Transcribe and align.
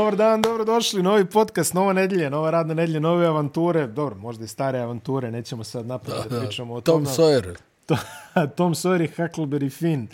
Dobar 0.00 0.16
dan, 0.16 0.42
dobro 0.42 0.64
došli. 0.64 1.02
Novi 1.02 1.24
podcast, 1.24 1.74
nova 1.74 1.92
nedelja, 1.92 2.30
nova 2.30 2.50
radna 2.50 2.74
nedelja, 2.74 3.00
nove 3.00 3.26
avanture. 3.26 3.86
Dobro, 3.86 4.16
možda 4.16 4.44
i 4.44 4.48
stare 4.48 4.78
avanture, 4.78 5.30
nećemo 5.30 5.64
sad 5.64 5.86
napraviti 5.86 6.28
da, 6.28 6.34
da 6.34 6.40
pričamo 6.40 6.74
o 6.74 6.80
Tom 6.80 7.04
tome. 7.04 7.16
Sawyer. 7.16 7.56
To, 7.86 7.96
Tom 8.56 8.74
Sawyer 8.74 9.04
i 9.04 9.08
Huckleberry 9.08 9.70
Finn. 9.72 10.06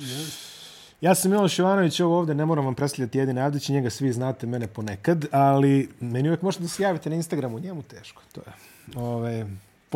Ja 1.00 1.14
sam 1.14 1.30
Miloš 1.30 1.59
Ivanović, 1.59 2.00
ovo 2.00 2.18
ovde, 2.18 2.34
ne 2.34 2.46
moram 2.46 2.64
vam 2.64 2.74
predstavljati 2.74 3.18
jedine 3.18 3.42
Avdić, 3.42 3.68
njega 3.68 3.91
svi 3.91 4.12
znate, 4.12 4.46
mene 4.46 4.66
ponekad, 4.66 5.27
ali 5.30 5.88
meni 6.00 6.28
uvijek 6.28 6.42
možete 6.42 6.62
da 6.62 6.68
se 6.68 6.82
javite 6.82 7.10
na 7.10 7.16
Instagramu, 7.16 7.59
njemu 7.59 7.82
teško, 7.82 8.23
to 8.32 8.41
je. 8.41 8.52
Ove, 9.02 9.46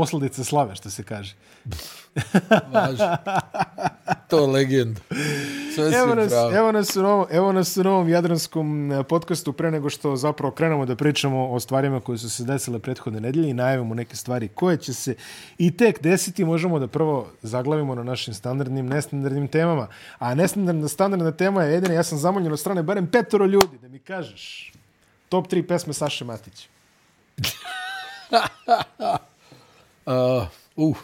posledice 0.01 0.45
slave, 0.45 0.75
što 0.77 0.91
se 0.91 1.03
kaže. 1.03 1.35
Važi. 2.73 3.03
To 4.29 4.41
je 4.41 4.47
legenda. 4.47 5.01
Sve 5.75 5.93
Evo 5.99 6.15
nas, 6.15 6.29
pravo. 6.29 6.57
evo, 6.57 6.73
nas 6.73 6.97
u 6.97 7.03
novom, 7.03 7.27
evo 7.31 7.53
nas 7.53 7.77
u 7.77 7.85
novom 7.85 8.09
jadranskom 8.09 8.93
e, 8.93 9.03
podcastu 9.03 9.53
pre 9.53 9.71
nego 9.71 9.91
što 9.91 10.17
zapravo 10.17 10.53
krenemo 10.53 10.87
da 10.87 10.97
pričamo 10.97 11.51
o 11.51 11.61
stvarima 11.61 12.01
koje 12.01 12.19
su 12.19 12.31
se 12.31 12.45
desile 12.45 12.79
prethodne 12.79 13.21
nedelje 13.21 13.51
i 13.51 13.55
najavimo 13.55 13.95
neke 13.95 14.17
stvari 14.17 14.49
koje 14.49 14.77
će 14.77 14.95
se 14.95 15.15
i 15.59 15.77
tek 15.77 16.03
desiti. 16.03 16.45
Možemo 16.45 16.79
da 16.79 16.87
prvo 16.87 17.29
zaglavimo 17.43 17.95
na 17.95 18.03
našim 18.03 18.35
standardnim, 18.35 18.87
nestandardnim 18.87 19.49
temama. 19.49 19.89
A 20.19 20.35
nestandardna 20.35 20.89
standardna 20.89 21.33
tema 21.33 21.65
je 21.65 21.73
jedina, 21.75 21.95
ja 21.95 22.03
sam 22.03 22.19
zamoljen 22.19 22.53
od 22.53 22.61
strane 22.61 22.83
barem 22.83 23.07
petoro 23.07 23.47
ljudi 23.47 23.79
da 23.83 23.89
mi 23.89 23.99
kažeš 23.99 24.73
top 25.29 25.47
3 25.47 25.67
pesme 25.69 25.93
Saše 25.93 26.25
Matića. 26.25 26.69
Uh, 30.07 30.47
uh, 30.77 30.97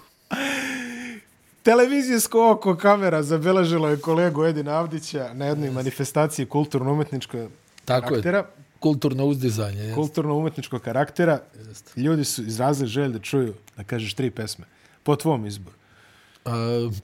Televizijsko 1.63 2.51
oko 2.51 2.77
kamera 2.77 3.23
zabeležilo 3.23 3.89
je 3.89 4.01
kolegu 4.01 4.45
Edina 4.45 4.73
Avdića 4.73 5.31
na 5.35 5.47
jednoj 5.47 5.71
manifestaciji 5.71 6.47
kulturno-umetničkog 6.47 7.51
tako 7.85 8.15
je. 8.15 8.23
karaktera. 8.23 8.47
Kulturno 8.81 9.25
uzdizanje. 9.25 9.83
jest. 9.83 9.95
kulturno-umetničkog 9.95 10.83
karaktera, 10.83 11.41
ljudi 11.97 12.25
su 12.25 12.43
izrazili 12.43 12.89
želj 12.89 13.09
da 13.13 13.19
čuju, 13.19 13.55
da 13.77 13.85
kažeš 13.85 14.15
tri 14.15 14.31
pesme, 14.31 14.65
po 15.03 15.17
tvom 15.17 15.47
izboru. 15.47 15.77
Uh, 16.45 16.53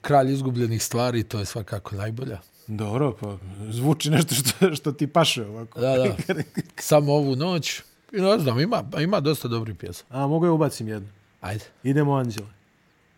kralj 0.01 0.33
izgubljenih 0.33 0.83
stvari, 0.83 1.23
to 1.23 1.39
je 1.39 1.45
svakako 1.45 1.95
najbolja. 1.95 2.39
Dobro, 2.67 3.15
pa 3.21 3.37
zvuči 3.69 4.09
nešto 4.09 4.35
što, 4.35 4.75
što 4.75 4.91
ti 4.91 5.07
paše 5.07 5.45
ovako. 5.45 5.79
Da, 5.79 5.97
da. 5.97 6.15
Samo 6.79 7.13
ovu 7.13 7.35
noć. 7.35 7.81
I 8.11 8.21
ne 8.21 8.39
znam, 8.39 8.59
ima, 8.59 8.83
ima 9.01 9.19
dosta 9.19 9.47
dobrih 9.47 9.75
pjesa. 9.75 10.03
A 10.09 10.27
mogu 10.27 10.45
ja 10.45 10.51
ubacim 10.51 10.87
jednu. 10.87 11.07
Ajde. 11.43 11.65
Idemo 11.83 12.13
Anđele. 12.13 12.47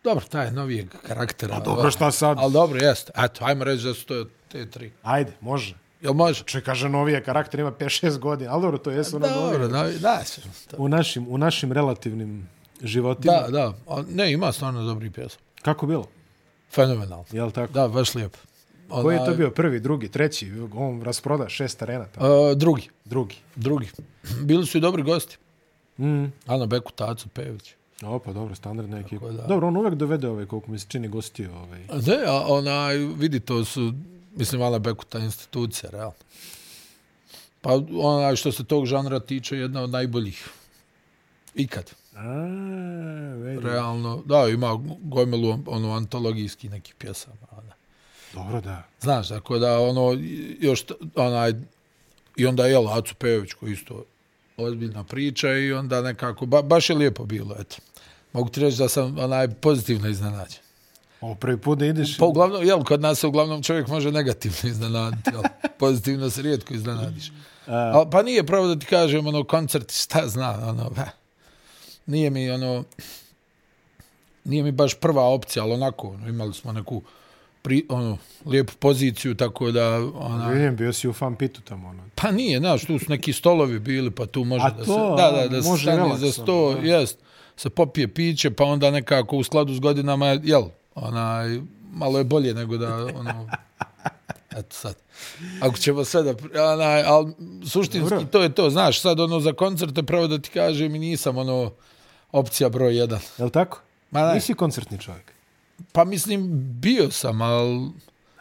Dobro, 0.04 0.26
taj 0.26 0.46
je 0.46 0.52
novijeg 0.52 0.90
karaktera. 1.08 1.54
Pa 1.54 1.60
dobro, 1.62 1.92
šta 1.92 2.12
sad? 2.12 2.38
Ali 2.40 2.54
dobro, 2.54 2.80
jeste. 2.80 3.12
Eto, 3.18 3.46
ajmo 3.46 3.64
reći 3.64 3.84
da 3.84 3.94
su 3.94 4.06
to 4.06 4.26
te 4.48 4.70
tri. 4.70 4.92
Ajde, 5.04 5.32
može. 5.42 5.76
Jel 6.02 6.14
može? 6.14 6.44
Če 6.44 6.62
kaže 6.62 6.90
novije 6.90 7.24
karakter 7.24 7.60
ima 7.60 7.72
5-6 7.72 8.18
godina, 8.18 8.52
ali 8.52 8.62
dobro, 8.62 8.78
to 8.78 8.92
jesu 8.92 9.16
ono 9.16 9.28
Dobro, 9.28 9.42
novije. 9.60 9.70
novi, 9.72 10.00
da, 10.00 10.22
to- 10.68 10.78
U 10.78 10.88
našim, 10.88 11.26
u 11.30 11.38
našim 11.38 11.72
relativnim 11.72 12.50
životima. 12.82 13.34
da, 13.34 13.48
da. 13.50 13.74
A, 13.88 14.04
Ne, 14.10 14.32
ima 14.32 14.52
stvarno 14.52 14.84
dobrih 14.84 15.12
pjesa. 15.12 15.38
Kako 15.62 15.86
bilo? 15.88 16.08
Fenomenalno. 16.72 17.26
Jel 17.32 17.52
tako? 17.52 17.74
Da, 17.74 17.88
baš 17.88 18.16
lijepo. 18.16 18.38
Koji 18.90 19.16
je 19.16 19.26
to 19.26 19.34
bio? 19.34 19.52
Prvi, 19.52 19.80
drugi, 19.80 20.08
treći? 20.10 20.52
On 20.74 21.02
rasproda 21.02 21.50
šest 21.50 21.82
arena. 21.82 22.06
Tamo. 22.06 22.42
Uh, 22.42 22.54
drugi. 22.54 22.90
Drugi. 23.06 23.36
Drugi. 23.56 23.88
Bili 24.42 24.66
su 24.66 24.78
i 24.78 24.82
dobri 24.82 25.04
gosti. 25.04 25.38
Mm. 26.00 26.26
Ana 26.46 26.66
Beku, 26.66 26.92
Taco, 26.92 27.30
Pejović. 27.30 27.74
O, 28.04 28.20
pa 28.20 28.34
dobro, 28.34 28.56
standardna 28.56 29.00
ekipa. 29.00 29.32
Da. 29.32 29.48
Dobro, 29.48 29.68
on 29.68 29.78
uvek 29.78 29.94
dovede 29.94 30.28
ovaj, 30.28 30.46
koliko 30.46 30.72
mi 30.72 30.80
se 30.80 30.86
čini, 30.90 31.08
gostio. 31.08 31.56
Ovaj. 31.56 31.80
Ne, 31.80 32.18
a 32.28 32.46
onaj, 32.48 32.98
vidi, 32.98 33.40
to 33.40 33.66
su, 33.66 33.94
mislim, 34.36 34.62
Ana 34.62 34.80
Beku, 34.80 35.06
ta 35.06 35.20
institucija, 35.20 35.90
realno. 35.90 36.14
Pa 37.62 37.80
onaj, 38.02 38.36
što 38.36 38.52
se 38.52 38.64
tog 38.64 38.86
žanra 38.86 39.20
tiče, 39.20 39.58
jedna 39.58 39.82
od 39.82 39.90
najboljih. 39.90 40.50
Ikad. 41.56 41.92
A, 42.16 42.24
vedi. 43.44 43.62
Realno, 43.62 44.24
da, 44.26 44.48
ima 44.48 44.80
gomilu 45.02 45.60
ono 45.68 45.94
antologijski 45.94 46.70
neki 46.70 46.94
pjesama. 46.98 47.48
Ona. 47.52 47.74
Dobro, 48.34 48.62
da. 48.62 48.84
Znaš, 49.02 49.30
tako 49.30 49.58
da 49.58 49.80
ono, 49.80 50.18
još 50.60 50.86
onaj, 51.16 51.54
i 52.36 52.46
onda 52.46 52.66
je 52.66 52.78
Acu 52.98 53.16
Pejović 53.16 53.54
koji 53.54 53.74
isto 53.74 54.04
ozbiljna 54.58 55.04
priča 55.04 55.54
i 55.54 55.74
onda 55.74 56.02
nekako, 56.02 56.46
ba, 56.46 56.62
baš 56.62 56.90
je 56.90 56.96
lijepo 56.96 57.26
bilo, 57.26 57.56
eto. 57.60 57.76
Mogu 58.36 58.50
ti 58.50 58.60
reći 58.60 58.78
da 58.78 58.90
sam 58.90 59.18
onaj 59.20 59.48
pozitivno 59.48 60.08
iznenađen. 60.10 60.60
Ovo 61.22 61.36
prvi 61.36 61.58
put 61.58 61.80
da 61.80 61.86
ideš... 61.86 62.18
Pa 62.18 62.26
uglavnom, 62.26 62.66
jel, 62.66 62.84
kod 62.84 63.02
nas 63.02 63.20
se 63.20 63.28
uglavnom 63.28 63.64
čovjek 63.64 63.88
može 63.88 64.12
negativno 64.12 64.58
iznenaditi, 64.70 65.30
jel, 65.34 65.44
pozitivno 65.80 66.30
se 66.30 66.42
rijetko 66.42 66.74
iznenadiš. 66.74 67.32
A, 67.68 68.06
pa 68.12 68.24
nije 68.24 68.46
pravo 68.46 68.68
da 68.68 68.80
ti 68.80 68.86
kažem, 68.86 69.28
ono, 69.28 69.44
koncert, 69.44 69.92
šta 69.92 70.28
zna, 70.28 70.70
ono, 70.70 70.90
ba, 70.90 71.06
nije 72.06 72.30
mi, 72.30 72.52
ono, 72.52 72.84
nije 74.44 74.64
mi 74.64 74.72
baš 74.72 74.94
prva 74.94 75.24
opcija, 75.24 75.64
ali 75.64 75.74
onako, 75.74 76.08
ono, 76.08 76.28
imali 76.28 76.54
smo 76.54 76.72
neku, 76.72 77.02
pri, 77.62 77.86
ono, 77.90 78.18
lijepu 78.46 78.74
poziciju, 78.80 79.36
tako 79.36 79.72
da, 79.72 79.96
ona, 80.16 80.50
Vidim, 80.50 80.76
bio 80.76 80.94
si 80.94 81.08
u 81.08 81.14
fan 81.14 81.36
pitu 81.36 81.62
tamo. 81.62 81.90
Ono. 81.90 82.04
Pa 82.16 82.32
nije, 82.32 82.60
znaš, 82.60 82.86
tu 82.86 83.00
su 83.00 83.06
neki 83.10 83.34
stolovi 83.34 83.80
bili, 83.80 84.12
pa 84.12 84.26
tu 84.26 84.44
može 84.44 84.66
A 84.66 84.70
da 84.70 84.86
to, 84.86 85.16
se, 85.18 85.24
da, 85.24 85.32
da, 85.32 85.48
da 85.48 85.62
se 85.62 85.70
može 85.70 85.92
stane 85.92 86.18
za 86.18 86.32
sto, 86.32 86.74
da. 86.74 86.88
jest, 86.88 87.25
se 87.58 87.70
popije 87.70 88.08
piće, 88.08 88.52
pa 88.52 88.64
onda 88.64 88.92
nekako 88.92 89.38
u 89.38 89.44
skladu 89.44 89.74
s 89.74 89.80
godinama, 89.80 90.26
jel, 90.28 90.64
onaj, 90.96 91.60
malo 91.92 92.18
je 92.18 92.24
bolje 92.24 92.54
nego 92.54 92.78
da, 92.78 92.96
ono, 92.96 93.50
eto 94.52 94.68
sad. 94.72 94.96
Ako 95.62 95.78
ćemo 95.78 96.04
sve 96.06 96.24
da, 96.24 96.34
pri- 96.34 96.60
onaj, 96.60 97.04
ali 97.04 97.34
suštinski 97.66 98.10
Dobro. 98.10 98.26
to 98.26 98.42
je 98.42 98.50
to, 98.52 98.70
znaš, 98.70 99.02
sad 99.02 99.20
ono 99.20 99.40
za 99.40 99.54
koncerte, 99.54 100.04
pravo 100.04 100.28
da 100.28 100.40
ti 100.40 100.50
kažem, 100.50 100.96
i 100.96 101.00
nisam 101.00 101.38
ono, 101.38 101.72
opcija 102.32 102.70
broj 102.70 102.98
jedan. 102.98 103.20
Jel 103.38 103.50
tako? 103.50 103.82
Ma 104.12 104.22
ne, 104.22 104.34
Nisi 104.34 104.54
koncertni 104.54 105.00
čovjek. 105.00 105.32
pa 105.92 106.06
mislim, 106.06 106.48
bio 106.74 107.12
sam, 107.12 107.42
ali, 107.42 107.90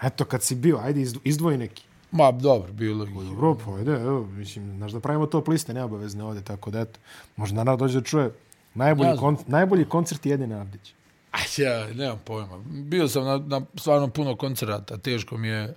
Eto, 0.02 0.24
kad 0.24 0.42
si 0.42 0.54
bio, 0.54 0.78
ajde, 0.78 1.00
izdvo- 1.00 1.20
izdvoji 1.24 1.58
neki. 1.58 1.82
ma, 2.10 2.32
dobro, 2.32 2.72
bilo 2.72 3.04
je. 3.04 3.10
Dobro, 3.10 3.56
pa 3.56 3.74
ajde, 3.74 3.92
evo, 3.92 4.26
mislim, 4.26 4.76
znaš 4.76 4.92
da 4.92 5.00
pravimo 5.00 5.26
top 5.26 5.48
liste, 5.48 5.74
neobavezne 5.74 6.24
ovde, 6.24 6.42
tako 6.42 6.70
da 6.70 6.80
eto. 6.80 6.98
Možda 7.36 7.56
narod 7.56 7.78
dođe 7.78 7.98
da 7.98 8.04
čuje 8.04 8.30
najbolji, 8.74 9.10
Ja 9.10 9.16
kon, 9.16 9.36
najbolji 9.46 9.84
koncert 9.84 10.26
jedine 10.26 10.54
Avdić. 10.54 10.94
Aj, 11.30 11.42
ja, 11.56 11.94
nemam 11.94 12.20
pojma. 12.24 12.58
Bio 12.66 13.08
sam 13.08 13.24
na, 13.24 13.38
na 13.38 13.66
stvarno 13.76 14.08
puno 14.08 14.36
koncerata. 14.36 14.98
Teško 14.98 15.36
mi 15.36 15.48
je 15.48 15.74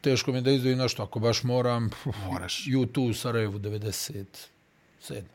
teško 0.00 0.32
mi 0.32 0.38
je 0.38 0.42
da 0.42 0.50
izdvojim 0.50 0.78
nešto. 0.78 1.02
Ako 1.02 1.18
baš 1.20 1.42
moram, 1.42 1.90
Moraš. 2.30 2.64
U2 2.66 3.10
u 3.10 3.14
Sarajevu 3.14 3.58
97. 3.58 4.24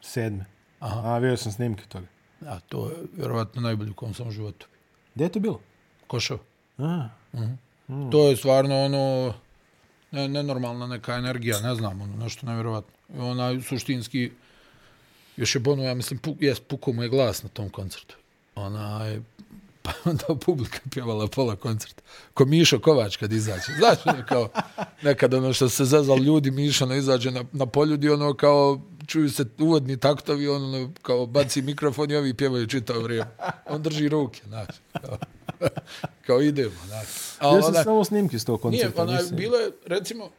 Sedme. 0.02 0.46
Aha. 0.80 1.02
A, 1.10 1.18
vidio 1.18 1.38
sam 1.38 1.52
snimke 1.52 1.84
toga. 1.90 2.08
Ja, 2.46 2.60
to 2.60 2.90
je 2.90 2.96
vjerovatno 3.18 3.62
najbolji 3.62 3.92
u 3.92 3.94
kom 3.94 4.14
sam 4.14 4.28
u 4.28 4.32
životu. 4.32 4.68
Gde 5.16 5.24
je 5.26 5.30
to 5.30 5.40
bilo? 5.40 5.60
Košav. 6.08 6.38
A, 6.78 7.10
Mm. 7.88 8.12
To 8.12 8.30
je 8.30 8.36
stvarno 8.38 8.86
ono 8.86 9.34
ne, 10.12 10.28
nenormalna 10.28 10.88
neka 10.88 11.16
energija, 11.16 11.60
ne 11.60 11.76
znam, 11.76 12.02
ono, 12.02 12.16
nešto 12.16 12.46
nevjerovatno. 12.46 12.92
I 13.16 13.20
onaj 13.20 13.62
suštinski, 13.62 14.32
još 15.38 15.56
je 15.56 15.60
Bono, 15.60 15.84
ja 15.84 15.94
mislim, 15.94 16.20
pu, 16.20 16.36
jest, 16.40 16.64
pukao 16.64 16.94
mu 16.94 17.04
je 17.04 17.10
glas 17.10 17.44
na 17.44 17.50
tom 17.50 17.70
koncertu. 17.70 18.16
Onaj, 18.56 19.20
pa 19.84 19.92
onda 20.06 20.26
publika 20.38 20.80
pjevala 20.92 21.28
pola 21.28 21.56
koncerta. 21.56 22.02
Ko 22.34 22.46
Mišo 22.46 22.80
Kovač 22.80 23.18
kad 23.18 23.32
izađe. 23.34 23.74
Znaš, 23.78 23.98
ono 24.06 24.24
kao, 24.26 24.50
nekad 25.02 25.34
ono 25.34 25.54
što 25.54 25.70
se 25.70 25.86
zezal 25.86 26.20
ljudi, 26.20 26.52
Mišo 26.52 26.86
ono 26.86 26.96
izađe 26.96 27.32
na, 27.32 27.44
na 27.52 27.66
poljudi, 27.66 28.10
ono 28.10 28.34
kao, 28.34 28.82
čuju 29.08 29.30
se 29.32 29.46
uvodni 29.60 29.98
taktovi, 29.98 30.48
ono 30.48 30.92
kao 31.02 31.26
baci 31.26 31.62
mikrofon 31.62 32.12
i 32.12 32.16
ovi 32.16 32.34
pjevaju 32.34 32.68
čitavo 32.68 33.00
vrijeme. 33.02 33.30
On 33.66 33.82
drži 33.82 34.10
ruke, 34.10 34.42
znaš. 34.48 34.68
Kao, 35.02 35.18
kao 36.28 36.42
idemo, 36.42 36.76
znaš. 36.88 37.08
A 37.40 37.48
ja 37.48 37.62
sam 37.62 37.74
onaj- 37.74 37.84
samo 37.84 38.04
snimke 38.04 38.40
s 38.40 38.46
tog 38.46 38.66
nije, 38.66 38.82
koncerta. 38.84 39.04
onaj, 39.04 39.16
nisam- 39.16 39.36
bilo 39.38 39.58
je, 39.58 39.72
recimo, 39.86 40.30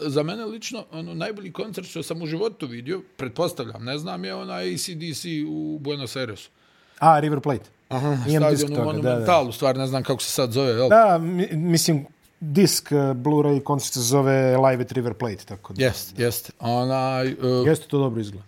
za 0.00 0.22
mene 0.22 0.44
lično, 0.44 0.84
ono, 0.92 1.14
najbolji 1.14 1.52
koncert 1.52 1.88
što 1.88 2.02
sam 2.02 2.22
u 2.22 2.26
životu 2.26 2.66
vidio, 2.66 3.02
pretpostavljam, 3.16 3.84
ne 3.84 3.98
znam, 3.98 4.24
je 4.24 4.34
onaj 4.34 4.74
ACDC 4.74 5.24
u 5.48 5.78
Buenos 5.80 6.16
Airesu. 6.16 6.50
A, 6.98 7.20
River 7.20 7.40
Plate. 7.40 7.70
Aha, 7.88 8.16
Stadion 8.16 8.72
u 8.72 8.76
toga, 8.76 8.76
da, 8.76 8.76
da. 8.76 8.84
Monumentalu, 8.84 9.52
stvar, 9.52 9.76
ne 9.76 9.86
znam 9.86 10.02
kako 10.02 10.22
se 10.22 10.30
sad 10.30 10.52
zove, 10.52 10.70
jel? 10.70 10.88
Da, 10.88 11.18
mi, 11.18 11.48
mislim, 11.52 12.06
disk 12.40 12.88
uh, 12.92 12.98
Blu-ray 12.98 13.62
koncert 13.62 13.92
se 13.92 14.00
zove 14.00 14.56
Live 14.56 14.82
at 14.82 14.92
River 14.92 15.14
Plate, 15.14 15.44
tako 15.44 15.72
da. 15.72 15.84
Jest, 15.84 16.18
jest. 16.18 16.52
Onaj, 16.60 17.32
uh, 17.32 17.66
Jeste 17.66 17.86
to 17.88 17.98
dobro 17.98 18.20
izgleda. 18.20 18.44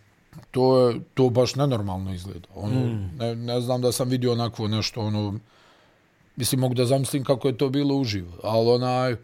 to 0.51 0.89
je 0.89 1.01
to 1.15 1.31
baš 1.31 1.55
nenormalno 1.55 2.15
izgleda. 2.15 2.49
Ono, 2.55 2.81
mm. 2.81 3.11
ne, 3.19 3.35
ne 3.35 3.61
znam 3.61 3.83
da 3.83 3.93
sam 3.93 4.09
vidio 4.09 4.33
onakvo 4.33 4.69
nešto, 4.69 5.01
ono, 5.01 5.39
mislim, 6.37 6.61
mogu 6.61 6.75
da 6.75 6.85
zamislim 6.85 7.25
kako 7.25 7.49
je 7.49 7.59
to 7.59 7.69
bilo 7.69 7.95
uživo, 7.95 8.33
ali 8.43 8.71
onaj, 8.71 9.17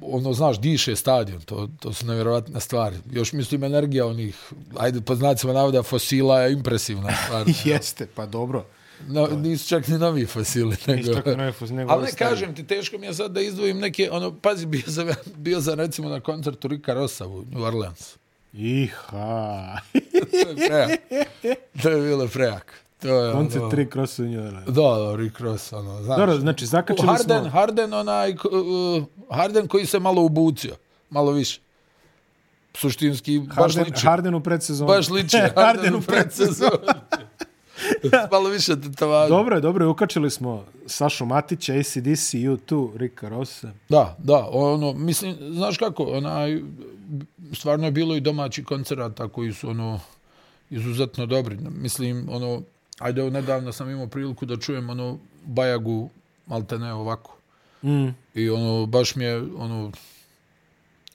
ono, 0.00 0.32
znaš, 0.32 0.60
diše 0.60 0.96
stadion, 0.96 1.40
to, 1.40 1.68
to 1.80 1.92
su 1.92 2.06
nevjerovatne 2.06 2.60
stvari. 2.60 2.96
Još 3.10 3.32
mislim, 3.32 3.64
energija 3.64 4.06
onih, 4.06 4.36
ajde, 4.78 5.00
po 5.00 5.14
znacima 5.14 5.52
navoda, 5.52 5.82
fosila 5.82 6.42
je 6.42 6.52
impresivna 6.52 7.16
stvar. 7.24 7.46
Jeste, 7.72 8.06
pa 8.14 8.26
dobro. 8.26 8.64
No, 9.06 9.26
nisu 9.26 9.68
čak 9.68 9.88
ni 9.88 9.98
novi 9.98 10.26
fosili. 10.26 10.76
Nego... 10.86 10.98
Nisu 10.98 11.14
čak 11.14 11.26
ni 11.26 11.36
novi 11.36 11.52
fosili, 11.52 11.76
nego 11.76 11.92
Ali 11.92 12.04
ne, 12.04 12.12
kažem 12.12 12.54
ti, 12.54 12.66
teško 12.66 12.98
mi 12.98 13.06
je 13.06 13.14
sad 13.14 13.32
da 13.32 13.40
izdvojim 13.40 13.78
neke, 13.78 14.08
ono, 14.12 14.34
pazi, 14.34 14.66
bio 14.66 14.82
sam, 14.86 15.08
bio 15.36 15.60
sam 15.60 15.74
recimo 15.74 16.08
na 16.08 16.20
koncertu 16.20 16.68
Rika 16.68 16.94
Rosa 16.94 17.26
u 17.26 17.44
New 17.50 17.62
Orleans. 17.62 18.16
Iha. 18.52 19.78
To 20.12 20.48
je 20.48 20.56
prejak. 20.68 21.00
To 21.82 21.88
je 21.88 22.02
bilo 22.02 22.28
prejak. 22.28 22.87
To 23.02 23.08
je, 23.08 23.32
Koncert 23.32 23.62
ono, 23.62 23.70
tri 23.70 23.90
krosu 23.90 24.24
njora. 24.24 24.60
Da, 24.60 24.72
da, 24.72 25.16
Rick 25.16 25.40
Ross, 25.40 25.72
ono, 25.72 26.02
znaš. 26.02 26.18
Dobro, 26.18 26.38
znači, 26.38 26.66
zakačili 26.66 27.08
Harden, 27.08 27.40
smo... 27.40 27.50
Harden, 27.50 27.94
onaj, 27.94 28.36
k- 28.36 28.44
uh, 28.44 29.04
Harden 29.36 29.68
koji 29.68 29.86
se 29.86 29.98
malo 29.98 30.22
ubucio, 30.22 30.74
malo 31.10 31.32
više. 31.32 31.60
Suštinski, 32.74 33.38
baš 33.38 33.56
Harden, 33.56 33.84
liči. 33.84 34.06
Harden 34.06 34.34
u 34.34 34.40
predsezonu. 34.40 34.88
Baš 34.88 35.08
liči 35.08 35.36
Harden 35.56 35.94
u 35.94 36.00
predsezonu. 36.00 36.78
malo 38.32 38.48
više 38.48 38.80
tetovaža. 38.80 39.28
Dobro 39.28 39.56
je, 39.56 39.60
dobro 39.60 39.84
je, 39.84 39.88
ukačili 39.88 40.30
smo 40.30 40.64
Sašu 40.86 41.26
Matića, 41.26 41.72
ACDC, 41.72 42.34
U2, 42.34 42.96
Rika 42.96 43.28
Rosa. 43.28 43.70
Da, 43.88 44.16
da, 44.18 44.48
ono, 44.52 44.92
mislim, 44.92 45.36
znaš 45.40 45.78
kako, 45.78 46.04
onaj, 46.04 46.62
stvarno 47.52 47.86
je 47.86 47.92
bilo 47.92 48.16
i 48.16 48.20
domaći 48.20 48.64
koncerata 48.64 49.28
koji 49.28 49.52
su, 49.52 49.70
ono, 49.70 50.00
izuzetno 50.70 51.26
dobri. 51.26 51.56
Mislim, 51.56 52.28
ono, 52.30 52.62
ajde, 52.98 53.20
evo, 53.20 53.30
nedavno 53.30 53.72
sam 53.72 53.90
imao 53.90 54.06
priliku 54.06 54.46
da 54.46 54.56
čujem, 54.56 54.90
ono, 54.90 55.18
Bajagu, 55.44 56.10
malte 56.46 56.78
ne 56.78 56.92
ovako. 56.92 57.36
Mm. 57.82 58.08
I, 58.34 58.50
ono, 58.50 58.86
baš 58.86 59.16
mi 59.16 59.24
je, 59.24 59.38
ono, 59.56 59.92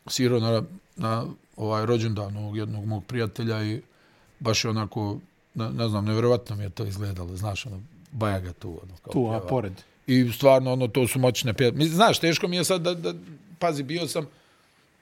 svirao 0.08 0.40
na, 0.40 0.64
na 0.96 1.26
ovaj 1.58 1.86
rođendan 1.86 2.38
ovog 2.38 2.58
jednog 2.58 2.86
mog 2.86 3.06
prijatelja 3.06 3.64
i 3.64 3.82
baš 4.40 4.64
je 4.66 4.70
onako, 4.70 5.18
ne, 5.56 5.70
ne 5.72 5.88
znam, 5.90 6.06
nevjerovatno 6.06 6.56
mi 6.56 6.64
je 6.64 6.70
to 6.70 6.86
izgledalo, 6.86 7.36
znaš, 7.36 7.66
ono, 7.66 7.82
Bajaga 8.12 8.54
tu, 8.54 8.70
ono, 8.84 8.94
kao 9.04 9.14
Tu, 9.14 9.28
a 9.28 9.32
pjeva. 9.32 9.48
pored. 9.48 9.74
I 10.08 10.32
stvarno, 10.32 10.74
ono, 10.74 10.88
to 10.88 11.08
su 11.08 11.20
moćne 11.20 11.54
pjesme. 11.54 11.78
Mislim, 11.78 11.96
znaš, 11.96 12.20
teško 12.20 12.48
mi 12.48 12.56
je 12.56 12.64
sad 12.64 12.82
da, 12.82 12.94
da 12.94 13.14
pazi, 13.60 13.84
bio 13.84 14.08
sam, 14.08 14.26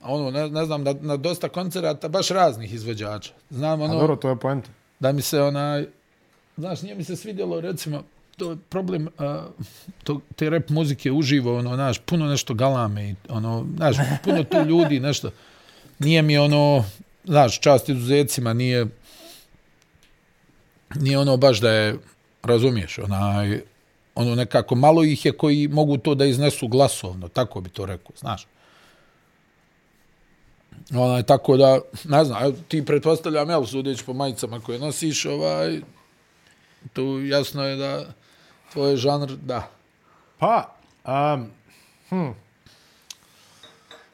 ono, 0.01 0.31
ne, 0.31 0.49
ne 0.49 0.65
znam, 0.65 0.83
na, 0.83 0.93
na 1.01 1.17
dosta 1.17 1.49
koncerata, 1.49 2.07
baš 2.09 2.29
raznih 2.29 2.73
izvođača. 2.73 3.33
Znam, 3.49 3.81
A 3.81 3.83
ono, 3.85 3.93
dobro, 3.99 4.15
to 4.15 4.29
je 4.29 4.35
poenta. 4.35 4.69
da 4.99 5.11
mi 5.11 5.21
se 5.21 5.41
onaj, 5.41 5.85
znaš, 6.57 6.81
nije 6.81 6.95
mi 6.95 7.03
se 7.03 7.15
svidjelo, 7.15 7.61
recimo, 7.61 8.03
to 8.37 8.57
problem 8.69 9.07
uh, 9.07 9.65
to, 10.03 10.19
te 10.35 10.49
rap 10.49 10.69
muzike 10.69 11.11
uživo, 11.11 11.57
ono, 11.57 11.75
znaš, 11.75 11.99
puno 11.99 12.25
nešto 12.25 12.53
galame 12.53 13.09
i, 13.09 13.15
ono, 13.29 13.65
znaš, 13.75 13.95
puno 14.23 14.43
tu 14.43 14.57
ljudi, 14.57 14.99
nešto. 14.99 15.31
Nije 15.99 16.21
mi 16.21 16.37
ono, 16.37 16.85
znaš, 17.23 17.59
čast 17.59 17.89
izuzetcima, 17.89 18.53
nije, 18.53 18.87
nije 20.95 21.19
ono 21.19 21.37
baš 21.37 21.59
da 21.61 21.71
je, 21.71 21.97
razumiješ, 22.43 22.97
onaj, 22.99 23.61
ono 24.15 24.35
nekako, 24.35 24.75
malo 24.75 25.03
ih 25.03 25.25
je 25.25 25.31
koji 25.31 25.67
mogu 25.67 25.97
to 25.97 26.15
da 26.15 26.25
iznesu 26.25 26.67
glasovno, 26.67 27.27
tako 27.27 27.61
bi 27.61 27.69
to 27.69 27.85
rekao, 27.85 28.15
znaš. 28.19 28.47
Onaj, 30.93 31.23
tako 31.23 31.57
da, 31.57 31.79
ne 32.03 32.25
znam, 32.25 32.53
ti 32.67 32.85
pretpostavljam, 32.85 33.49
jel, 33.49 33.65
sudeći 33.65 34.05
po 34.05 34.13
majicama 34.13 34.59
koje 34.59 34.79
nosiš, 34.79 35.25
ovaj, 35.25 35.81
tu 36.93 37.19
jasno 37.25 37.63
je 37.63 37.75
da 37.75 38.13
tvoj 38.71 38.95
žanr, 38.95 39.31
da. 39.31 39.69
Pa, 40.37 40.75
um, 41.05 41.47
hm, 42.09 42.29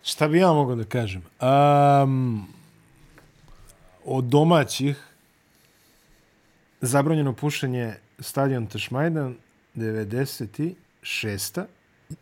šta 0.04 0.28
bi 0.28 0.38
ja 0.38 0.54
mogao 0.54 0.76
da 0.76 0.84
kažem? 0.84 1.24
Um, 1.42 2.48
od 4.06 4.24
domaćih 4.24 5.04
zabranjeno 6.82 7.34
pušenje 7.34 7.94
stadion 8.20 8.68
Tašmajdan 8.68 9.36
96. 9.76 11.64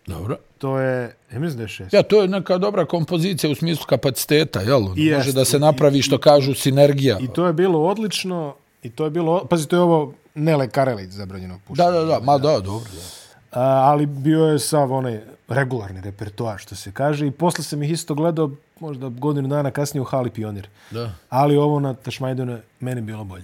Dobro. 0.06 0.38
To 0.57 0.80
je, 0.80 1.15
ja 1.33 1.39
mislim 1.39 1.57
da 1.57 1.63
je 1.63 1.68
šest. 1.68 1.94
Ja, 1.94 2.03
to 2.03 2.21
je 2.21 2.27
neka 2.27 2.57
dobra 2.57 2.86
kompozicija 2.86 3.50
u 3.51 3.56
smislu 3.56 3.86
kapaciteta, 3.86 4.62
jel? 4.62 4.81
Jest. 4.95 5.18
Može 5.18 5.33
da 5.33 5.45
se 5.45 5.59
napravi 5.59 6.01
što 6.01 6.18
kažu 6.18 6.53
sinergija. 6.53 7.18
I 7.21 7.27
to 7.27 7.48
je 7.48 7.53
bilo 7.53 7.86
odlično, 7.86 8.56
i 8.83 8.89
to 8.89 9.03
je 9.03 9.09
bilo, 9.09 9.45
pazi, 9.50 9.68
to 9.68 9.75
je 9.75 9.81
ovo 9.81 10.13
Nele 10.36 10.70
Karelić 10.70 11.10
zabranjeno 11.12 11.60
pušenje. 11.68 11.92
Da, 11.92 12.00
da, 12.00 12.06
da, 12.06 12.20
ma 12.20 12.38
da, 12.38 12.60
dobro. 12.60 12.90
Da. 12.94 13.60
A, 13.62 13.64
ali 13.64 14.06
bio 14.06 14.46
je 14.46 14.60
sav 14.60 14.94
onaj 14.94 15.22
regularni 15.48 16.02
repertoar, 16.02 16.58
što 16.60 16.76
se 16.76 16.92
kaže, 16.92 17.28
i 17.28 17.32
posle 17.32 17.64
sam 17.64 17.84
ih 17.84 17.92
isto 17.92 18.16
gledao, 18.16 18.52
možda 18.80 19.10
godinu 19.10 19.48
dana 19.48 19.72
kasnije 19.72 20.02
u 20.02 20.06
Hali 20.06 20.30
Pionir. 20.30 20.68
da. 20.92 21.12
Ali 21.30 21.58
ovo 21.58 21.80
na 21.80 21.94
Tašmajdanu 21.94 22.52
je 22.52 22.62
meni 22.80 23.02
bilo 23.02 23.24
bolje. 23.24 23.44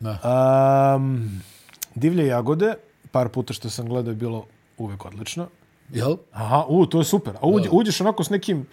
da. 0.00 0.18
Um, 0.96 1.42
divlje 1.94 2.26
jagode, 2.26 2.74
par 3.10 3.28
puta 3.28 3.52
što 3.52 3.70
sam 3.70 3.88
gledao 3.88 4.10
je 4.10 4.16
bilo 4.16 4.44
uvek 4.78 5.04
odlično. 5.04 5.46
Jel? 5.92 6.16
Aha, 6.32 6.64
u, 6.68 6.86
to 6.86 6.98
je 6.98 7.04
super. 7.04 7.34
A 7.40 7.46
uđe, 7.46 7.68
uđeš 7.72 8.00
onako 8.00 8.24
s 8.24 8.30
nekim 8.30 8.66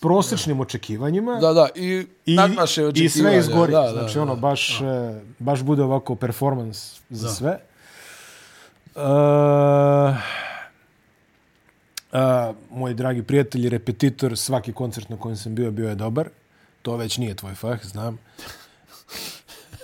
prosječnim 0.00 0.60
očekivanjima 0.60 1.38
Da, 1.40 1.52
da, 1.52 1.68
i, 1.74 2.06
i, 2.26 2.34
nadmaše 2.34 2.82
i 2.82 2.84
očekivanja. 2.84 3.10
sve 3.30 3.38
izgori. 3.38 3.72
Da, 3.72 3.80
da, 3.82 3.92
znači, 3.92 4.14
da, 4.14 4.22
ono, 4.22 4.36
baš, 4.36 4.78
da. 4.80 5.20
baš 5.38 5.62
bude 5.62 5.82
ovako 5.82 6.14
performans 6.14 7.00
za 7.10 7.26
Da. 7.28 7.32
sve. 7.34 7.58
Uh, 8.94 9.02
uh, 12.12 12.56
moj 12.70 12.94
dragi 12.94 13.22
prijatelj 13.22 13.66
i 13.66 13.68
repetitor, 13.68 14.36
svaki 14.38 14.72
koncert 14.72 15.08
na 15.08 15.16
kojem 15.16 15.36
sam 15.36 15.54
bio, 15.54 15.70
bio 15.70 15.88
je 15.88 15.94
dobar. 15.94 16.28
To 16.82 16.96
već 16.96 17.18
nije 17.18 17.34
tvoj 17.34 17.54
fah, 17.54 17.84
znam. 17.86 18.18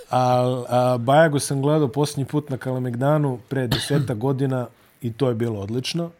A, 0.09 0.63
a 0.69 0.97
Bajagu 0.97 1.39
sam 1.39 1.61
gledao 1.61 1.87
posljednji 1.87 2.25
put 2.25 2.49
na 2.49 2.57
Kalemegdanu 2.57 3.39
pre 3.49 3.67
deseta 3.67 4.13
godina 4.13 4.67
i 5.01 5.13
to 5.13 5.29
je 5.29 5.35
bilo 5.35 5.59
odlično. 5.59 6.11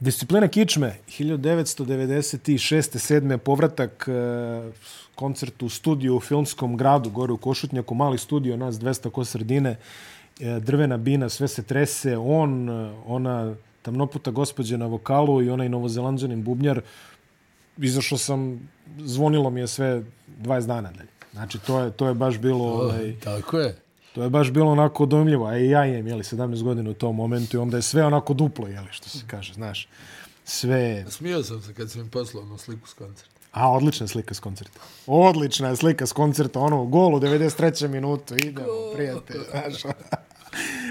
Disciplina 0.00 0.48
kičme, 0.48 0.96
1996. 1.08 2.98
7. 2.98 3.36
povratak 3.36 4.08
e, 4.08 4.12
koncert 5.14 5.62
u 5.62 5.68
studiju 5.68 6.16
u 6.16 6.20
filmskom 6.20 6.76
gradu, 6.76 7.10
gore 7.10 7.32
u 7.32 7.36
Košutnjaku, 7.36 7.94
mali 7.94 8.18
studio, 8.18 8.56
nas 8.56 8.74
200 8.74 9.10
ko 9.10 9.24
sredine, 9.24 9.76
e, 10.40 10.60
drvena 10.60 10.96
bina, 10.96 11.28
sve 11.28 11.48
se 11.48 11.62
trese, 11.62 12.16
on, 12.16 12.70
e, 12.70 12.92
ona 13.06 13.54
tamnoputa 13.82 14.30
gospođa 14.30 14.76
na 14.76 14.86
vokalu 14.86 15.42
i 15.42 15.50
onaj 15.50 15.68
novozelandžanin 15.68 16.42
bubnjar, 16.44 16.80
izašao 17.78 18.18
sam, 18.18 18.68
zvonilo 18.98 19.50
mi 19.50 19.60
je 19.60 19.66
sve 19.66 20.02
20 20.42 20.66
dana 20.66 20.90
dalje. 20.92 21.10
Znači, 21.32 21.58
to 21.58 21.80
je, 21.80 21.90
to 21.90 22.08
je 22.08 22.14
baš 22.14 22.38
bilo... 22.38 22.64
Ovaj, 22.64 23.14
Tako 23.24 23.58
je. 23.58 23.76
To 24.14 24.22
je 24.22 24.30
baš 24.30 24.50
bilo 24.50 24.70
onako 24.72 25.06
dojmljivo, 25.06 25.46
a 25.46 25.58
i 25.58 25.68
ja 25.70 25.86
imam, 25.86 26.06
jeli, 26.06 26.22
17 26.22 26.62
godina 26.62 26.90
u 26.90 26.94
tom 26.94 27.16
momentu 27.16 27.56
i 27.56 27.60
onda 27.60 27.76
je 27.76 27.82
sve 27.82 28.04
onako 28.06 28.34
duplo, 28.34 28.68
jeli, 28.68 28.88
što 28.90 29.08
se 29.08 29.24
kaže, 29.26 29.52
znaš. 29.54 29.88
Sve, 30.44 31.04
Smio 31.08 31.42
sam 31.42 31.62
se 31.62 31.74
kad 31.74 31.90
sam 31.90 32.00
im 32.00 32.08
poslao 32.08 32.42
onu 32.42 32.58
sliku 32.58 32.88
s 32.88 32.92
koncerta. 32.92 33.30
a 33.52 33.70
odlična 33.72 34.04
je 34.04 34.08
slika 34.08 34.34
s 34.34 34.40
koncerta. 34.40 34.80
Odlična 35.06 35.68
je 35.68 35.76
slika 35.76 36.06
s 36.06 36.12
koncerta, 36.12 36.60
ono, 36.60 36.84
gol 36.84 37.14
u 37.14 37.20
93. 37.20 37.88
minutu, 37.88 38.34
idemo, 38.36 38.66
prijatelj, 38.94 39.40
znaš. 39.50 39.82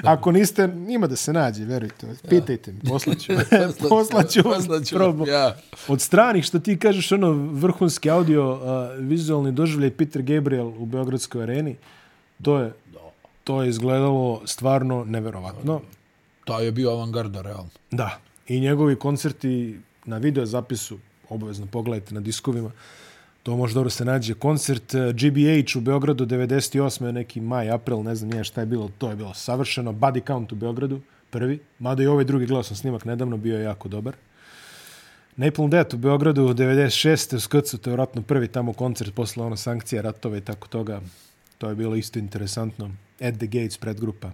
Ako 0.04 0.32
niste, 0.32 0.70
ima 0.90 1.08
da 1.08 1.16
se 1.16 1.34
nađe, 1.34 1.66
verujte. 1.66 2.08
Pitajte 2.30 2.72
mi, 2.72 2.80
poslaću. 2.90 3.34
poslaću 3.90 4.44
Poslaću, 4.44 4.96
probu. 4.96 5.28
ja. 5.28 5.56
Od 5.88 6.02
stranih, 6.02 6.46
što 6.46 6.60
ti 6.60 6.80
kažeš, 6.80 7.12
ono, 7.12 7.32
vrhunski 7.32 8.10
audio, 8.10 8.54
uh, 8.54 8.60
vizualni 9.00 9.52
doživljaj 9.52 9.92
Peter 9.92 10.22
Gabriel 10.22 10.68
u 10.68 10.86
Beogradskoj 10.86 11.44
areni, 11.44 11.76
to 12.42 12.58
je, 12.60 12.74
to 13.50 13.62
je 13.62 13.70
izgledalo 13.70 14.42
stvarno 14.46 15.06
neverovatno. 15.06 15.82
To 16.46 16.60
je 16.60 16.72
bio 16.72 16.92
avangarda, 16.92 17.42
realno. 17.42 17.70
Da. 17.92 18.20
I 18.48 18.60
njegovi 18.60 18.96
koncerti 18.96 19.80
na 20.06 20.18
video 20.18 20.46
zapisu, 20.46 20.98
obavezno 21.30 21.66
pogledajte 21.66 22.14
na 22.14 22.22
diskovima, 22.22 22.72
to 23.44 23.58
može 23.58 23.74
dobro 23.74 23.90
se 23.90 24.06
nađe. 24.06 24.34
Koncert 24.34 24.94
eh, 24.94 25.14
GBH 25.14 25.78
u 25.78 25.82
Beogradu 25.82 26.26
98. 26.26 27.12
neki 27.12 27.42
maj, 27.42 27.72
april, 27.72 28.04
ne 28.04 28.16
znam 28.16 28.30
nije 28.30 28.44
šta 28.44 28.62
je 28.62 28.66
bilo, 28.66 28.92
to 28.98 29.10
je 29.10 29.16
bilo 29.16 29.34
savršeno. 29.34 29.94
Body 29.94 30.28
Count 30.28 30.52
u 30.52 30.56
Beogradu, 30.56 31.02
prvi. 31.30 31.60
Mada 31.80 32.04
i 32.04 32.08
ovaj 32.08 32.24
drugi 32.24 32.46
gledao 32.46 32.64
sam 32.64 32.78
snimak 32.78 33.06
nedavno, 33.06 33.38
bio 33.38 33.58
je 33.58 33.64
jako 33.64 33.90
dobar. 33.90 34.16
Napalm 35.36 35.70
Death 35.70 35.96
u 35.96 35.98
Beogradu 35.98 36.54
96. 36.54 37.36
u 37.36 37.40
Skrcu, 37.40 37.78
to 37.78 37.90
je 37.90 37.94
vratno 37.94 38.22
prvi 38.22 38.48
tamo 38.48 38.74
koncert 38.74 39.14
posle 39.14 39.44
ono 39.44 39.56
sankcija, 39.56 40.02
ratova 40.02 40.38
i 40.38 40.42
tako 40.42 40.68
toga. 40.68 41.02
To 41.58 41.70
je 41.70 41.76
bilo 41.76 41.96
isto 41.96 42.20
interesantno. 42.20 42.92
At 43.22 43.36
the 43.38 43.46
Gates 43.46 43.78
predgrupa. 43.78 44.32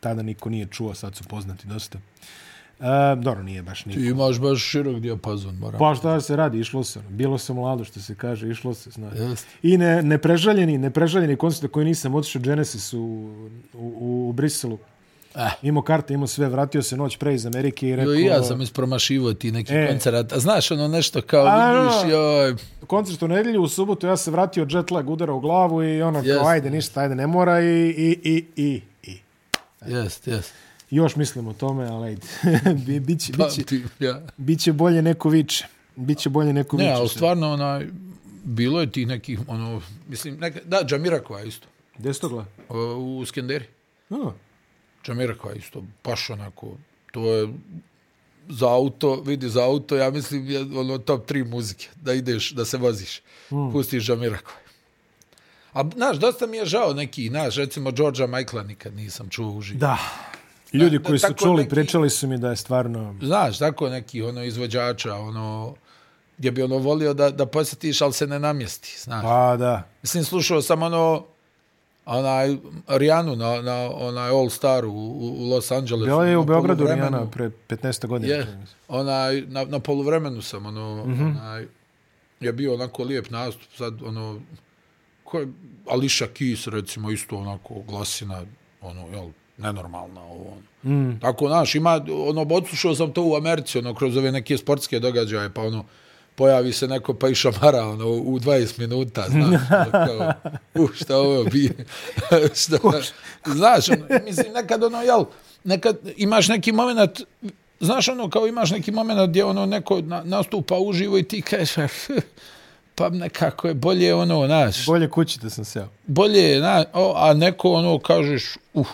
Tada 0.00 0.22
niko 0.22 0.50
nije 0.50 0.66
čuo, 0.66 0.94
sad 0.94 1.16
su 1.16 1.24
poznati 1.24 1.66
dosta. 1.66 1.98
E, 2.80 3.16
dobro, 3.16 3.42
nije 3.42 3.62
baš 3.62 3.84
niko. 3.84 4.00
Ti 4.00 4.06
imaš 4.06 4.40
baš 4.40 4.62
širok 4.62 5.00
dijapazon, 5.00 5.56
moram. 5.56 5.78
Pa 5.78 5.94
šta 5.94 6.20
se 6.20 6.36
radi, 6.36 6.60
išlo 6.60 6.84
se. 6.84 7.00
Bilo 7.08 7.38
se 7.38 7.52
mlado, 7.52 7.84
što 7.84 8.00
se 8.00 8.14
kaže, 8.14 8.50
išlo 8.50 8.74
se. 8.74 8.90
Zna. 8.90 9.10
Jeste. 9.14 9.48
I 9.62 9.78
ne, 9.78 10.02
neprežaljeni, 10.02 10.78
neprežaljeni 10.78 11.36
koncert 11.36 11.72
koji 11.72 11.86
nisam 11.86 12.14
otišao 12.14 12.42
Genesis 12.42 12.92
u, 12.92 12.98
u, 13.74 14.28
u 14.28 14.32
Briselu. 14.32 14.78
Eh. 15.36 15.50
Imao 15.62 15.82
karte, 15.82 16.14
imao 16.14 16.26
sve, 16.26 16.48
vratio 16.48 16.82
se 16.82 16.96
noć 16.96 17.16
pre 17.16 17.34
iz 17.34 17.46
Amerike 17.46 17.88
i 17.88 17.96
rekao... 17.96 18.12
Jo, 18.12 18.18
ja 18.20 18.42
sam 18.42 18.62
ispromašivo 18.62 19.34
ti 19.34 19.52
neki 19.52 19.74
E. 19.74 19.88
koncert. 19.88 20.32
A 20.32 20.38
znaš 20.38 20.70
ono 20.70 20.88
nešto 20.88 21.22
kao 21.22 21.46
A, 21.46 21.72
vidiš, 21.72 22.12
joj, 22.12 22.54
koncert 22.86 23.22
u 23.22 23.28
nedelju, 23.28 23.62
u 23.62 23.68
subotu, 23.68 24.06
ja 24.06 24.16
se 24.16 24.30
vratio 24.30 24.66
jet 24.70 24.90
lag, 24.90 25.10
udara 25.10 25.32
u 25.32 25.40
glavu 25.40 25.82
i 25.84 26.02
ona 26.02 26.18
Jeste. 26.18 26.34
kao, 26.34 26.46
ajde, 26.46 26.70
ništa, 26.70 27.00
ajde, 27.00 27.14
ne 27.14 27.26
mora 27.26 27.60
i, 27.60 27.66
i, 27.88 28.18
i, 28.24 28.44
i, 28.56 28.80
i. 29.04 29.18
Jest, 29.86 30.26
jest. 30.26 30.52
Još 30.90 31.16
mislim 31.16 31.48
o 31.48 31.52
tome, 31.52 31.86
ali 31.86 32.08
ajde. 32.08 32.22
Bi- 32.86 33.00
biće, 33.00 33.32
Pa, 33.32 33.44
biće, 33.46 33.62
ti, 33.62 33.84
ja. 34.00 34.22
biće 34.36 34.72
bolje 34.72 35.02
neko 35.02 35.28
viče. 35.28 35.66
Biće 35.96 36.28
bolje 36.28 36.52
neko 36.52 36.76
Ne, 36.76 36.84
viče. 36.84 36.94
ali 36.94 37.08
stvarno, 37.08 37.52
onaj, 37.52 37.86
bilo 38.44 38.80
je 38.80 38.92
tih 38.92 39.06
nekih, 39.06 39.40
ono, 39.46 39.80
mislim, 40.08 40.36
neka, 40.36 40.60
da, 40.64 40.80
Džamirakova 40.84 41.42
isto, 41.42 41.66
Gde 41.98 42.14
si 42.14 42.20
to 42.20 42.28
gleda? 42.28 42.46
u 42.96 43.24
Skenderi. 43.26 43.64
A, 44.10 44.30
Džamirakova 45.06 45.54
isto, 45.54 45.82
baš 46.04 46.30
onako, 46.30 46.76
to 47.12 47.32
je 47.34 47.48
za 48.48 48.68
auto, 48.68 49.22
vidi, 49.26 49.48
za 49.48 49.64
auto, 49.64 49.96
ja 49.96 50.10
mislim, 50.10 50.50
je 50.50 50.60
ono 50.60 50.98
top 50.98 51.30
3 51.30 51.50
muzike, 51.50 51.88
da 51.94 52.12
ideš, 52.12 52.50
da 52.50 52.64
se 52.64 52.76
voziš, 52.76 53.20
mm. 53.50 53.72
pustiš 53.72 54.06
Džamirakova. 54.06 54.58
A, 55.72 55.84
znaš, 55.96 56.16
dosta 56.16 56.46
mi 56.46 56.56
je 56.56 56.64
žao 56.64 56.92
neki, 56.92 57.28
znaš, 57.28 57.56
recimo, 57.56 57.90
George'a 57.90 58.26
Michaela 58.26 58.62
nikad 58.62 58.94
nisam 58.94 59.28
čuo 59.28 59.50
uživo. 59.50 59.80
Da. 59.80 59.98
Ljudi 60.72 60.98
koji 61.02 61.18
su 61.18 61.34
čuli, 61.34 61.62
neki- 61.62 61.70
pričali 61.70 62.10
su 62.10 62.28
mi 62.28 62.38
da 62.38 62.50
je 62.50 62.56
stvarno... 62.56 63.14
Znaš, 63.22 63.58
tako 63.58 63.88
neki 63.88 64.22
ono 64.22 64.44
izvođača, 64.44 65.14
ono, 65.14 65.74
gdje 66.38 66.50
bi 66.50 66.62
ono 66.62 66.78
volio 66.78 67.14
da, 67.14 67.30
da 67.30 67.46
posjetiš, 67.46 68.00
ali 68.00 68.12
se 68.12 68.26
ne 68.26 68.38
namjesti, 68.38 68.96
znaš. 69.00 69.22
Pa 69.22 69.56
da. 69.56 69.88
Mislim, 70.02 70.24
slušao 70.24 70.62
sam 70.62 70.82
ono, 70.82 71.24
onaj, 72.06 72.56
Rijanu 72.88 73.36
na, 73.36 73.62
na 73.62 73.90
onaj 73.94 74.30
All 74.30 74.50
Star 74.50 74.84
u, 74.84 74.92
u 74.92 75.48
Los 75.50 75.70
Angelesu. 75.70 76.04
Bila 76.04 76.26
je 76.26 76.38
u 76.38 76.44
Beogradu. 76.44 76.84
Rijana 76.84 77.30
pre 77.30 77.50
15 77.68 78.06
godina. 78.06 78.34
Je, 78.34 78.58
onaj, 78.88 79.40
na, 79.40 79.64
na 79.64 79.78
poluvremenu 79.78 80.42
sam, 80.42 80.66
ono, 80.66 81.04
mm. 81.06 81.14
-hmm. 81.14 81.30
onaj, 81.30 81.66
je 82.40 82.52
bio 82.52 82.74
onako 82.74 83.04
lijep 83.04 83.30
nastup, 83.30 83.68
sad, 83.76 84.02
ono, 84.02 84.40
ko 85.24 85.38
je, 85.38 85.48
Ališa 85.88 86.26
Keys, 86.26 86.70
recimo, 86.70 87.10
isto 87.10 87.36
onako 87.36 87.74
glasina, 87.88 88.42
ono, 88.80 89.08
jel, 89.12 89.28
nenormalna 89.58 90.22
ovo, 90.22 90.52
ono. 90.84 90.94
Mm. 90.96 91.20
Tako, 91.20 91.48
znaš, 91.48 91.74
ima, 91.74 92.00
ono, 92.28 92.46
odslušao 92.50 92.94
sam 92.94 93.12
to 93.12 93.22
u 93.22 93.36
Americi, 93.36 93.78
ono, 93.78 93.94
kroz 93.94 94.16
ove 94.16 94.32
neke 94.32 94.58
sportske 94.58 95.00
događaje, 95.00 95.54
pa 95.54 95.62
ono, 95.62 95.84
pojavi 96.36 96.72
se 96.72 96.88
neko 96.88 97.14
pa 97.14 97.28
i 97.28 97.34
šamara, 97.34 97.86
ono, 97.86 98.08
u 98.08 98.38
20 98.38 98.78
minuta, 98.78 99.26
znaš, 99.28 99.60
ono, 99.70 99.90
kao, 99.90 100.32
u, 100.74 100.88
šta 100.94 101.16
ovo 101.16 101.44
bi, 101.44 101.72
šta, 102.62 102.76
znaš, 103.46 103.88
ono, 103.88 104.06
mislim, 104.24 104.52
nekad, 104.52 104.84
ono, 104.84 105.02
jel, 105.02 105.24
nekad 105.64 105.96
imaš 106.16 106.48
neki 106.48 106.72
moment, 106.72 107.20
znaš, 107.80 108.08
ono, 108.08 108.30
kao 108.30 108.46
imaš 108.46 108.70
neki 108.70 108.90
moment 108.90 109.28
gdje, 109.30 109.44
ono, 109.44 109.66
neko 109.66 110.00
na, 110.00 110.22
nastupa 110.24 110.78
uživo 110.78 111.18
i 111.18 111.22
ti 111.22 111.42
kažeš, 111.42 111.74
pa 112.94 113.08
nekako 113.08 113.68
je 113.68 113.74
bolje, 113.74 114.14
ono, 114.14 114.46
znaš, 114.46 114.86
Bolje 114.86 115.10
kući 115.10 115.38
da 115.40 115.50
sam 115.50 115.64
seo. 115.64 115.88
bolje 116.06 116.40
je, 116.40 116.60
na, 116.60 116.84
o, 116.92 117.12
a 117.16 117.34
neko 117.34 117.72
ono 117.72 117.98
kažeš, 117.98 118.56
uh, 118.74 118.88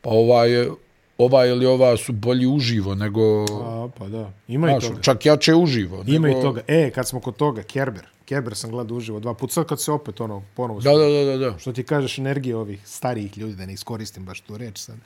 pa 0.00 0.10
ova 0.10 0.44
je, 0.44 0.70
ova 1.18 1.46
ili 1.46 1.66
ova 1.66 1.96
su 1.96 2.12
bolji 2.12 2.46
uživo 2.46 2.94
nego, 2.94 3.44
A, 3.62 3.88
pa 3.98 4.08
da. 4.08 4.32
Ima 4.48 4.76
i 4.76 4.80
toga. 4.80 5.00
čak 5.00 5.26
jače 5.26 5.54
uživo. 5.54 6.04
Ima 6.06 6.28
nego, 6.28 6.40
i 6.40 6.42
toga. 6.42 6.60
E, 6.66 6.90
kad 6.90 7.08
smo 7.08 7.20
kod 7.20 7.36
toga, 7.36 7.62
Kerber. 7.62 8.06
Kerber 8.24 8.56
sam 8.56 8.70
gledao 8.70 8.96
uživo 8.96 9.20
dva 9.20 9.34
puta. 9.34 9.52
Sad 9.52 9.66
kad 9.66 9.80
se 9.80 9.92
opet 9.92 10.20
ono, 10.20 10.42
ponovo... 10.54 10.80
Da, 10.80 10.92
da, 10.92 11.06
da, 11.08 11.24
da, 11.24 11.36
da. 11.50 11.58
Što 11.58 11.72
ti 11.72 11.84
kažeš 11.84 12.18
energije 12.18 12.56
ovih 12.56 12.88
starijih 12.88 13.38
ljudi, 13.38 13.54
da 13.54 13.66
ne 13.66 13.72
iskoristim 13.72 14.24
baš 14.24 14.40
tu 14.40 14.58
reč 14.58 14.78
sad. 14.78 14.96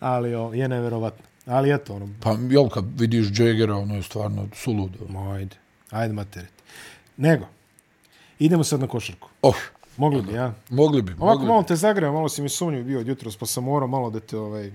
Ali 0.00 0.34
o, 0.34 0.52
je 0.52 0.68
neverovatno. 0.68 1.24
Ali 1.46 1.74
eto, 1.74 1.94
ono, 1.94 2.08
Pa, 2.20 2.36
jel, 2.50 2.68
kad 2.68 2.84
vidiš 3.00 3.26
Jaggera, 3.38 3.76
ono 3.76 3.94
je 3.94 4.02
stvarno 4.02 4.48
suludo. 4.54 4.98
ma, 5.08 5.32
ajde. 5.32 5.56
Ajde 5.90 6.14
materiti. 6.14 6.62
Nego, 7.16 7.46
idemo 8.38 8.64
sad 8.64 8.80
na 8.80 8.86
košarku. 8.86 9.28
Oh, 9.42 9.56
Mogli 9.96 10.22
bi, 10.22 10.32
ja? 10.32 10.54
mogli 10.70 11.02
bi, 11.02 11.12
Ovako 11.12 11.24
mogli 11.24 11.40
bi. 11.40 11.46
malo 11.46 11.62
te 11.62 11.76
zagreo, 11.76 12.12
malo 12.12 12.28
si 12.28 12.42
mi 12.42 12.48
sumnjiv 12.48 12.84
bio 12.84 13.00
od 13.00 13.08
jutros, 13.08 13.36
pa 13.36 13.46
sam 13.46 13.64
morao 13.64 13.88
malo 13.88 14.10
da 14.10 14.20
te, 14.20 14.38
ovaj... 14.38 14.72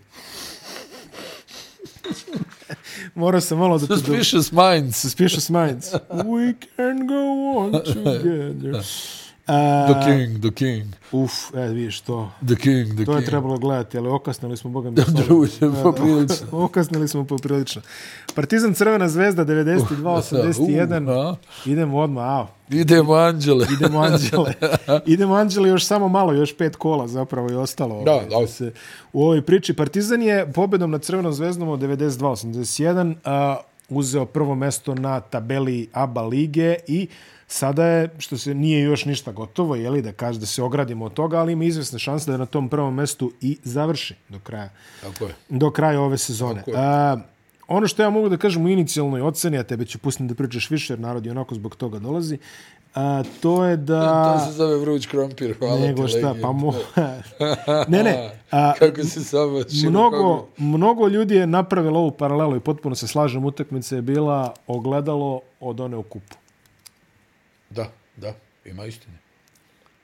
morao 3.16 3.42
sam 3.42 3.58
malo 3.58 3.78
da 3.78 3.88
te... 3.88 3.94
do- 3.94 4.00
Suspicious 4.00 4.52
minds. 4.52 4.98
Suspicious 4.98 5.50
minds. 5.50 5.88
We 6.10 6.54
can 6.76 7.08
go 7.08 7.24
on 7.58 7.72
together. 7.84 8.84
A, 9.48 9.88
The 9.88 10.06
king, 10.06 10.40
the 10.40 10.52
king, 10.52 10.86
uf, 11.12 11.32
e, 11.56 11.68
vidiš 11.68 12.02
to. 12.02 12.32
the 12.48 12.56
king, 12.56 12.88
the 12.88 13.06
To 13.06 13.12
je 13.12 13.18
king. 13.18 13.26
trebalo 13.26 13.58
gledati, 13.58 13.98
ali 13.98 14.10
okasnili 14.10 14.58
smo, 14.58 14.70
boga 14.70 14.90
mi. 14.90 14.98
stvarno. 14.98 15.24
Druže, 15.24 15.60
poprilično. 15.84 16.48
Okasnili 16.66 17.08
smo 17.08 17.26
poprilično. 17.26 17.82
Partizan 18.36 18.74
Crvena 18.74 19.10
zvezda 19.10 19.46
92-81. 19.46 21.04
Uh, 21.04 21.10
a? 21.28 21.36
Idemo 21.66 22.00
odmah, 22.00 22.26
ao. 22.26 22.48
Idemo, 22.70 23.14
Anđele. 23.14 23.68
Idemo 23.74 24.00
Anđele. 24.04 24.54
Idemo 25.06 25.34
Anđele 25.36 25.70
još 25.70 25.86
samo 25.86 26.08
malo, 26.08 26.34
još 26.34 26.58
pet 26.58 26.76
kola 26.76 27.08
zapravo 27.08 27.50
je 27.50 27.58
ostalo. 27.58 28.04
Da, 28.04 28.12
ovaj, 28.14 28.26
da. 28.42 28.48
Se, 28.48 28.72
u 29.14 29.24
ovoj 29.24 29.42
priči. 29.42 29.74
Partizan 29.74 30.22
je 30.22 30.52
pobedom 30.54 30.92
nad 30.92 31.04
Crvenom 31.04 31.34
zvezdom 31.34 31.70
od 31.70 31.80
92-81 31.80 33.16
a, 33.24 33.58
uzeo 33.90 34.26
prvo 34.26 34.56
mesto 34.56 34.96
na 34.96 35.20
tabeli 35.20 35.90
ABA 35.94 36.22
lige 36.22 36.76
i 36.88 37.08
sada 37.52 37.86
je, 37.86 38.10
što 38.18 38.38
se 38.38 38.54
nije 38.54 38.82
još 38.82 39.06
ništa 39.06 39.32
gotovo, 39.32 39.76
je 39.76 39.90
li 39.90 40.02
da 40.02 40.12
kaže 40.12 40.40
da 40.40 40.46
se 40.46 40.64
ogradimo 40.64 41.06
od 41.06 41.14
toga, 41.14 41.40
ali 41.40 41.54
ima 41.54 41.64
izvesne 41.64 42.00
šanse 42.00 42.32
da 42.32 42.38
na 42.38 42.46
tom 42.46 42.70
prvom 42.70 42.96
mestu 42.96 43.32
i 43.42 43.58
završi 43.64 44.16
do 44.30 44.40
kraja 44.40 44.70
Tako 45.02 45.26
je. 45.26 45.36
do 45.50 45.72
kraja 45.72 46.02
ove 46.02 46.18
sezone. 46.18 46.60
Tako 46.60 46.72
je. 46.72 46.78
A, 46.78 47.18
ono 47.68 47.88
što 47.88 48.04
ja 48.04 48.10
mogu 48.10 48.30
da 48.30 48.38
kažem 48.38 48.66
u 48.66 48.70
inicijalnoj 48.70 49.22
oceni, 49.22 49.58
a 49.58 49.64
tebe 49.64 49.86
ću 49.86 50.00
pustiti 50.00 50.28
da 50.28 50.36
pričaš 50.36 50.70
više, 50.70 50.94
jer 50.94 51.00
narod 51.00 51.26
je 51.26 51.32
onako 51.32 51.56
zbog 51.56 51.76
toga 51.76 52.00
dolazi, 52.00 52.38
a, 52.96 53.24
to 53.42 53.66
je 53.66 53.78
da... 53.78 54.02
To 54.40 54.46
se 54.46 54.52
zove 54.52 54.78
vruć 54.78 55.08
krompir, 55.08 55.58
hvala 55.60 55.80
Nego 55.80 56.06
ti, 56.06 56.10
šta, 56.10 56.28
legend. 56.28 56.42
pa 56.42 56.52
mo... 56.52 56.74
ne, 57.94 58.04
ne. 58.04 58.30
A, 58.52 58.74
Kako 58.80 59.04
si 59.04 59.24
samo 59.24 59.60
mnogo, 59.90 60.48
mnogo 60.58 61.08
ljudi 61.08 61.36
je 61.36 61.48
napravilo 61.48 62.00
ovu 62.00 62.12
paralelu 62.12 62.56
i 62.56 62.60
potpuno 62.60 62.96
se 62.96 63.08
slažem, 63.08 63.46
utakmica 63.46 63.96
je 63.96 64.02
bila 64.02 64.54
ogledalo 64.68 65.42
od 65.60 65.80
one 65.80 65.98
u 65.98 66.04
kupu. 66.04 66.41
Da, 67.76 67.92
da, 68.18 68.34
ima 68.66 68.86
istine. 68.86 69.18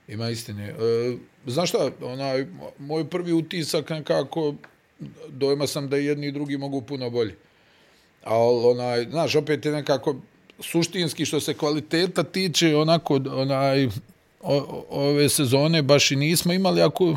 Ima 0.08 0.30
istine. 0.30 0.68
E, 0.68 1.16
znaš 1.46 1.68
šta, 1.68 1.90
onaj, 2.02 2.46
moj 2.78 3.10
prvi 3.10 3.32
utisak 3.32 3.90
nekako, 3.90 4.54
dojma 5.28 5.66
sam 5.66 5.88
da 5.88 5.96
jedni 5.96 6.26
i 6.26 6.32
drugi 6.32 6.56
mogu 6.56 6.80
puno 6.80 7.10
bolje. 7.10 7.36
Ali, 8.24 8.66
onaj, 8.66 9.04
znaš, 9.10 9.34
opet 9.34 9.66
je 9.66 9.72
nekako 9.72 10.16
suštinski 10.60 11.24
što 11.24 11.40
se 11.40 11.54
kvaliteta 11.54 12.22
tiče, 12.22 12.76
onako, 12.76 13.20
onaj, 13.30 13.86
o, 14.40 14.84
ove 14.90 15.28
sezone 15.28 15.82
baš 15.82 16.10
i 16.10 16.16
nismo 16.16 16.52
imali, 16.52 16.82
ako, 16.82 17.16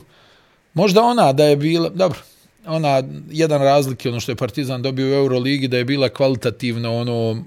možda 0.73 1.01
ona 1.01 1.33
da 1.33 1.45
je 1.45 1.55
bila, 1.55 1.89
dobro, 1.89 2.19
ona, 2.65 3.03
jedan 3.29 3.61
razlik 3.61 4.05
je 4.05 4.11
ono 4.11 4.19
što 4.19 4.31
je 4.31 4.35
Partizan 4.35 4.81
dobio 4.81 5.07
u 5.07 5.13
Euroligi, 5.13 5.67
da 5.67 5.77
je 5.77 5.85
bila 5.85 6.09
kvalitativno, 6.09 6.97
ono, 6.97 7.43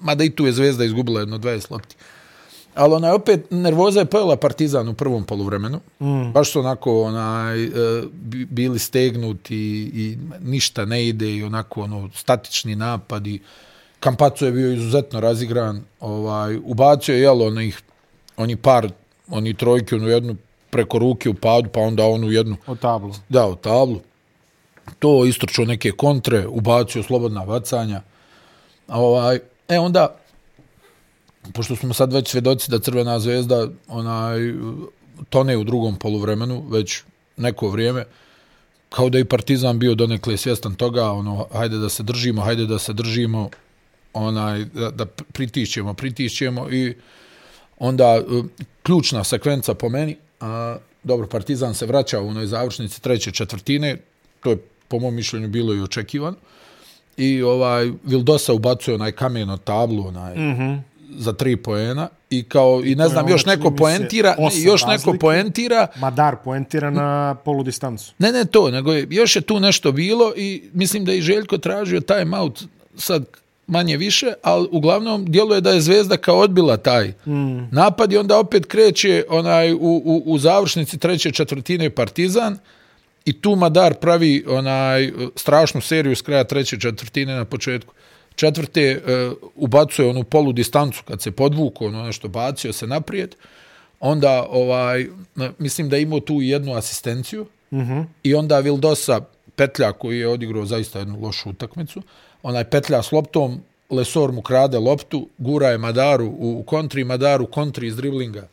mada 0.00 0.24
i 0.24 0.30
tu 0.30 0.46
je 0.46 0.52
Zvezda 0.52 0.84
izgubila 0.84 1.20
jedno 1.20 1.38
20 1.38 1.70
lopti. 1.70 1.96
Ali 2.78 2.94
onaj, 2.94 3.10
opet, 3.12 3.46
nervoza 3.50 4.00
je 4.00 4.06
pojela 4.06 4.36
Partizan 4.36 4.88
u 4.88 4.94
prvom 4.94 5.24
poluvremenu. 5.24 5.80
Mm. 6.00 6.32
Baš 6.32 6.52
su 6.52 6.60
onako 6.60 7.02
onaj, 7.02 7.64
e, 7.64 7.68
bi- 8.12 8.44
bili 8.44 8.78
stegnuti 8.78 9.56
i 9.94 10.18
ništa 10.40 10.84
ne 10.84 11.08
ide 11.08 11.30
i 11.30 11.44
onako 11.44 11.82
ono, 11.82 12.10
statični 12.14 12.76
napadi. 12.76 13.40
Kampaco 14.00 14.46
je 14.46 14.52
bio 14.52 14.72
izuzetno 14.72 15.20
razigran. 15.20 15.80
Ovaj, 16.00 16.56
ubacio 16.56 17.14
je, 17.14 17.20
jel, 17.20 17.42
onih, 17.42 17.82
oni 18.36 18.56
par, 18.56 18.88
oni 19.28 19.54
trojke, 19.54 19.96
onu 19.96 20.08
jednu 20.08 20.36
preko 20.70 20.98
ruke 20.98 21.28
u 21.28 21.34
padu, 21.34 21.68
pa 21.70 21.80
onda 21.80 22.04
onu 22.04 22.30
jednu 22.30 22.56
O 22.66 22.74
tablu. 22.74 23.14
da, 23.28 23.46
u 23.46 23.56
tablu. 23.56 24.00
To 24.98 25.24
istrčao 25.24 25.64
neke 25.64 25.90
kontre, 25.90 26.46
ubacio 26.46 27.02
slobodna 27.02 27.44
bacanja. 27.44 28.02
A 28.86 29.00
ovaj, 29.00 29.38
e 29.68 29.78
onda, 29.78 30.16
pošto 31.52 31.76
smo 31.76 31.94
sad 31.94 32.12
već 32.12 32.28
svedoci 32.28 32.70
da 32.70 32.78
Crvena 32.78 33.18
zvezda 33.20 33.68
onaj, 33.88 34.54
tone 35.30 35.56
u 35.56 35.64
drugom 35.64 35.96
poluvremenu, 35.96 36.64
već 36.70 37.02
neko 37.36 37.68
vrijeme, 37.68 38.04
kao 38.88 39.10
da 39.10 39.18
je 39.18 39.22
i 39.22 39.24
Partizan 39.24 39.78
bio 39.78 39.94
donekle 39.94 40.36
svjestan 40.36 40.74
toga, 40.74 41.10
ono, 41.10 41.46
hajde 41.52 41.78
da 41.78 41.88
se 41.88 42.02
držimo, 42.02 42.42
hajde 42.42 42.66
da 42.66 42.78
se 42.78 42.92
držimo, 42.92 43.50
onaj, 44.12 44.64
da, 44.64 44.90
da 44.90 45.06
pritišćemo, 45.06 45.94
pritišćemo 45.94 46.70
i 46.70 46.94
onda 47.78 48.04
e, 48.04 48.22
ključna 48.82 49.24
sekvenca 49.24 49.74
po 49.74 49.88
meni, 49.88 50.16
a, 50.40 50.76
dobro, 51.02 51.26
Partizan 51.26 51.74
se 51.74 51.86
vraća 51.86 52.20
u 52.20 52.28
onoj 52.28 52.46
završnici 52.46 53.02
treće 53.02 53.30
četvrtine, 53.30 53.96
to 54.40 54.50
je 54.50 54.58
po 54.88 54.98
mom 54.98 55.14
mišljenju 55.14 55.48
bilo 55.48 55.74
i 55.74 55.80
očekivano, 55.80 56.36
i 57.16 57.42
ovaj 57.42 57.90
Vildosa 58.04 58.52
ubacuje 58.52 58.94
onaj 58.94 59.12
kamen 59.12 59.50
od 59.50 59.64
tablu, 59.64 60.06
onaj, 60.06 60.34
mm 60.36 60.56
-hmm 60.56 60.80
za 61.10 61.32
tri 61.32 61.56
poena, 61.56 62.08
i 62.30 62.42
kao, 62.42 62.82
i 62.84 62.94
ne 62.94 63.08
znam, 63.08 63.24
onda, 63.24 63.32
još 63.32 63.46
neko 63.46 63.70
poentira, 63.70 64.34
osam 64.38 64.62
još 64.64 64.80
neko 64.82 64.92
razlike. 64.92 65.18
poentira, 65.18 65.86
Madar 65.96 66.36
poentira 66.44 66.90
na 66.90 67.34
polu 67.44 67.62
distancu. 67.62 68.12
Ne, 68.18 68.32
ne 68.32 68.44
to, 68.44 68.70
nego 68.70 68.92
je, 68.92 69.06
još 69.10 69.36
je 69.36 69.42
tu 69.42 69.60
nešto 69.60 69.92
bilo 69.92 70.32
i 70.36 70.62
mislim 70.72 71.04
da 71.04 71.12
je 71.12 71.18
i 71.18 71.22
Željko 71.22 71.58
tražio 71.58 72.00
time 72.00 72.38
out 72.38 72.64
sad 72.96 73.24
manje 73.66 73.96
više, 73.96 74.32
ali 74.42 74.68
uglavnom 74.72 75.24
djeluje 75.24 75.60
da 75.60 75.70
je 75.70 75.80
Zvezda 75.80 76.16
kao 76.16 76.38
odbila 76.38 76.76
taj 76.76 77.08
mm. 77.08 77.68
napad 77.72 78.12
i 78.12 78.16
onda 78.16 78.38
opet 78.38 78.66
kreće 78.66 79.24
onaj 79.28 79.72
u, 79.72 79.78
u, 79.80 80.22
u 80.26 80.38
završnici 80.38 80.98
treće 80.98 81.30
četvrtine 81.30 81.90
Partizan 81.90 82.58
I 83.24 83.32
tu 83.32 83.56
Madar 83.56 83.94
pravi 83.94 84.44
onaj 84.48 85.12
strašnu 85.36 85.80
seriju 85.80 86.16
s 86.16 86.22
kraja 86.22 86.44
treće 86.44 86.80
četvrtine 86.80 87.34
na 87.34 87.44
početku. 87.44 87.94
Četvrte 88.38 89.00
uh, 89.00 89.32
ubacuje 89.54 90.08
onu 90.08 90.24
polu 90.24 90.52
distancu 90.52 91.02
kad 91.04 91.22
se 91.22 91.30
podvuku, 91.30 91.86
ono 91.86 92.02
nešto 92.02 92.28
bacio 92.28 92.72
se 92.72 92.86
naprijed. 92.86 93.34
Onda 94.00 94.46
ovaj 94.50 95.06
mislim 95.58 95.88
da 95.88 95.96
ima 95.98 96.20
tu 96.20 96.38
jednu 96.40 96.74
asistenciju. 96.74 97.46
Mhm. 97.72 97.80
Uh 97.80 97.88
-huh. 97.88 98.04
I 98.22 98.34
onda 98.34 98.58
Vildosa 98.58 99.20
petlja 99.56 99.92
koji 99.92 100.18
je 100.18 100.28
odigrao 100.28 100.66
zaista 100.66 100.98
jednu 100.98 101.20
lošu 101.20 101.50
utakmicu. 101.50 102.02
Onaj 102.42 102.64
petlja 102.64 103.02
s 103.02 103.12
loptom, 103.12 103.60
Lesor 103.90 104.32
mu 104.32 104.42
krade 104.42 104.78
loptu, 104.78 105.28
gura 105.38 105.68
je 105.68 105.78
Madaru 105.78 106.26
u 106.38 106.62
kontri, 106.66 107.04
Madaru 107.04 107.46
kontri 107.46 107.86
iz 107.86 107.96
driblinga 107.96 108.48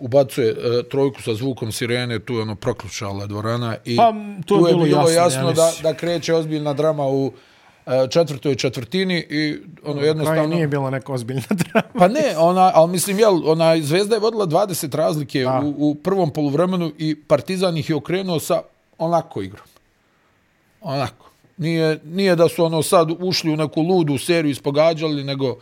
ubacuje 0.00 0.52
uh, 0.52 0.84
trojku 0.90 1.22
sa 1.22 1.34
zvukom 1.34 1.72
sirene, 1.72 2.18
tu 2.18 2.34
je 2.34 2.42
ono 2.42 2.54
proklučala 2.54 3.26
dvorana 3.26 3.76
i 3.84 3.96
pa, 3.96 4.12
to 4.46 4.58
tu 4.58 4.66
je 4.66 4.74
bilo, 4.74 4.84
bilo 4.84 5.00
jasno, 5.00 5.14
jasno 5.14 5.48
ja 5.48 5.52
da, 5.52 5.72
da 5.82 5.94
kreće 5.94 6.34
ozbiljna 6.34 6.72
drama 6.72 7.06
u 7.06 7.32
četvrtoj 8.10 8.54
četvrtini 8.54 9.26
i 9.30 9.58
ono 9.84 10.00
jednostavno... 10.00 10.46
nije 10.46 10.66
bila 10.66 10.90
neka 10.90 11.12
ozbiljna 11.12 11.42
drama. 11.72 11.88
Pa 11.98 12.08
ne, 12.08 12.34
ona, 12.38 12.72
ali 12.74 12.90
mislim, 12.90 13.18
jel, 13.18 13.50
ona 13.50 13.80
Zvezda 13.80 14.14
je 14.14 14.20
vodila 14.20 14.46
20 14.46 14.96
razlike 14.96 15.46
u, 15.46 15.90
u 15.90 15.94
prvom 15.94 16.30
poluvremenu 16.30 16.92
i 16.98 17.22
Partizan 17.22 17.76
ih 17.76 17.90
je 17.90 17.96
okrenuo 17.96 18.40
sa 18.40 18.62
onako 18.98 19.42
igrom. 19.42 19.66
Onako. 20.80 21.30
Nije, 21.56 21.98
nije 22.04 22.36
da 22.36 22.48
su 22.48 22.64
ono 22.64 22.82
sad 22.82 23.08
ušli 23.18 23.52
u 23.52 23.56
neku 23.56 23.82
ludu 23.82 24.18
seriju 24.18 24.50
ispogađali, 24.50 25.24
nego 25.24 25.58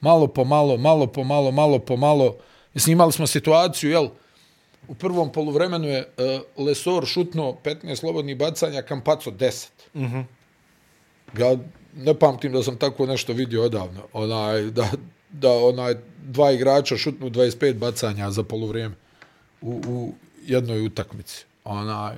malo 0.00 0.26
po 0.26 0.44
malo, 0.44 0.76
malo 0.76 1.06
po 1.06 1.24
malo, 1.24 1.50
malo 1.50 1.78
po 1.78 1.96
malo, 1.96 2.36
Mislim, 2.74 2.92
imali 2.92 3.12
smo 3.12 3.26
situaciju, 3.26 3.90
jel, 3.90 4.08
u 4.88 4.94
prvom 4.94 5.32
poluvremenu 5.32 5.88
je 5.88 6.08
uh, 6.56 6.64
Lesor 6.66 7.06
šutno 7.06 7.56
15 7.64 7.96
slobodnih 7.96 8.36
bacanja, 8.36 8.82
Kampaco 8.82 9.30
10. 9.30 9.68
Mhm. 9.94 10.18
Mm 10.18 10.41
ja 11.38 11.56
ne 11.96 12.14
pamtim 12.14 12.52
da 12.52 12.62
sam 12.62 12.76
tako 12.76 13.06
nešto 13.06 13.32
vidio 13.32 13.64
odavno. 13.64 14.00
Onaj, 14.12 14.62
da, 14.62 14.90
da 15.30 15.52
onaj 15.52 15.94
dva 16.22 16.52
igrača 16.52 16.96
šutnu 16.96 17.30
25 17.30 17.74
bacanja 17.74 18.30
za 18.30 18.42
poluvrijeme 18.42 18.94
u, 19.60 19.80
u 19.88 20.12
jednoj 20.46 20.86
utakmici. 20.86 21.44
Onaj, 21.64 22.16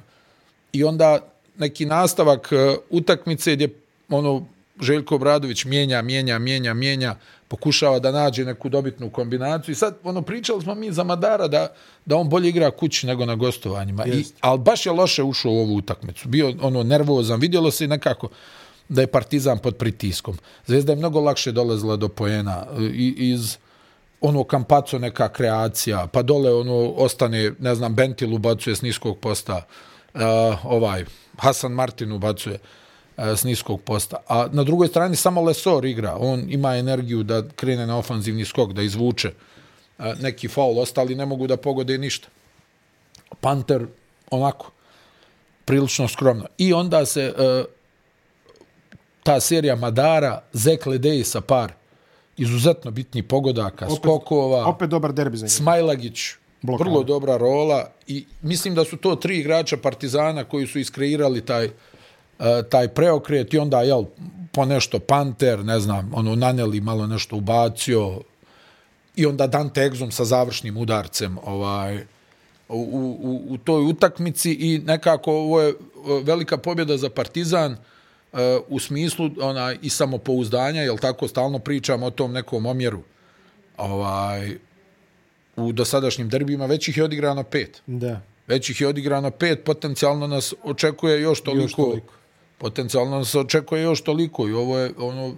I 0.72 0.84
onda 0.84 1.18
neki 1.58 1.86
nastavak 1.86 2.48
uh, 2.52 2.76
utakmice 2.90 3.54
gdje 3.54 3.68
ono, 4.08 4.46
Željko 4.80 5.18
Bradović 5.18 5.64
mijenja, 5.64 6.02
mijenja, 6.02 6.38
mijenja, 6.38 6.74
mijenja, 6.74 7.16
pokušava 7.48 7.98
da 7.98 8.10
nađe 8.10 8.44
neku 8.44 8.68
dobitnu 8.68 9.10
kombinaciju. 9.10 9.72
I 9.72 9.76
sad, 9.76 9.98
ono, 10.04 10.22
pričali 10.22 10.62
smo 10.62 10.74
mi 10.74 10.92
za 10.92 11.04
Madara 11.04 11.48
da, 11.48 11.68
da 12.04 12.16
on 12.16 12.28
bolje 12.28 12.48
igra 12.48 12.70
kući 12.70 13.06
nego 13.06 13.26
na 13.26 13.34
gostovanjima. 13.34 14.06
I, 14.06 14.24
ali 14.40 14.58
baš 14.58 14.86
je 14.86 14.92
loše 14.92 15.22
ušao 15.22 15.52
u 15.52 15.58
ovu 15.58 15.76
utakmicu. 15.76 16.28
Bio 16.28 16.52
ono 16.60 16.82
nervozan. 16.82 17.40
Vidjelo 17.40 17.70
se 17.70 17.86
nekako 17.86 18.28
da 18.88 19.00
je 19.00 19.06
Partizan 19.06 19.58
pod 19.58 19.76
pritiskom. 19.76 20.38
Zvezda 20.66 20.92
je 20.92 20.96
mnogo 20.96 21.20
lakše 21.20 21.52
dolazila 21.52 21.96
do 21.96 22.08
poena 22.08 22.66
eh, 22.70 22.82
I, 22.82 23.14
iz 23.18 23.56
ono 24.20 24.44
kampaco 24.44 24.98
neka 24.98 25.28
kreacija, 25.28 26.06
pa 26.06 26.22
dole 26.22 26.54
ono 26.54 26.92
ostane, 26.96 27.52
ne 27.58 27.74
znam, 27.74 27.94
Bentil 27.94 28.34
ubacuje 28.34 28.76
s 28.76 28.82
niskog 28.82 29.18
posta, 29.18 29.62
uh, 30.14 30.20
ovaj, 30.64 31.04
Hasan 31.38 31.72
Martin 31.72 32.12
ubacuje. 32.12 32.58
Uh, 33.16 33.24
s 33.36 33.44
niskog 33.44 33.82
posta. 33.82 34.16
A 34.28 34.48
na 34.52 34.64
drugoj 34.64 34.88
strani 34.88 35.16
samo 35.16 35.42
Lesor 35.42 35.84
igra. 35.84 36.16
On 36.18 36.44
ima 36.48 36.76
energiju 36.76 37.22
da 37.22 37.48
krene 37.48 37.86
na 37.86 37.98
ofanzivni 37.98 38.44
skok, 38.44 38.72
da 38.72 38.82
izvuče 38.82 39.30
uh, 39.98 40.04
neki 40.20 40.48
faul. 40.48 40.78
Ostali 40.78 41.14
ne 41.14 41.26
mogu 41.26 41.46
da 41.46 41.56
pogode 41.56 41.98
ništa. 41.98 42.28
Panter 43.40 43.86
onako 44.30 44.70
prilično 45.64 46.08
skromno. 46.08 46.46
I 46.58 46.72
onda 46.72 47.06
se 47.06 47.34
uh, 47.36 47.64
ta 49.24 49.40
serija 49.40 49.76
Madara, 49.76 50.42
Zekle 50.52 50.98
Dej 50.98 51.24
sa 51.24 51.40
par 51.40 51.72
izuzetno 52.36 52.90
bitni 52.90 53.22
pogodaka, 53.22 53.86
opet, 53.86 53.96
skokova. 53.96 54.66
Opet 54.66 54.90
dobar 54.90 55.12
derbi 55.12 55.36
za 55.36 55.46
njega. 55.46 55.54
Smajlagić, 55.54 56.20
Blokada. 56.62 56.90
vrlo 56.90 57.02
dobra 57.02 57.36
rola. 57.36 57.90
I 58.06 58.26
mislim 58.42 58.74
da 58.74 58.84
su 58.84 58.96
to 58.96 59.16
tri 59.16 59.38
igrača 59.38 59.76
Partizana 59.76 60.44
koji 60.44 60.66
su 60.66 60.78
iskreirali 60.78 61.40
taj 61.40 61.70
E, 62.38 62.62
taj 62.70 62.88
preokret 62.88 63.54
i 63.54 63.58
onda 63.58 63.82
jel 63.82 64.04
po 64.52 64.64
nešto 64.64 64.98
Panter, 64.98 65.64
ne 65.64 65.80
znam, 65.80 66.10
ono 66.14 66.34
naneli 66.34 66.80
malo 66.80 67.06
nešto 67.06 67.36
ubacio 67.36 68.20
i 69.16 69.26
onda 69.26 69.46
Dante 69.46 69.80
Exum 69.80 70.10
sa 70.10 70.24
završnim 70.24 70.76
udarcem 70.76 71.38
ovaj 71.44 71.96
u, 72.68 72.78
u, 73.22 73.42
u 73.48 73.58
toj 73.58 73.84
utakmici 73.84 74.52
i 74.52 74.78
nekako 74.78 75.32
ovo 75.32 75.60
je 75.60 75.68
e, 75.68 75.74
velika 76.22 76.58
pobjeda 76.58 76.96
za 76.96 77.10
Partizan 77.10 77.72
uh, 77.72 77.78
u 78.68 78.80
smislu 78.80 79.30
ona 79.40 79.74
i 79.82 79.90
samopouzdanja, 79.90 80.82
jel 80.82 80.98
tako 80.98 81.28
stalno 81.28 81.58
pričamo 81.58 82.06
o 82.06 82.10
tom 82.10 82.32
nekom 82.32 82.66
omjeru. 82.66 83.02
Ovaj 83.76 84.58
u 85.56 85.72
dosadašnjim 85.72 86.28
derbima 86.28 86.66
već 86.66 86.88
ih 86.88 86.96
je 86.96 87.04
odigrano 87.04 87.42
pet. 87.42 87.82
Da. 87.86 88.20
Već 88.46 88.70
ih 88.70 88.80
je 88.80 88.88
odigrano 88.88 89.30
pet, 89.30 89.64
potencijalno 89.64 90.26
nas 90.26 90.54
očekuje 90.62 91.20
još 91.20 91.40
toliko. 91.40 91.62
Još 91.62 91.74
toliko 91.74 92.12
potencijalno 92.58 93.24
se 93.24 93.38
očekuje 93.38 93.82
još 93.82 94.00
toliko 94.00 94.48
i 94.48 94.52
ovo 94.52 94.78
je 94.78 94.92
ono 94.98 95.34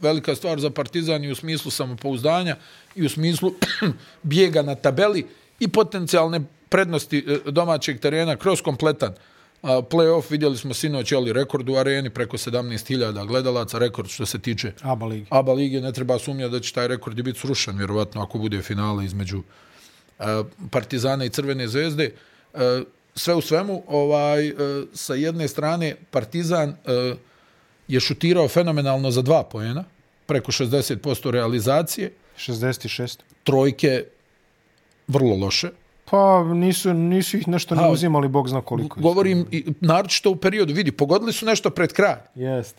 velika 0.00 0.34
stvar 0.34 0.60
za 0.60 0.70
Partizan 0.70 1.24
i 1.24 1.30
u 1.30 1.34
smislu 1.34 1.70
samopouzdanja 1.70 2.56
i 2.94 3.06
u 3.06 3.08
smislu 3.08 3.52
bijega 4.22 4.62
na 4.62 4.74
tabeli 4.74 5.26
i 5.60 5.68
potencijalne 5.68 6.40
prednosti 6.68 7.24
e, 7.28 7.50
domaćeg 7.50 8.00
terena 8.00 8.36
kroz 8.36 8.62
kompletan 8.62 9.14
play-off. 9.62 10.30
Vidjeli 10.30 10.56
smo 10.56 10.74
sinoć 10.74 11.12
ali 11.12 11.32
rekord 11.32 11.68
u 11.68 11.76
areni 11.76 12.10
preko 12.10 12.36
17.000 12.36 13.26
gledalaca, 13.26 13.78
rekord 13.78 14.08
što 14.08 14.26
se 14.26 14.38
tiče 14.38 14.72
ABA 14.82 15.06
lige. 15.06 15.26
ABA 15.30 15.52
lige 15.52 15.80
ne 15.80 15.92
treba 15.92 16.18
sumnjati 16.18 16.52
da 16.52 16.60
će 16.60 16.72
taj 16.72 16.88
rekord 16.88 17.22
biti 17.22 17.38
srušen, 17.38 17.78
vjerovatno 17.78 18.22
ako 18.22 18.38
bude 18.38 18.62
finale 18.62 19.04
između 19.04 19.42
Partizana 20.70 21.24
i 21.24 21.28
Crvene 21.30 21.68
zvezde 21.68 22.10
sve 23.16 23.34
u 23.34 23.40
svemu, 23.40 23.82
ovaj, 23.86 24.48
e, 24.48 24.52
sa 24.94 25.14
jedne 25.14 25.48
strane, 25.48 25.96
Partizan 26.10 26.68
e, 26.68 27.14
je 27.88 28.00
šutirao 28.00 28.48
fenomenalno 28.48 29.10
za 29.10 29.22
dva 29.22 29.42
pojena, 29.44 29.84
preko 30.26 30.52
60% 30.52 31.30
realizacije. 31.30 32.12
66. 32.38 33.18
Trojke, 33.44 34.04
vrlo 35.08 35.36
loše. 35.36 35.70
Pa 36.10 36.44
nisu, 36.44 36.94
nisu 36.94 37.36
ih 37.36 37.48
nešto 37.48 37.74
ne 37.74 37.90
uzimali, 37.90 38.28
Bog 38.28 38.48
zna 38.48 38.60
koliko. 38.60 39.00
Govorim, 39.00 39.46
i, 39.50 39.64
naročito 39.80 40.30
u 40.30 40.36
periodu, 40.36 40.74
vidi, 40.74 40.92
pogodili 40.92 41.32
su 41.32 41.46
nešto 41.46 41.70
pred 41.70 41.92
kraj. 41.92 42.16
Jest. 42.34 42.76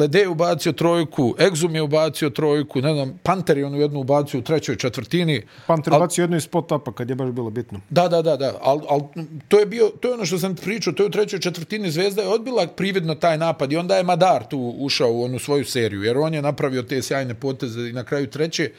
Lede 0.00 0.18
je 0.18 0.28
ubacio 0.28 0.72
trojku, 0.72 1.34
Exum 1.38 1.74
je 1.74 1.82
ubacio 1.82 2.30
trojku, 2.30 2.80
ne 2.80 2.94
znam, 2.94 3.18
Panter 3.22 3.58
je 3.58 3.66
onu 3.66 3.80
jednu 3.80 4.00
ubacio 4.00 4.40
u 4.40 4.42
trećoj 4.42 4.76
četvrtini. 4.76 5.42
Panter 5.66 5.94
al, 5.94 6.00
ubacio 6.00 6.22
jednu 6.22 6.36
iz 6.36 6.48
spot-upa 6.48 6.92
kad 6.92 7.10
je 7.10 7.14
baš 7.14 7.30
bilo 7.30 7.50
bitno. 7.50 7.80
Da, 7.90 8.08
da, 8.08 8.22
da, 8.22 8.36
da. 8.36 8.52
Al, 8.62 8.80
al, 8.88 9.00
to 9.48 9.58
je 9.58 9.66
bio, 9.66 9.90
to 10.00 10.08
je 10.08 10.14
ono 10.14 10.24
što 10.24 10.38
sam 10.38 10.56
pričao, 10.56 10.92
to 10.92 11.02
je 11.02 11.06
u 11.06 11.10
trećoj 11.10 11.40
četvrtini 11.40 11.90
Zvezda 11.90 12.22
je 12.22 12.28
odbila 12.28 12.66
prividno 12.66 13.14
taj 13.14 13.38
napad 13.38 13.72
i 13.72 13.76
onda 13.76 13.96
je 13.96 14.02
Madar 14.02 14.48
tu 14.48 14.74
ušao 14.78 15.12
u 15.12 15.22
onu 15.24 15.38
svoju 15.38 15.64
seriju, 15.64 16.02
jer 16.02 16.18
on 16.18 16.34
je 16.34 16.42
napravio 16.42 16.82
te 16.82 17.02
sjajne 17.02 17.34
poteze 17.34 17.88
i 17.88 17.92
na 17.92 18.04
kraju 18.04 18.26
treće 18.26 18.70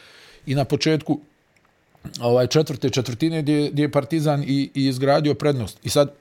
i 0.46 0.56
na 0.56 0.66
početku 0.66 1.20
ovaj 2.22 2.48
četvrte 2.48 2.90
četvrtine 2.90 3.42
gdje, 3.42 3.70
gdje 3.70 3.84
je 3.84 3.92
Partizan 3.92 4.44
i, 4.44 4.70
i 4.76 4.88
izgradio 4.88 5.34
prednost. 5.34 5.80
I 5.84 5.90
sad, 5.90 6.14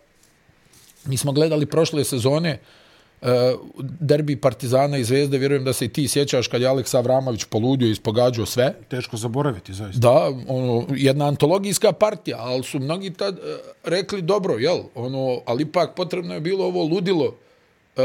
mi 1.05 1.17
smo 1.17 1.33
gledali 1.33 1.67
prošle 1.67 2.05
sezone 2.05 2.59
uh, 3.21 3.29
derbi 4.01 4.37
Partizana 4.37 4.99
i 4.99 5.05
Zvezde, 5.05 5.39
vjerujem 5.39 5.65
da 5.65 5.73
se 5.73 5.85
i 5.85 5.89
ti 5.89 6.09
sjećaš 6.09 6.49
kad 6.49 6.61
je 6.61 6.69
Aleksa 6.69 6.99
Avramović 6.99 7.45
poludio 7.45 7.89
i 7.89 7.91
ispogađao 7.91 8.47
sve. 8.47 8.75
Teško 8.89 9.17
zaboraviti, 9.17 9.75
zaista. 9.75 9.99
Da, 9.99 10.33
ono, 10.49 10.87
jedna 10.91 11.27
antologijska 11.29 11.93
partija, 11.93 12.37
ali 12.41 12.63
su 12.63 12.79
mnogi 12.79 13.11
tad 13.11 13.39
uh, 13.39 13.45
rekli 13.85 14.23
dobro, 14.23 14.59
jel? 14.59 14.79
Ono, 14.95 15.41
ali 15.47 15.63
ipak 15.63 15.95
potrebno 15.95 16.35
je 16.35 16.41
bilo 16.41 16.65
ovo 16.65 16.85
ludilo 16.85 17.27
uh, 17.27 17.35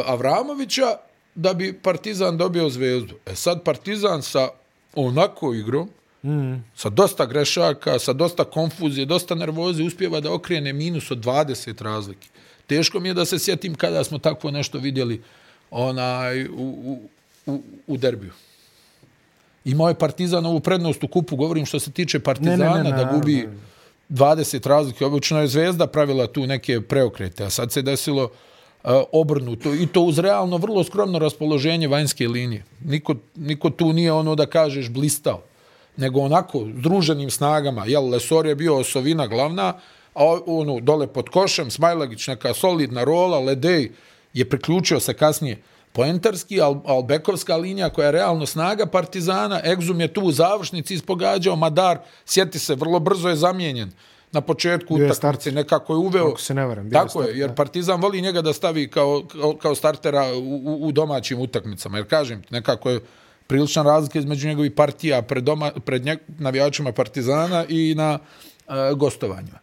Avramovića 0.06 0.98
da 1.36 1.54
bi 1.54 1.74
Partizan 1.74 2.38
dobio 2.38 2.70
Zvezdu. 2.70 3.16
E 3.26 3.36
sad 3.36 3.64
Partizan 3.64 4.22
sa 4.22 4.50
onako 4.96 5.54
igrom, 5.54 5.90
Mm. 6.26 6.64
Sa 6.76 6.90
dosta 6.90 7.26
grešaka, 7.26 8.00
sa 8.00 8.14
dosta 8.14 8.44
konfuzije, 8.44 9.06
dosta 9.06 9.36
nervoze, 9.36 9.84
uspjeva 9.84 10.20
da 10.20 10.34
okrene 10.34 10.74
minus 10.74 11.12
od 11.12 11.18
20 11.18 11.82
razlike. 11.82 12.28
Teško 12.68 13.00
mi 13.00 13.10
je 13.10 13.14
da 13.14 13.26
se 13.26 13.40
sjetim 13.40 13.76
kada 13.76 14.04
smo 14.04 14.18
takvo 14.18 14.52
nešto 14.52 14.78
vidjeli 14.78 15.22
onaj, 15.72 16.46
u, 16.46 16.50
u, 16.56 17.00
u, 17.46 17.62
u 17.88 17.98
derbiju. 17.98 18.32
Imao 19.66 19.90
je 19.90 19.96
Partizan 19.96 20.46
ovu 20.46 20.60
prednost 20.60 21.04
u 21.04 21.08
kupu, 21.08 21.36
govorim 21.36 21.66
što 21.66 21.80
se 21.80 21.92
tiče 21.92 22.20
Partizana, 22.20 22.78
ne, 22.78 22.84
ne, 22.84 22.90
ne, 22.90 22.98
da 22.98 23.12
gubi 23.14 23.50
20 24.10 24.68
razlike. 24.68 25.06
Obično 25.06 25.42
je 25.42 25.48
Zvezda 25.48 25.88
pravila 25.88 26.28
tu 26.28 26.48
neke 26.48 26.82
preokrete, 26.82 27.44
a 27.44 27.50
sad 27.50 27.72
se 27.72 27.82
desilo 27.82 28.24
uh, 28.24 28.92
obrnuto 29.12 29.74
i 29.74 29.88
to 29.88 30.02
uz 30.02 30.20
realno 30.20 30.58
vrlo 30.58 30.84
skromno 30.84 31.20
raspoloženje 31.20 31.88
vanjske 31.88 32.28
linije. 32.28 32.64
Niko, 32.86 33.16
niko 33.36 33.70
tu 33.70 33.94
nije 33.94 34.12
ono 34.12 34.36
da 34.36 34.46
kažeš 34.46 34.90
blistao 34.90 35.42
nego 35.98 36.20
onako 36.20 36.66
združenim 36.78 37.30
snagama. 37.30 37.86
Jel, 37.86 38.10
Lesor 38.10 38.46
je 38.46 38.56
bio 38.56 38.78
osovina 38.78 39.28
glavna, 39.28 39.74
a 40.16 40.40
ono, 40.46 40.80
dole 40.80 41.08
pod 41.08 41.30
košem, 41.30 41.72
Smajlagić, 41.72 42.28
neka 42.28 42.54
solidna 42.54 43.04
rola, 43.04 43.40
Ledej 43.40 43.92
je 44.34 44.50
priključio 44.50 45.00
se 45.00 45.14
kasnije 45.14 45.62
poentarski, 45.92 46.62
al, 46.62 46.82
al 46.86 47.04
bekovska 47.04 47.56
linija 47.58 47.90
koja 47.90 48.06
je 48.06 48.12
realno 48.12 48.46
snaga 48.46 48.86
Partizana, 48.86 49.62
Egzum 49.66 50.02
je 50.02 50.14
tu 50.14 50.22
u 50.22 50.32
završnici 50.32 50.94
ispogađao, 50.94 51.56
Madar, 51.56 51.98
sjeti 52.26 52.60
se, 52.60 52.76
vrlo 52.76 53.00
brzo 53.00 53.30
je 53.30 53.36
zamijenjen 53.36 53.92
na 54.32 54.42
početku 54.42 54.96
utakmice, 54.96 55.52
nekako 55.52 55.94
je 55.94 55.98
uveo... 55.98 56.28
Ako 56.28 56.42
se 56.42 56.54
ne 56.54 56.66
varam, 56.66 56.92
Tako 56.92 57.22
je, 57.24 57.40
jer 57.40 57.50
da. 57.50 57.56
Partizan 57.56 58.02
voli 58.02 58.22
njega 58.22 58.42
da 58.42 58.54
stavi 58.54 58.90
kao, 58.90 59.24
kao, 59.32 59.54
kao 59.62 59.76
startera 59.76 60.34
u, 60.34 60.88
u, 60.88 60.92
domaćim 60.92 61.40
utakmicama, 61.40 61.98
jer 61.98 62.08
kažem, 62.08 62.44
nekako 62.50 62.90
je 62.90 63.00
prilična 63.48 63.84
razlika 63.84 64.20
između 64.20 64.48
njegovih 64.48 64.72
partija 64.72 65.22
pred, 65.22 65.44
doma, 65.44 65.72
pred 65.86 66.06
njeg, 66.06 66.20
navijačima 66.38 66.92
Partizana 66.92 67.66
i 67.70 67.96
na 67.96 68.20
e, 68.68 68.72
gostovanjima. 68.96 69.60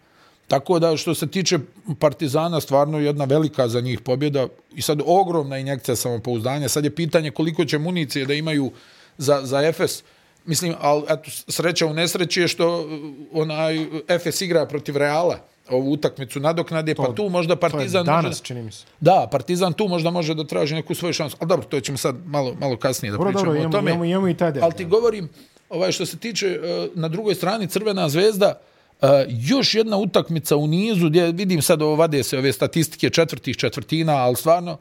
Tako 0.49 0.79
da 0.79 0.97
što 0.97 1.15
se 1.15 1.27
tiče 1.27 1.59
Partizana, 1.99 2.61
stvarno 2.61 2.99
jedna 2.99 3.25
velika 3.25 3.69
za 3.69 3.81
njih 3.81 4.01
pobjeda 4.01 4.47
i 4.75 4.83
sad 4.83 5.01
ogromna 5.07 5.59
injekcija 5.59 5.97
samopouzdanja. 5.97 6.69
Sad 6.69 6.85
je 6.85 6.95
pitanje 6.95 7.31
koliko 7.31 7.65
će 7.65 7.79
municije 7.79 8.27
da 8.27 8.35
imaju 8.35 8.71
za, 9.19 9.41
za 9.45 9.63
Efes. 9.63 10.03
Mislim, 10.45 10.75
ali 10.81 11.03
eto, 11.09 11.31
sreća 11.49 11.87
u 11.87 11.95
nesreći 11.95 12.41
je 12.41 12.49
što 12.49 12.81
e, 12.81 12.85
onaj 13.33 13.87
Efes 14.09 14.41
igra 14.41 14.67
protiv 14.67 14.97
Reala 14.97 15.52
ovu 15.73 15.93
utakmicu 15.93 16.41
nadoknade, 16.41 16.95
pa 16.95 17.15
tu 17.15 17.29
možda 17.29 17.57
To 17.57 17.67
je 17.67 17.71
Partizan 17.71 18.07
danas, 18.07 18.25
može... 18.25 18.43
čini 18.43 18.63
mi 18.63 18.73
se. 18.73 18.85
Da, 19.01 19.29
Partizan 19.31 19.73
tu 19.73 19.89
možda 19.89 20.11
može 20.11 20.35
da 20.35 20.45
traži 20.45 20.75
neku 20.75 20.95
svoju 20.95 21.13
šansu. 21.13 21.37
Ali 21.41 21.49
dobro, 21.49 21.67
to 21.67 21.81
ćemo 21.81 21.99
sad 21.99 22.17
malo, 22.27 22.55
malo 22.61 22.77
kasnije 22.77 23.13
da 23.13 23.19
Dobro, 23.19 23.33
pričamo 23.33 23.53
dobro, 23.53 23.69
o 23.69 23.73
tome. 23.73 23.91
imamo, 23.91 24.05
imamo 24.05 24.29
i 24.29 24.35
taj 24.35 24.53
del. 24.53 24.65
Ali 24.65 24.73
ti 24.73 24.85
govorim, 24.85 25.29
ovaj 25.71 25.93
što 25.93 26.07
se 26.07 26.17
tiče 26.17 26.47
e, 26.47 26.89
na 26.95 27.09
drugoj 27.09 27.35
strani 27.35 27.67
Crvena 27.67 28.09
zvezda, 28.09 28.61
e, 29.03 29.27
još 29.29 29.75
jedna 29.75 29.97
utakmica 29.97 30.57
u 30.57 30.67
nizu 30.67 31.09
gdje 31.09 31.33
vidim 31.33 31.63
sad 31.63 31.83
ovo 31.83 31.97
vade 31.97 32.23
se 32.23 32.39
ove 32.39 32.53
statistike 32.53 33.11
četvrtih 33.11 33.57
četvrtina, 33.57 34.17
ali 34.17 34.37
stvarno 34.37 34.77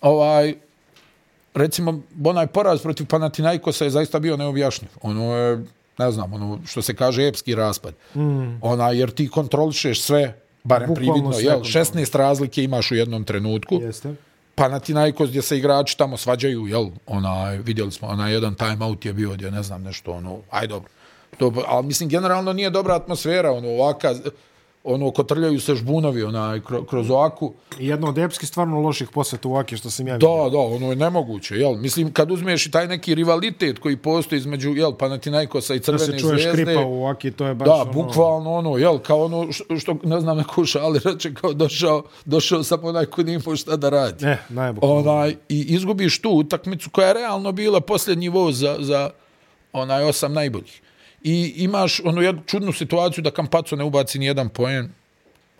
ovaj 0.00 0.54
recimo 1.54 2.00
onaj 2.24 2.46
poraz 2.46 2.82
protiv 2.82 3.06
Panathinaikosa 3.06 3.84
je 3.84 3.90
zaista 3.90 4.18
bio 4.18 4.36
neobjašnjiv. 4.36 4.90
Ono 5.02 5.36
je 5.36 5.64
ne 5.98 6.10
znam, 6.10 6.32
ono 6.32 6.58
što 6.66 6.82
se 6.82 6.94
kaže 6.94 7.28
epski 7.28 7.54
raspad. 7.54 7.94
Mm. 8.14 8.58
Ona 8.60 8.90
jer 8.90 9.10
ti 9.10 9.28
kontrolišeš 9.28 10.02
sve 10.02 10.42
barem 10.64 10.88
Bukvalno 10.88 11.12
prividno, 11.12 11.32
sve 11.32 11.42
jel, 11.42 11.52
kontrolišeš. 11.52 11.92
16 11.92 12.16
razlike 12.18 12.64
imaš 12.64 12.90
u 12.90 12.94
jednom 12.94 13.24
trenutku. 13.24 13.74
Jeste. 13.74 14.14
Panathinaikos 14.54 15.28
gdje 15.30 15.42
se 15.42 15.58
igrači 15.58 15.98
tamo 15.98 16.16
svađaju, 16.16 16.66
jel, 16.66 16.86
onaj, 17.06 17.58
vidjeli 17.58 17.92
smo, 17.92 18.08
onaj 18.08 18.32
jedan 18.32 18.54
timeout 18.54 19.04
je 19.04 19.12
bio 19.12 19.30
gdje, 19.30 19.50
ne 19.50 19.62
znam, 19.62 19.82
nešto, 19.82 20.12
ono, 20.12 20.38
aj 20.50 20.66
dobro. 20.66 20.90
To, 21.38 21.52
ali 21.66 21.86
mislim, 21.86 22.08
generalno 22.08 22.52
nije 22.52 22.70
dobra 22.70 22.94
atmosfera, 22.94 23.52
ono, 23.52 23.68
ovaka, 23.68 24.14
ono, 24.84 25.10
kotrljaju 25.10 25.60
se 25.60 25.74
žbunovi, 25.74 26.22
onaj, 26.22 26.60
kroz. 26.88 27.08
I 27.78 27.86
jedno 27.86 28.08
od 28.08 28.18
epski 28.18 28.46
stvarno 28.46 28.80
loših 28.80 29.08
poseta 29.14 29.48
u 29.48 29.56
Aki 29.56 29.76
što 29.76 29.90
sam 29.90 30.08
ja 30.08 30.14
vidio. 30.14 30.44
Da, 30.44 30.50
da, 30.50 30.58
ono 30.58 30.90
je 30.90 30.96
nemoguće, 30.96 31.56
jel? 31.56 31.74
Mislim, 31.76 32.12
kad 32.12 32.30
uzmeš 32.30 32.66
i 32.66 32.70
taj 32.70 32.88
neki 32.88 33.14
rivalitet 33.14 33.78
koji 33.78 33.96
postoji 33.96 34.38
između, 34.38 34.70
jel, 34.70 34.92
Panathinaikosa 34.92 35.74
i 35.74 35.78
Da 35.78 35.84
Crvene 35.84 36.04
se 36.04 36.18
čuje 36.18 36.38
zvezde. 36.38 36.62
škripa 36.62 36.84
u 36.86 37.06
Aki, 37.06 37.30
to 37.30 37.46
je 37.46 37.54
baš 37.54 37.66
Da, 37.66 37.74
ono... 37.74 37.92
bukvalno 37.92 38.52
ono, 38.52 38.76
jel, 38.76 38.98
kao 38.98 39.24
ono 39.24 39.52
što, 39.52 39.78
što 39.78 39.96
ne 40.02 40.20
znam 40.20 40.36
neko 40.36 40.64
šali 40.64 41.00
reče, 41.04 41.34
kao 41.34 41.52
došao, 41.52 42.02
došao 42.24 42.62
sam 42.62 42.84
onaj 42.84 43.06
ko 43.06 43.22
nije 43.22 43.40
šta 43.56 43.76
da 43.76 43.88
radi. 43.88 44.24
Ne, 44.24 44.38
najbukvalno. 44.48 45.10
Onaj, 45.10 45.36
I 45.48 45.60
izgubiš 45.74 46.20
tu 46.20 46.30
utakmicu 46.30 46.90
koja 46.90 47.08
je 47.08 47.14
realno 47.14 47.52
bila 47.52 47.80
posljednji 47.80 48.28
voz 48.28 48.58
za, 48.58 48.76
za 48.80 49.10
onaj 49.72 50.04
osam 50.04 50.32
najboljih. 50.32 50.82
I 51.24 51.52
imaš 51.56 52.00
onu 52.04 52.22
jednu 52.22 52.42
čudnu 52.46 52.72
situaciju 52.72 53.22
da 53.24 53.30
Kampaco 53.30 53.76
ne 53.76 53.84
ubaci 53.84 54.18
ni 54.18 54.26
jedan 54.26 54.48
poen. 54.48 54.88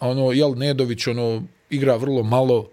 Ono, 0.00 0.32
jel, 0.32 0.54
Nedović, 0.56 1.06
ono, 1.06 1.42
igra 1.70 1.96
vrlo 1.96 2.22
malo. 2.22 2.68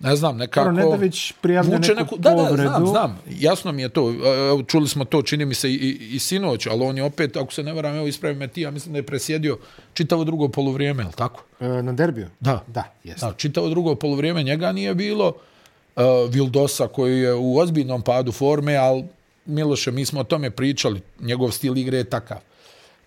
Ne 0.00 0.16
znam, 0.16 0.36
nekako... 0.36 0.70
Nedović 0.72 1.32
prijavlja 1.40 1.78
neku 1.78 2.16
Da, 2.18 2.30
da, 2.30 2.36
povredu. 2.36 2.68
znam, 2.68 2.86
znam. 2.86 3.18
Jasno 3.30 3.72
mi 3.72 3.82
je 3.82 3.88
to. 3.88 4.10
Evo, 4.50 4.62
čuli 4.62 4.88
smo 4.88 5.04
to, 5.04 5.22
čini 5.22 5.44
mi 5.44 5.54
se, 5.54 5.70
i, 5.70 5.74
i, 5.74 6.14
i 6.14 6.18
sinoć, 6.18 6.66
ali 6.66 6.82
on 6.84 6.96
je 6.96 7.04
opet, 7.04 7.36
ako 7.36 7.52
se 7.52 7.62
ne 7.62 7.72
varam, 7.72 7.96
evo, 7.96 8.06
ispravi 8.06 8.34
me 8.34 8.48
ti, 8.48 8.60
ja 8.60 8.70
mislim 8.70 8.92
da 8.92 8.98
je 8.98 9.06
presjedio 9.06 9.58
čitavo 9.94 10.24
drugo 10.24 10.48
poluvrijeme, 10.48 11.02
je 11.02 11.06
li 11.06 11.12
tako? 11.12 11.44
E, 11.60 11.68
na 11.68 11.92
derbiju? 11.92 12.26
Da. 12.40 12.64
Da, 12.66 12.84
jeste. 13.04 13.26
Da, 13.26 13.32
čitavo 13.32 13.68
drugo 13.68 13.94
poluvrijeme 13.94 14.42
njega 14.42 14.72
nije 14.72 14.94
bilo. 14.94 15.32
Uh, 15.96 16.02
Vildosa 16.30 16.86
koji 16.88 17.20
je 17.20 17.34
u 17.34 17.58
ozbiljnom 17.58 18.02
padu 18.02 18.32
forme, 18.32 18.76
ali 18.76 19.04
Miloše, 19.46 19.90
mi 19.90 20.04
smo 20.04 20.20
o 20.20 20.24
tome 20.24 20.50
pričali, 20.50 21.00
njegov 21.20 21.50
stil 21.50 21.76
igre 21.78 21.98
je 21.98 22.04
takav. 22.04 22.38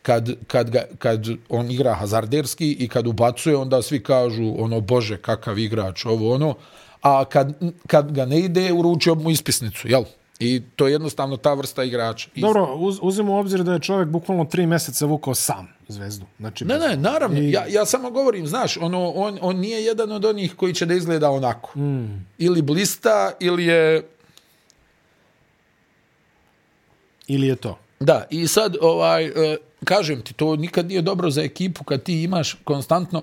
Kad, 0.02 0.30
kad, 0.48 0.70
ga, 0.70 0.84
kad 0.98 1.26
on 1.50 1.72
igra 1.72 1.94
hazarderski 1.94 2.72
i 2.72 2.88
kad 2.88 3.08
ubacuje, 3.08 3.58
onda 3.58 3.82
svi 3.82 4.04
kažu, 4.04 4.54
ono, 4.58 4.82
bože, 4.82 5.18
kakav 5.18 5.60
igrač, 5.60 6.06
ovo, 6.06 6.34
ono, 6.34 6.56
a 7.02 7.26
kad, 7.26 7.54
kad 7.88 8.12
ga 8.12 8.26
ne 8.26 8.40
ide, 8.40 8.74
uručio 8.74 9.16
mu 9.16 9.30
ispisnicu, 9.30 9.88
jel? 9.88 10.04
I 10.40 10.62
to 10.76 10.88
je 10.88 10.92
jednostavno 10.92 11.38
ta 11.38 11.54
vrsta 11.54 11.84
igrača. 11.84 12.30
Dobro, 12.36 12.76
uz, 12.76 13.00
uzimo 13.02 13.34
u 13.34 13.38
obzir 13.38 13.64
da 13.64 13.74
je 13.74 13.80
čovjek 13.80 14.10
bukvalno 14.10 14.46
tri 14.46 14.66
mjeseca 14.66 15.06
vukao 15.06 15.36
sam 15.36 15.68
zvezdu. 15.88 16.26
Znači, 16.40 16.66
Ne, 16.66 16.80
ne, 16.80 16.98
naravno. 16.98 17.40
I- 17.40 17.52
Ja, 17.52 17.66
ja 17.70 17.86
samo 17.86 18.12
govorim, 18.12 18.48
znaš, 18.48 18.78
ono, 18.78 19.10
on, 19.10 19.38
on 19.42 19.56
nije 19.56 19.84
jedan 19.84 20.12
od 20.12 20.26
onih 20.26 20.56
koji 20.56 20.74
će 20.74 20.86
da 20.86 20.94
izgleda 20.94 21.30
onako. 21.30 21.80
Mm. 21.80 22.26
Ili 22.38 22.62
blista, 22.62 23.32
ili 23.40 23.66
je... 23.66 24.08
Ili 27.28 27.48
je 27.48 27.56
to? 27.56 27.78
Da, 28.00 28.26
i 28.30 28.48
sad, 28.48 28.76
ovaj, 28.82 29.26
e, 29.26 29.58
kažem 29.84 30.22
ti, 30.22 30.34
to 30.34 30.56
nikad 30.56 30.88
nije 30.88 31.02
dobro 31.02 31.30
za 31.30 31.42
ekipu 31.42 31.84
kad 31.84 32.04
ti 32.04 32.24
imaš 32.24 32.56
konstantno 32.64 33.22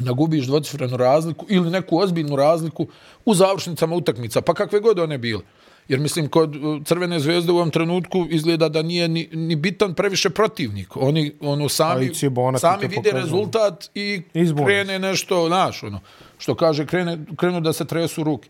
da 0.00 0.12
gubiš 0.12 0.46
dvocifrenu 0.46 0.96
razliku 0.96 1.46
ili 1.48 1.70
neku 1.70 1.98
ozbiljnu 1.98 2.36
razliku 2.36 2.86
u 3.24 3.34
završnicama 3.34 3.96
utakmica, 3.96 4.40
pa 4.40 4.54
kakve 4.54 4.80
god 4.80 4.98
one 4.98 5.18
bile. 5.18 5.40
Jer 5.88 6.00
mislim, 6.00 6.28
kod 6.28 6.56
e, 6.56 6.58
Crvene 6.84 7.20
zvezde 7.20 7.52
u 7.52 7.56
ovom 7.56 7.70
trenutku 7.70 8.26
izgleda 8.30 8.68
da 8.68 8.82
nije 8.82 9.08
ni, 9.08 9.28
ni 9.32 9.56
bitan 9.56 9.94
previše 9.94 10.30
protivnik. 10.30 10.96
Oni 10.96 11.32
ono, 11.40 11.68
sami, 11.68 12.14
sami 12.58 12.82
vide 12.82 12.94
pokazuje. 12.94 13.22
rezultat 13.22 13.90
i 13.94 14.22
Izbori 14.34 14.66
krene 14.66 14.98
nešto, 14.98 15.46
znaš, 15.46 15.82
ono, 15.82 16.00
što 16.38 16.54
kaže, 16.54 16.86
krene, 16.86 17.18
krenu 17.36 17.60
da 17.60 17.72
se 17.72 17.84
tresu 17.84 18.24
ruke. 18.24 18.48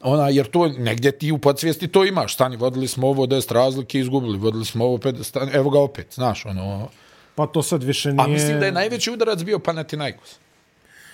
Ona, 0.00 0.28
jer 0.28 0.46
to 0.46 0.68
negdje 0.68 1.12
ti 1.12 1.32
u 1.32 1.38
podsvijesti 1.38 1.88
to 1.88 2.04
imaš. 2.04 2.34
Stani, 2.34 2.56
vodili 2.56 2.88
smo 2.88 3.08
ovo 3.08 3.26
10 3.26 3.52
razlike, 3.52 4.00
izgubili, 4.00 4.38
vodili 4.38 4.64
smo 4.64 4.84
ovo 4.84 4.98
pet, 4.98 5.16
stani, 5.22 5.50
evo 5.54 5.70
ga 5.70 5.80
opet, 5.80 6.14
znaš, 6.14 6.46
ono, 6.46 6.88
Pa 7.34 7.46
to 7.46 7.62
sad 7.62 7.82
više 7.82 8.12
nije... 8.12 8.24
A 8.24 8.26
mislim 8.26 8.60
da 8.60 8.66
je 8.66 8.72
najveći 8.72 9.10
udarac 9.10 9.42
bio 9.42 9.58
Panathinaikos. 9.58 10.36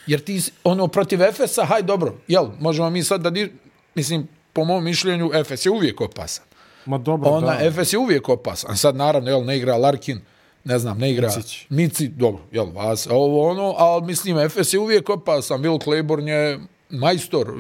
Jer 0.07 0.21
ti, 0.21 0.43
ono, 0.65 0.89
protiv 0.89 1.23
Efesa, 1.23 1.65
haj 1.65 1.83
dobro, 1.83 2.15
jel, 2.29 2.47
možemo 2.61 2.91
mi 2.91 3.03
sad 3.03 3.21
da, 3.21 3.31
di, 3.31 3.53
mislim, 3.95 4.29
po 4.53 4.65
mom 4.65 4.85
mišljenju, 4.85 5.31
Efes 5.35 5.67
je 5.67 5.71
uvijek 5.71 6.01
opasan. 6.01 6.45
Ma 6.87 6.99
dobro, 6.99 7.31
Ona, 7.31 7.47
da. 7.47 7.67
Efes 7.67 7.93
je 7.93 7.99
uvijek 7.99 8.29
opasan. 8.29 8.77
Sad, 8.77 8.97
naravno, 8.97 9.31
jel, 9.31 9.45
ne 9.45 9.57
igra 9.57 9.77
Larkin, 9.77 10.21
ne 10.65 10.79
znam, 10.79 10.99
ne 10.99 11.13
igra 11.13 11.29
Micić. 11.29 11.67
Mici, 11.69 12.09
dobro, 12.09 12.43
jel, 12.53 12.67
vas, 12.67 13.07
ovo 13.11 13.51
ono, 13.51 13.75
ali 13.79 14.07
mislim, 14.07 14.39
Efes 14.39 14.73
je 14.73 14.79
uvijek 14.79 15.09
opasan. 15.09 15.63
Will 15.63 15.85
Claiborne 15.85 16.33
je 16.33 16.61
majstor, 16.91 17.53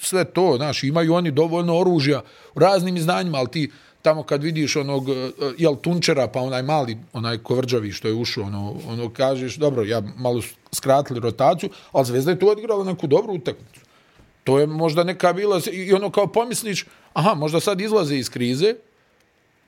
sve 0.00 0.24
to, 0.24 0.54
znaš, 0.56 0.82
imaju 0.82 1.14
oni 1.14 1.30
dovoljno 1.30 1.78
oružja 1.78 2.22
u 2.54 2.58
raznim 2.58 2.98
znanjima, 2.98 3.38
ali 3.38 3.50
ti 3.50 3.70
tamo 4.02 4.22
kad 4.22 4.42
vidiš 4.42 4.76
onog, 4.76 5.08
e, 5.08 5.12
e, 5.12 5.30
jel, 5.58 5.76
Tunčera, 5.76 6.28
pa 6.28 6.40
onaj 6.40 6.62
mali, 6.62 6.98
onaj 7.12 7.38
kovrđavi 7.38 7.92
što 7.92 8.08
je 8.08 8.14
ušao, 8.14 8.44
ono, 8.44 8.76
ono 8.88 9.10
kažeš, 9.10 9.56
dobro, 9.56 9.84
ja 9.84 10.02
malo 10.16 10.42
skratili 10.72 11.20
rotaciju, 11.20 11.70
ali 11.92 12.06
Zvezda 12.06 12.30
je 12.30 12.38
tu 12.38 12.48
odigrala 12.48 12.84
neku 12.84 13.06
dobru 13.06 13.34
utakmicu. 13.34 13.80
To 14.44 14.58
je 14.58 14.66
možda 14.66 15.04
neka 15.04 15.32
bila, 15.32 15.60
i 15.72 15.92
ono 15.92 16.10
kao 16.10 16.26
pomisliš, 16.26 16.86
aha, 17.12 17.34
možda 17.34 17.60
sad 17.60 17.80
izlaze 17.80 18.16
iz 18.16 18.30
krize, 18.30 18.74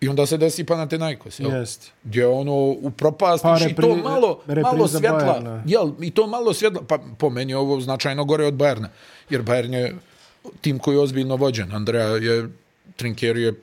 i 0.01 0.09
onda 0.09 0.27
se 0.27 0.37
desi 0.37 0.65
Panathinaikos, 0.65 1.41
jel? 1.41 1.53
Jeste. 1.53 1.87
Gdje 2.05 2.27
ono 2.27 2.55
upropastiš 2.81 3.43
Pa 3.43 3.57
i 3.71 3.75
to 3.75 3.83
repri- 3.83 4.03
malo, 4.03 4.41
malo 4.63 4.89
svjetla. 4.89 5.19
Bayerna. 5.19 5.63
Jel, 5.67 5.93
i 6.01 6.11
to 6.11 6.27
malo 6.27 6.55
svjetla, 6.55 6.83
pa 6.89 6.99
po 7.19 7.31
meni 7.31 7.55
ovo 7.55 7.81
značajno 7.81 8.25
gore 8.25 8.47
od 8.47 8.55
Bajerna. 8.55 8.89
Jer 9.31 9.43
Bayern 9.43 9.73
je 9.73 9.97
tim 10.61 10.79
koji 10.79 10.95
je 10.95 11.01
ozbiljno 11.01 11.37
vođen. 11.37 11.73
Andreja 11.73 12.07
je, 12.07 12.49
Trinker 12.97 13.37
je, 13.37 13.55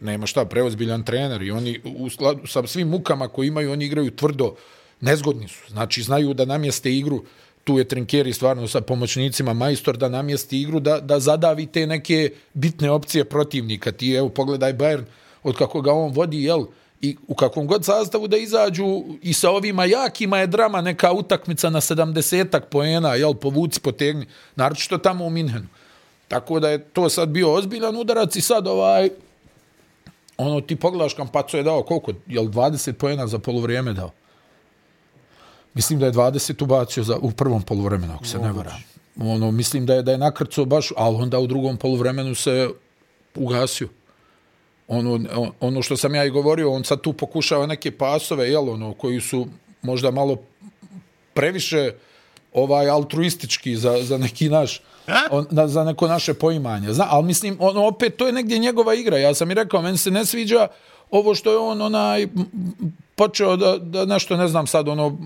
nema 0.00 0.26
šta, 0.26 0.44
preozbiljan 0.44 1.02
trener 1.02 1.42
i 1.42 1.50
oni 1.50 1.80
u 1.96 2.10
skladu 2.10 2.46
sa 2.46 2.66
svim 2.66 2.88
mukama 2.88 3.28
koji 3.28 3.48
imaju, 3.48 3.72
oni 3.72 3.84
igraju 3.84 4.10
tvrdo, 4.10 4.54
nezgodni 5.00 5.48
su. 5.48 5.64
Znači, 5.68 6.02
znaju 6.02 6.34
da 6.34 6.44
namjeste 6.44 6.92
igru, 6.92 7.24
tu 7.64 7.78
je 7.78 7.84
Trinkeri 7.84 8.32
stvarno 8.32 8.68
sa 8.68 8.80
pomoćnicima 8.80 9.52
majstor 9.52 9.96
da 9.96 10.08
namjesti 10.08 10.60
igru, 10.60 10.80
da, 10.80 11.00
da 11.00 11.20
zadavi 11.20 11.66
te 11.66 11.86
neke 11.86 12.30
bitne 12.54 12.90
opcije 12.90 13.24
protivnika. 13.24 13.92
Ti, 13.92 14.12
evo, 14.12 14.28
pogledaj 14.28 14.74
Bayern, 14.74 15.04
od 15.42 15.56
kako 15.56 15.80
ga 15.80 15.92
on 15.92 16.12
vodi, 16.12 16.44
jel, 16.44 16.64
i 17.00 17.16
u 17.28 17.34
kakvom 17.34 17.66
god 17.66 17.84
sastavu 17.84 18.28
da 18.28 18.36
izađu 18.36 19.04
i 19.22 19.32
sa 19.32 19.50
ovima 19.50 19.84
jakima 19.84 20.38
je 20.38 20.46
drama 20.46 20.80
neka 20.80 21.12
utakmica 21.12 21.70
na 21.70 21.80
70-ak 21.80 22.62
poena, 22.70 23.14
jel, 23.14 23.34
povuci, 23.34 23.80
potegni, 23.80 24.26
naročito 24.56 24.98
tamo 24.98 25.24
u 25.24 25.30
Minhenu. 25.30 25.66
Tako 26.28 26.60
da 26.60 26.70
je 26.70 26.84
to 26.84 27.08
sad 27.08 27.28
bio 27.28 27.52
ozbiljan 27.52 27.96
udarac 27.96 28.36
i 28.36 28.40
sad 28.40 28.66
ovaj, 28.66 29.10
ono 30.36 30.60
ti 30.60 30.76
pogledaš 30.76 31.14
Kampaco 31.14 31.56
je 31.56 31.62
dao 31.62 31.82
koliko, 31.82 32.12
jel 32.26 32.44
20 32.44 32.92
poena 32.92 33.26
za 33.26 33.38
polovrijeme 33.38 33.92
dao? 33.92 34.10
Mislim 35.74 35.98
da 35.98 36.06
je 36.06 36.12
20 36.12 36.62
ubacio 36.62 37.04
za, 37.04 37.16
u 37.16 37.30
prvom 37.30 37.62
poluvremenu, 37.62 38.14
ako 38.14 38.24
se 38.24 38.38
ne 38.38 38.52
varam. 38.52 38.82
Ono, 39.20 39.50
mislim 39.50 39.86
da 39.86 39.94
je 39.94 40.02
da 40.02 40.12
je 40.12 40.18
nakrcao 40.18 40.64
baš, 40.64 40.92
ali 40.96 41.16
onda 41.16 41.38
u 41.38 41.46
drugom 41.46 41.76
poluvremenu 41.76 42.34
se 42.34 42.68
ugasio. 43.34 43.88
Ono, 44.88 45.20
ono 45.60 45.82
što 45.82 45.96
sam 45.96 46.14
ja 46.14 46.24
i 46.24 46.30
govorio, 46.30 46.72
on 46.72 46.84
sad 46.84 47.00
tu 47.00 47.12
pokušava 47.12 47.66
neke 47.66 47.90
pasove, 47.90 48.48
jel, 48.48 48.70
ono, 48.70 48.92
koji 48.92 49.20
su 49.20 49.46
možda 49.82 50.10
malo 50.10 50.36
previše 51.34 51.92
ovaj 52.52 52.88
altruistički 52.90 53.76
za, 53.76 54.02
za 54.02 54.18
neki 54.18 54.48
naš 54.48 54.80
on, 55.30 55.46
na, 55.50 55.68
za 55.68 55.84
neko 55.84 56.08
naše 56.08 56.34
poimanje. 56.34 56.92
Zna, 56.92 57.06
ali 57.10 57.26
mislim, 57.26 57.56
ono, 57.60 57.86
opet, 57.86 58.16
to 58.16 58.26
je 58.26 58.32
negdje 58.32 58.58
njegova 58.58 58.94
igra. 58.94 59.18
Ja 59.18 59.34
sam 59.34 59.50
i 59.50 59.54
rekao, 59.54 59.82
meni 59.82 59.98
se 59.98 60.10
ne 60.10 60.24
sviđa 60.24 60.66
ovo 61.10 61.34
što 61.34 61.50
je 61.50 61.58
on 61.58 61.82
onaj 61.82 62.26
počeo 63.14 63.56
da, 63.56 63.78
da 63.78 64.04
nešto, 64.04 64.36
ne 64.36 64.48
znam 64.48 64.66
sad, 64.66 64.88
ono, 64.88 65.18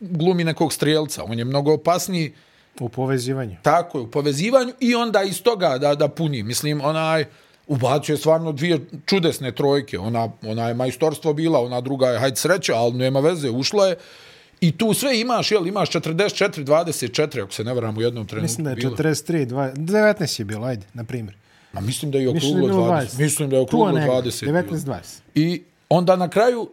glumi 0.00 0.44
nekog 0.44 0.72
strijelca. 0.72 1.24
On 1.24 1.38
je 1.38 1.44
mnogo 1.44 1.74
opasniji. 1.74 2.32
U 2.80 2.88
povezivanju. 2.88 3.56
Tako 3.62 3.98
je, 3.98 4.02
u 4.02 4.10
povezivanju 4.10 4.72
i 4.80 4.94
onda 4.94 5.22
iz 5.22 5.42
toga 5.42 5.78
da, 5.78 5.94
da 5.94 6.08
puni. 6.08 6.42
Mislim, 6.42 6.80
onaj, 6.80 7.24
ubacio 7.66 8.12
je 8.12 8.16
stvarno 8.16 8.52
dvije 8.52 8.80
čudesne 9.06 9.52
trojke. 9.52 9.98
Ona, 9.98 10.28
ona 10.42 10.68
je 10.68 10.74
majstorstvo 10.74 11.32
bila, 11.32 11.60
ona 11.60 11.80
druga 11.80 12.08
je 12.08 12.18
hajde 12.18 12.36
sreća, 12.36 12.74
ali 12.74 12.94
nema 12.94 13.20
veze, 13.20 13.50
ušla 13.50 13.86
je. 13.86 13.96
I 14.60 14.78
tu 14.78 14.94
sve 14.94 15.20
imaš, 15.20 15.52
jel, 15.52 15.66
imaš 15.66 15.90
44, 15.90 16.64
24, 16.64 17.42
ako 17.42 17.52
se 17.52 17.64
ne 17.64 17.74
varam 17.74 17.96
u 17.98 18.02
jednom 18.02 18.26
trenutku. 18.26 18.42
Mislim 18.42 18.64
da 18.64 18.70
je 18.70 18.76
43, 18.76 19.46
20, 19.46 19.74
19 19.74 20.40
je 20.40 20.44
bilo, 20.44 20.66
ajde, 20.66 20.86
na 20.94 21.04
primjer. 21.04 21.36
Ma 21.72 21.80
mislim 21.80 22.10
da 22.10 22.18
je 22.18 22.28
okruglo 22.28 22.68
20. 22.68 23.18
20. 23.18 23.18
Mislim 23.18 23.50
da 23.50 23.56
je 23.56 23.62
okruglo 23.62 23.92
20. 23.92 24.46
19, 24.46 24.64
20. 24.64 25.00
I 25.34 25.62
onda 25.88 26.16
na 26.16 26.28
kraju 26.28 26.68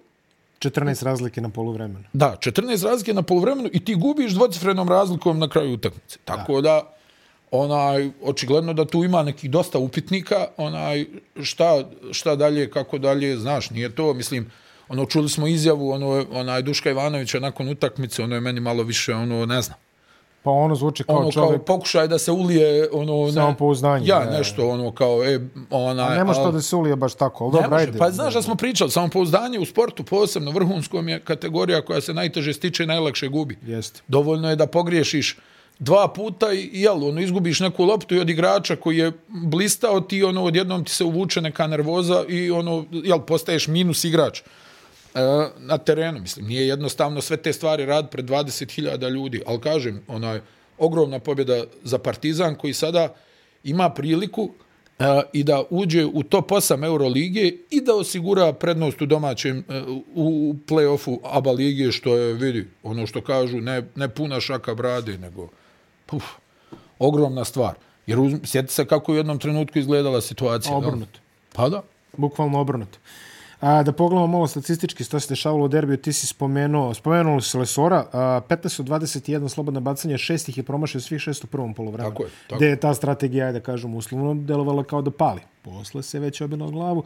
14 0.59 1.03
razlike 1.03 1.41
na 1.41 1.49
poluvremenu. 1.49 2.03
Da, 2.13 2.37
14 2.39 2.85
razlike 2.85 3.13
na 3.13 3.21
poluvremenu 3.21 3.69
i 3.73 3.85
ti 3.85 3.95
gubiš 3.95 4.31
dvocifrenom 4.31 4.89
razlikom 4.89 5.39
na 5.39 5.49
kraju 5.49 5.73
utakmice. 5.73 6.17
Tako 6.25 6.61
da. 6.61 6.69
da 6.69 6.92
onaj 7.55 8.09
očigledno 8.23 8.73
da 8.73 8.85
tu 8.85 9.03
ima 9.03 9.23
neki 9.23 9.47
dosta 9.47 9.79
upitnika, 9.79 10.47
onaj 10.57 11.05
šta 11.43 11.83
šta 12.11 12.35
dalje, 12.35 12.69
kako 12.71 12.97
dalje, 12.97 13.37
znaš, 13.37 13.69
nije 13.69 13.95
to, 13.95 14.13
mislim, 14.13 14.51
ono 14.89 15.05
čuli 15.05 15.29
smo 15.29 15.47
izjavu 15.47 15.91
ono 15.91 16.25
onaj 16.31 16.61
Duška 16.61 16.89
Ivanovića 16.89 17.39
nakon 17.39 17.69
utakmice, 17.69 18.23
ono 18.23 18.35
je 18.35 18.41
meni 18.41 18.59
malo 18.59 18.83
više 18.83 19.13
ono 19.13 19.45
ne 19.45 19.61
znam. 19.61 19.77
Pa 20.43 20.51
ono 20.51 20.75
zvuči 20.75 21.03
kao 21.03 21.15
ono, 21.15 21.31
čovjek... 21.31 21.65
kao 21.65 21.65
pokušaj 21.65 22.07
da 22.07 22.19
se 22.19 22.31
ulije 22.31 22.89
ono... 22.91 23.31
Samo 23.31 23.55
pouznanje. 23.59 24.07
Ja, 24.07 24.19
ne. 24.19 24.37
nešto 24.37 24.69
ono 24.69 24.91
kao... 24.91 25.23
E, 25.23 25.39
ona, 25.69 26.03
A 26.03 26.15
nema 26.15 26.33
što 26.33 26.51
da 26.51 26.61
se 26.61 26.75
ulije 26.75 26.95
baš 26.95 27.13
tako, 27.15 27.43
ali 27.43 27.51
dobro, 27.51 27.77
ajde. 27.77 27.97
Pa 27.97 28.11
znaš 28.11 28.33
da 28.33 28.41
smo 28.41 28.55
pričali, 28.55 28.91
samo 28.91 29.07
pouzdanje 29.07 29.59
u 29.59 29.65
sportu 29.65 30.03
posebno 30.03 30.51
vrhunskom 30.51 31.09
je 31.09 31.19
kategorija 31.19 31.81
koja 31.81 32.01
se 32.01 32.13
najteže 32.13 32.53
stiče 32.53 32.83
i 32.83 32.87
najlakše 32.87 33.27
gubi. 33.27 33.57
Jeste. 33.65 34.01
Dovoljno 34.07 34.49
je 34.49 34.55
da 34.55 34.67
pogriješiš 34.67 35.37
dva 35.79 36.07
puta 36.07 36.53
i 36.53 36.69
jel, 36.73 37.07
ono, 37.07 37.21
izgubiš 37.21 37.59
neku 37.59 37.85
loptu 37.85 38.15
i 38.15 38.19
od 38.19 38.29
igrača 38.29 38.75
koji 38.75 38.97
je 38.97 39.11
blistao 39.27 40.01
ti, 40.01 40.23
ono, 40.23 40.43
odjednom 40.43 40.85
ti 40.85 40.91
se 40.91 41.03
uvuče 41.03 41.41
neka 41.41 41.67
nervoza 41.67 42.25
i 42.29 42.51
ono, 42.51 42.85
jel, 42.91 43.19
postaješ 43.19 43.67
minus 43.67 44.03
igrač 44.03 44.39
e, 44.39 44.43
na 45.57 45.77
terenu, 45.77 46.19
mislim, 46.19 46.45
nije 46.45 46.67
jednostavno 46.67 47.21
sve 47.21 47.37
te 47.37 47.53
stvari 47.53 47.85
rad 47.85 48.09
pred 48.09 48.25
20.000 48.25 49.09
ljudi, 49.09 49.41
ali 49.45 49.61
kažem, 49.61 50.03
onaj, 50.07 50.41
ogromna 50.77 51.19
pobjeda 51.19 51.63
za 51.83 51.97
Partizan 51.97 52.55
koji 52.55 52.73
sada 52.73 53.15
ima 53.63 53.89
priliku 53.89 54.49
e, 54.99 55.21
i 55.33 55.43
da 55.43 55.63
uđe 55.69 56.05
u 56.05 56.23
top 56.23 56.51
8 56.51 56.85
Euroligije 56.85 57.57
i 57.69 57.81
da 57.81 57.95
osigura 57.95 58.53
prednost 58.53 59.01
u 59.01 59.05
domaćem 59.05 59.57
e, 59.57 59.81
u 60.15 60.55
play-offu 60.67 61.17
ABA 61.23 61.51
lige 61.51 61.91
što 61.91 62.17
je, 62.17 62.33
vidi, 62.33 62.67
ono 62.83 63.07
što 63.07 63.21
kažu, 63.21 63.57
ne, 63.57 63.83
ne 63.95 64.09
puna 64.09 64.39
šaka 64.39 64.75
brade, 64.75 65.17
nego 65.17 65.49
Uf, 66.11 66.23
ogromna 66.99 67.45
stvar. 67.45 67.73
Jer 68.07 68.19
sjeti 68.43 68.73
se 68.73 68.85
kako 68.85 69.11
u 69.11 69.15
jednom 69.15 69.39
trenutku 69.39 69.79
izgledala 69.79 70.21
situacija. 70.21 70.75
Obrnuto. 70.75 71.19
Pa 71.53 71.69
da. 71.69 71.81
Bukvalno 72.17 72.59
obrnuto. 72.59 72.97
A, 73.63 73.83
da 73.83 73.91
pogledamo 73.91 74.27
malo 74.27 74.47
statistički 74.47 75.03
što 75.03 75.19
se 75.19 75.29
dešavalo 75.29 75.65
u 75.65 75.67
derbiju, 75.67 75.97
ti 75.97 76.13
si 76.13 76.27
spomenuo, 76.27 76.93
spomenuo 76.93 77.41
se 77.41 77.57
Lesora, 77.57 78.05
a, 78.11 78.41
15 78.49 78.81
od 78.81 78.87
21 78.87 79.49
slobodna 79.49 79.79
bacanja, 79.79 80.17
šest 80.17 80.49
ih 80.49 80.57
je 80.57 80.63
promašio 80.63 81.01
svih 81.01 81.21
šest 81.21 81.43
u 81.43 81.47
prvom 81.47 81.73
polovremenu. 81.73 82.11
Tako 82.11 82.23
je. 82.23 82.29
Tako. 82.47 82.55
Gde 82.55 82.67
je 82.67 82.79
ta 82.79 82.93
strategija, 82.93 83.51
da 83.51 83.59
kažem, 83.59 83.95
uslovno 83.95 84.33
delovala 84.33 84.83
kao 84.83 85.01
da 85.01 85.11
pali. 85.11 85.41
Posle 85.61 86.03
se 86.03 86.19
već 86.19 86.41
obilo 86.41 86.71
glavu. 86.71 87.03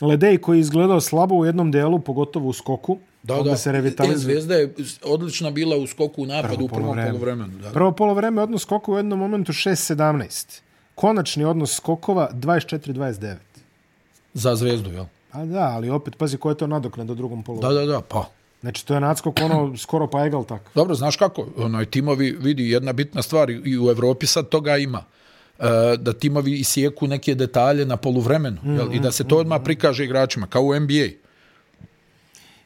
Ledej 0.00 0.38
koji 0.38 0.58
je 0.58 0.60
izgledao 0.60 1.00
slabo 1.00 1.34
u 1.34 1.44
jednom 1.44 1.70
delu, 1.70 1.98
pogotovo 1.98 2.48
u 2.48 2.52
skoku, 2.52 2.98
Da, 3.24 3.42
da, 3.42 3.56
se 3.56 3.72
revitalizuje. 3.72 4.32
E, 4.32 4.40
Zvezda 4.40 4.54
je 4.54 4.74
odlična 5.04 5.50
bila 5.50 5.76
u 5.76 5.86
skoku 5.86 6.22
u 6.22 6.26
napadu 6.26 6.54
prvo 6.54 6.64
u 6.64 6.68
prvom 6.68 6.96
polovremenu. 7.08 7.58
Da. 7.58 7.70
Prvo 7.70 7.92
polovreme 7.92 8.42
odnos 8.42 8.62
skoku 8.62 8.92
u 8.92 8.96
jednom 8.96 9.18
momentu 9.18 9.52
6-17. 9.52 10.60
Konačni 10.94 11.44
odnos 11.44 11.76
skokova 11.76 12.30
24-29. 12.32 13.36
Za 14.34 14.56
Zvezdu, 14.56 14.90
jel? 14.90 15.04
Pa 15.32 15.44
da, 15.44 15.70
ali 15.74 15.90
opet, 15.90 16.16
pazi, 16.16 16.36
ko 16.36 16.50
je 16.50 16.56
to 16.56 16.66
nadoknad 16.66 17.06
do 17.06 17.14
drugom 17.14 17.42
polu. 17.42 17.60
Da, 17.60 17.68
da, 17.68 17.86
da, 17.86 18.00
pa. 18.00 18.24
Znači, 18.60 18.86
to 18.86 18.94
je 18.94 19.00
nadskok 19.00 19.40
ono 19.42 19.76
skoro 19.76 20.06
pa 20.06 20.26
egal 20.26 20.44
tak. 20.44 20.62
Dobro, 20.74 20.94
znaš 20.94 21.16
kako? 21.16 21.46
Onaj, 21.56 21.86
timovi, 21.86 22.36
vidi, 22.40 22.70
jedna 22.70 22.92
bitna 22.92 23.22
stvar 23.22 23.50
i 23.50 23.78
u 23.78 23.90
Evropi 23.90 24.26
sad 24.26 24.48
toga 24.48 24.76
ima. 24.76 25.04
E, 25.58 25.96
da 25.96 26.12
timovi 26.12 26.52
isijeku 26.52 27.06
neke 27.06 27.34
detalje 27.34 27.86
na 27.86 27.96
poluvremenu. 27.96 28.60
Mm 28.64 28.74
jel? 28.74 28.94
I 28.94 29.00
da 29.00 29.12
se 29.12 29.24
to 29.24 29.36
odmah 29.36 29.60
prikaže 29.64 30.04
igračima, 30.04 30.46
kao 30.46 30.62
u 30.62 30.80
NBA. 30.80 31.23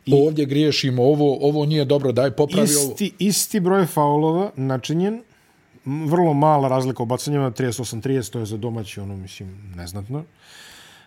I 0.08 0.26
ovdje 0.26 0.44
griješimo, 0.44 1.02
ovo, 1.02 1.38
ovo 1.40 1.66
nije 1.66 1.84
dobro, 1.84 2.12
daj 2.12 2.30
popravi 2.30 2.64
isti, 2.64 3.04
ovo. 3.04 3.16
Isti 3.18 3.60
broj 3.60 3.86
faulova 3.86 4.50
načinjen, 4.56 5.22
vrlo 5.84 6.34
mala 6.34 6.68
razlika 6.68 7.02
u 7.02 7.06
bacanjima, 7.06 7.50
38-30, 7.50 8.30
to 8.30 8.38
je 8.38 8.46
za 8.46 8.56
domaći, 8.56 9.00
ono, 9.00 9.16
mislim, 9.16 9.72
neznatno. 9.76 10.24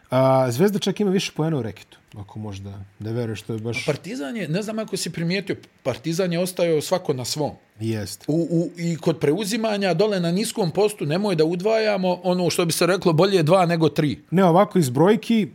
A, 0.10 0.52
Zvezda 0.52 0.80
čak 0.80 1.00
ima 1.00 1.12
više 1.12 1.32
pojena 1.36 1.58
u 1.58 1.62
reketu, 1.62 1.98
ako 2.18 2.40
možda 2.40 2.84
da 3.00 3.12
veruješ 3.12 3.40
što 3.40 3.54
je 3.54 3.60
baš... 3.60 3.88
A 3.88 3.92
partizan 3.92 4.38
je, 4.38 4.48
ne 4.48 4.62
znam 4.62 4.80
ako 4.80 4.98
si 4.98 5.10
primijetio, 5.10 5.56
Partizan 5.84 6.34
je 6.34 6.40
ostao 6.40 6.82
svako 6.82 7.14
na 7.14 7.26
svom. 7.26 7.52
Jest. 7.80 8.24
U, 8.28 8.48
u, 8.52 8.70
I 8.78 8.96
kod 8.98 9.20
preuzimanja 9.20 9.94
dole 9.94 10.20
na 10.20 10.32
niskom 10.32 10.72
postu 10.72 11.06
nemoj 11.06 11.36
da 11.36 11.46
udvajamo 11.46 12.20
ono 12.24 12.50
što 12.50 12.66
bi 12.66 12.72
se 12.72 12.86
reklo 12.86 13.14
bolje 13.14 13.44
dva 13.44 13.66
nego 13.66 13.90
tri. 13.90 14.20
Ne, 14.32 14.46
ovako 14.46 14.80
iz 14.80 14.90
brojki 14.90 15.48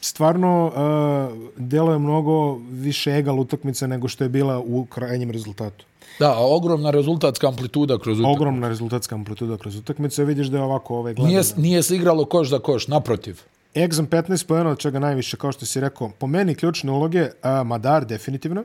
stvarno 0.00 0.66
uh, 0.66 1.50
deluje 1.56 1.98
mnogo 1.98 2.54
više 2.70 3.10
egal 3.16 3.40
utakmica 3.40 3.86
nego 3.86 4.08
što 4.08 4.24
je 4.24 4.28
bila 4.28 4.58
u 4.58 4.84
krajnjem 4.84 5.30
rezultatu. 5.30 5.84
Da, 6.18 6.32
a 6.32 6.46
ogromna 6.46 6.90
rezultatska 6.90 7.48
amplituda 7.48 7.98
kroz 7.98 8.18
utakmicu. 8.18 8.36
Ogromna 8.36 8.68
rezultatska 8.68 9.14
amplituda 9.14 9.56
kroz 9.56 9.76
utakmicu. 9.76 10.24
Vidiš 10.24 10.46
da 10.46 10.56
je 10.56 10.62
ovako 10.62 10.96
ovaj 10.96 11.14
gledane. 11.14 11.34
Nije, 11.34 11.44
nije 11.56 11.82
se 11.82 11.96
igralo 11.96 12.24
koš 12.24 12.48
za 12.48 12.58
koš, 12.58 12.88
naprotiv. 12.88 13.40
Exum 13.74 14.08
15 14.08 14.46
pojena 14.46 14.70
od 14.70 14.78
čega 14.78 14.98
najviše, 14.98 15.36
kao 15.36 15.52
što 15.52 15.66
si 15.66 15.80
rekao, 15.80 16.10
po 16.18 16.26
meni 16.26 16.54
ključne 16.54 16.92
uloge, 16.92 17.28
a 17.42 17.62
Madar 17.62 18.06
definitivno, 18.06 18.64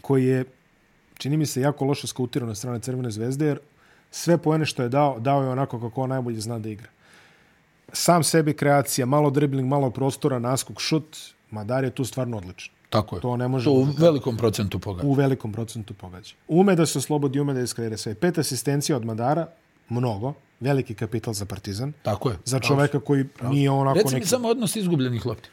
koji 0.00 0.24
je, 0.24 0.44
čini 1.18 1.36
mi 1.36 1.46
se, 1.46 1.60
jako 1.60 1.84
loše 1.84 2.06
skautirao 2.06 2.48
na 2.48 2.54
strane 2.54 2.80
Crvene 2.80 3.10
zvezde, 3.10 3.46
jer 3.46 3.58
sve 4.10 4.38
pojene 4.38 4.66
što 4.66 4.82
je 4.82 4.88
dao, 4.88 5.18
dao 5.20 5.42
je 5.42 5.48
onako 5.48 5.80
kako 5.80 6.02
on 6.02 6.08
najbolje 6.08 6.40
zna 6.40 6.58
da 6.58 6.68
igra. 6.68 6.88
Sam 7.94 8.24
sebi 8.24 8.52
kreacija, 8.56 9.06
malo 9.06 9.30
dribling, 9.30 9.68
malo 9.68 9.90
prostora, 9.90 10.38
naskok, 10.38 10.80
šut, 10.80 11.16
Madar 11.50 11.84
je 11.84 11.90
tu 11.90 12.04
stvarno 12.04 12.36
odličan. 12.36 12.74
Tako 12.90 13.16
je. 13.16 13.22
To 13.22 13.36
ne 13.36 13.48
može... 13.48 13.64
To 13.64 13.70
u 13.70 13.84
velikom 13.98 14.36
procentu 14.36 14.78
pogađa. 14.78 15.08
U 15.08 15.12
velikom 15.12 15.52
procentu 15.52 15.94
pogađa. 15.94 16.34
Ume 16.48 16.74
da 16.76 16.86
se 16.86 16.98
oslobodi, 16.98 17.40
ume 17.40 17.54
da 17.54 17.60
iskreira 17.60 17.96
sve. 17.96 18.14
Pet 18.14 18.38
asistencija 18.38 18.96
od 18.96 19.04
Madara, 19.04 19.46
mnogo, 19.88 20.34
veliki 20.60 20.94
kapital 20.94 21.34
za 21.34 21.44
Partizan. 21.44 21.92
Tako 22.02 22.30
je. 22.30 22.38
Za 22.44 22.60
čoveka 22.60 23.00
koji 23.00 23.24
Pravo. 23.24 23.54
nije 23.54 23.70
onako 23.70 23.94
Reci 23.94 24.06
neki... 24.06 24.14
Reci 24.14 24.26
mi 24.26 24.28
samo 24.28 24.48
odnos 24.48 24.76
izgubljenih 24.76 25.26
lopti. 25.26 25.48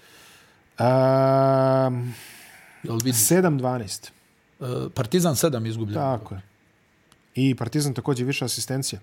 Um, 0.80 0.86
7-12. 2.84 4.10
Uh, 4.60 4.67
Partizan 4.93 5.36
7 5.36 5.67
izgubljenih. 5.67 6.04
Tako 6.04 6.36
je. 6.36 6.41
I 7.36 7.56
Partizan 7.56 7.93
također 7.93 8.25
više 8.25 8.45
asistencija. 8.45 8.99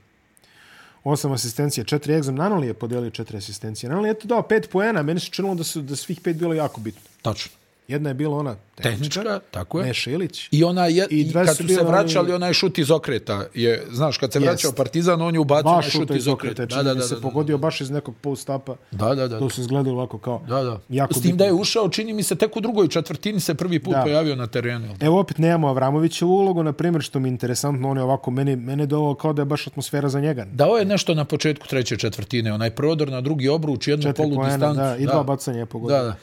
Osam 1.04 1.32
asistencija, 1.32 1.84
četiri 1.84 2.14
egzam. 2.14 2.34
Nanoli 2.34 2.66
je 2.66 2.74
podelio 2.74 3.10
četiri 3.10 3.38
asistencije. 3.38 3.90
Nanoli 3.90 4.08
je 4.08 4.14
to 4.14 4.28
dao 4.28 4.42
pet 4.42 4.70
poena. 4.70 5.02
Meni 5.02 5.20
se 5.20 5.30
činilo 5.30 5.54
da 5.54 5.64
su 5.64 5.82
da 5.82 5.96
svih 5.96 6.20
pet 6.20 6.36
bilo 6.36 6.54
jako 6.54 6.80
bitno. 6.80 7.00
Tačno. 7.22 7.52
Jedna 7.88 8.10
je 8.10 8.14
bila 8.14 8.36
ona 8.36 8.56
tehnička, 8.76 9.22
tehnička 9.22 9.40
tako 9.50 9.80
je. 9.80 9.86
Neša 9.86 10.10
Ilić. 10.10 10.48
I 10.50 10.64
ona 10.64 10.86
je, 10.86 11.06
i, 11.10 11.20
i 11.20 11.32
kad 11.32 11.56
su 11.56 11.68
se 11.68 11.84
vraćali, 11.84 12.32
onaj 12.32 12.52
šut 12.52 12.78
iz 12.78 12.90
okreta. 12.90 13.44
Je, 13.54 13.86
znaš, 13.90 14.18
kad 14.18 14.32
se 14.32 14.38
vraćao 14.38 14.72
Partizan, 14.72 15.22
on 15.22 15.34
je 15.34 15.40
ubacio 15.40 15.70
onaj 15.70 15.90
šut 15.90 16.10
iz 16.10 16.28
okreta. 16.28 16.66
Da, 16.66 16.82
da, 16.82 16.94
da, 16.94 17.02
se 17.02 17.20
pogodio 17.20 17.58
baš 17.58 17.80
iz 17.80 17.90
nekog 17.90 18.14
post-upa. 18.20 18.76
Da, 18.90 19.14
da, 19.14 19.28
da. 19.28 19.38
To 19.38 19.50
se 19.50 19.60
izgledalo 19.60 19.96
ovako 19.96 20.18
kao 20.18 20.42
da, 20.48 20.62
da. 20.62 20.80
jako 20.88 21.14
S 21.14 21.22
tim 21.22 21.36
da 21.36 21.44
je 21.44 21.52
ušao, 21.52 21.88
čini 21.88 22.12
mi 22.12 22.22
se, 22.22 22.34
tek 22.34 22.56
u 22.56 22.60
drugoj 22.60 22.88
četvrtini 22.88 23.40
se 23.40 23.54
prvi 23.54 23.80
put 23.80 23.94
pojavio 24.02 24.36
na 24.36 24.46
terenu. 24.46 24.94
Evo 25.00 25.20
opet 25.20 25.38
nemamo 25.38 25.68
Avramovićevu 25.68 26.30
ulogu, 26.30 26.62
na 26.62 26.72
primjer, 26.72 27.02
što 27.02 27.18
mi 27.18 27.28
je 27.28 27.30
interesantno, 27.30 27.90
on 27.90 27.96
je 27.96 28.02
ovako, 28.02 28.30
meni, 28.30 28.56
meni 28.56 28.86
je 28.90 28.96
ovo 28.96 29.14
kao 29.14 29.32
da 29.32 29.42
je 29.42 29.46
baš 29.46 29.66
atmosfera 29.66 30.08
za 30.08 30.20
njega. 30.20 30.46
Dao 30.52 30.76
je 30.76 30.84
nešto 30.84 31.14
na 31.14 31.24
početku 31.24 31.66
treće 31.66 31.96
četvrtine, 31.96 32.52
onaj 32.52 32.70
prodor 32.70 33.08
na 33.08 33.20
drugi 33.20 33.48
obruč, 33.48 33.88
jednu 33.88 34.12
polu 34.16 34.44
distancu. 34.44 34.80
Da, 34.80 34.96
i 34.96 35.06
dva 35.06 35.22
bacanja 35.22 35.58
je 35.58 35.66
pogodio. 35.66 35.96
Da, 35.96 36.02
da. 36.02 36.16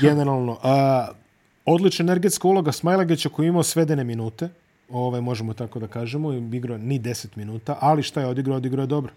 Generalno. 0.08 0.58
A, 0.62 1.08
Odlična 1.66 2.02
energetska 2.02 2.48
uloga 2.48 2.72
Smajlagića 2.72 3.28
koji 3.28 3.46
je 3.46 3.48
imao 3.48 3.62
svedene 3.62 4.04
minute, 4.04 4.48
ovaj, 4.90 5.20
možemo 5.20 5.54
tako 5.54 5.78
da 5.78 5.86
kažemo, 5.86 6.32
igrao 6.32 6.78
ni 6.78 7.00
10 7.00 7.26
minuta, 7.36 7.78
ali 7.80 8.02
šta 8.02 8.20
je 8.20 8.26
odigrao, 8.26 8.56
odigrao 8.56 8.82
je 8.82 8.86
dobro. 8.86 9.12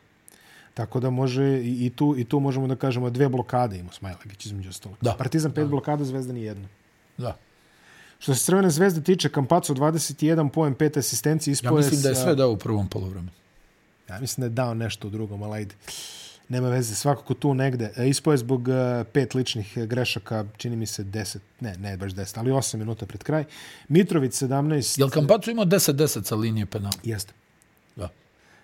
Tako 0.74 1.00
da 1.00 1.10
može 1.10 1.44
i, 1.44 1.86
i, 1.86 1.89
tu, 1.89 2.15
i 2.18 2.24
tu 2.24 2.39
možemo 2.39 2.68
da 2.68 2.76
kažemo 2.76 3.10
dve 3.10 3.30
blokade 3.30 3.78
ima 3.78 3.92
Smajlagić 3.92 4.46
između 4.46 4.70
ostalog. 4.70 4.98
Da. 5.02 5.13
Partizan 5.13 5.52
pet 5.52 5.68
blokada, 5.68 6.04
Zvezda 6.04 6.34
ni 6.34 6.42
jedno. 6.42 6.68
Da. 7.18 7.38
Što 8.20 8.36
se 8.36 8.44
Crvene 8.44 8.70
zvezde 8.70 9.02
tiče, 9.02 9.30
Kampaco 9.30 9.74
21 9.74 10.50
poen, 10.50 10.76
5 10.76 11.00
asistencije, 11.00 11.56
Ja 11.63 11.72
mislim 11.72 12.02
da 12.02 12.10
je 12.10 12.15
sve 12.15 12.36
dao 12.36 12.52
u 12.52 12.58
prvom 12.58 12.88
polovremenu. 12.88 13.32
Ja 14.10 14.20
mislim 14.20 14.42
da 14.42 14.46
je 14.46 14.50
dao 14.50 14.74
nešto 14.74 15.08
u 15.08 15.12
drugom, 15.12 15.44
ali 15.44 15.58
ajde. 15.58 15.76
Nema 16.50 16.70
veze, 16.70 16.96
svakako 16.96 17.34
tu 17.34 17.54
negde. 17.54 17.92
E, 17.98 18.10
Ispoje 18.10 18.38
zbog 18.38 18.70
e, 18.70 19.04
pet 19.14 19.34
ličnih 19.34 19.78
e, 19.78 19.86
grešaka, 19.86 20.46
čini 20.58 20.76
mi 20.76 20.86
se 20.86 21.04
10, 21.04 21.38
ne, 21.60 21.76
ne 21.78 21.98
baš 21.98 22.12
10, 22.12 22.40
ali 22.40 22.52
8 22.52 22.78
minuta 22.78 23.06
pred 23.06 23.24
kraj. 23.24 23.44
Mitrović 23.88 24.32
17. 24.32 25.00
Jel 25.00 25.10
Kampacu 25.10 25.52
imao 25.52 25.66
10-10 25.66 26.24
sa 26.24 26.36
linije 26.36 26.66
penala? 26.66 26.94
Jeste. 27.04 27.34
Da. 27.96 28.10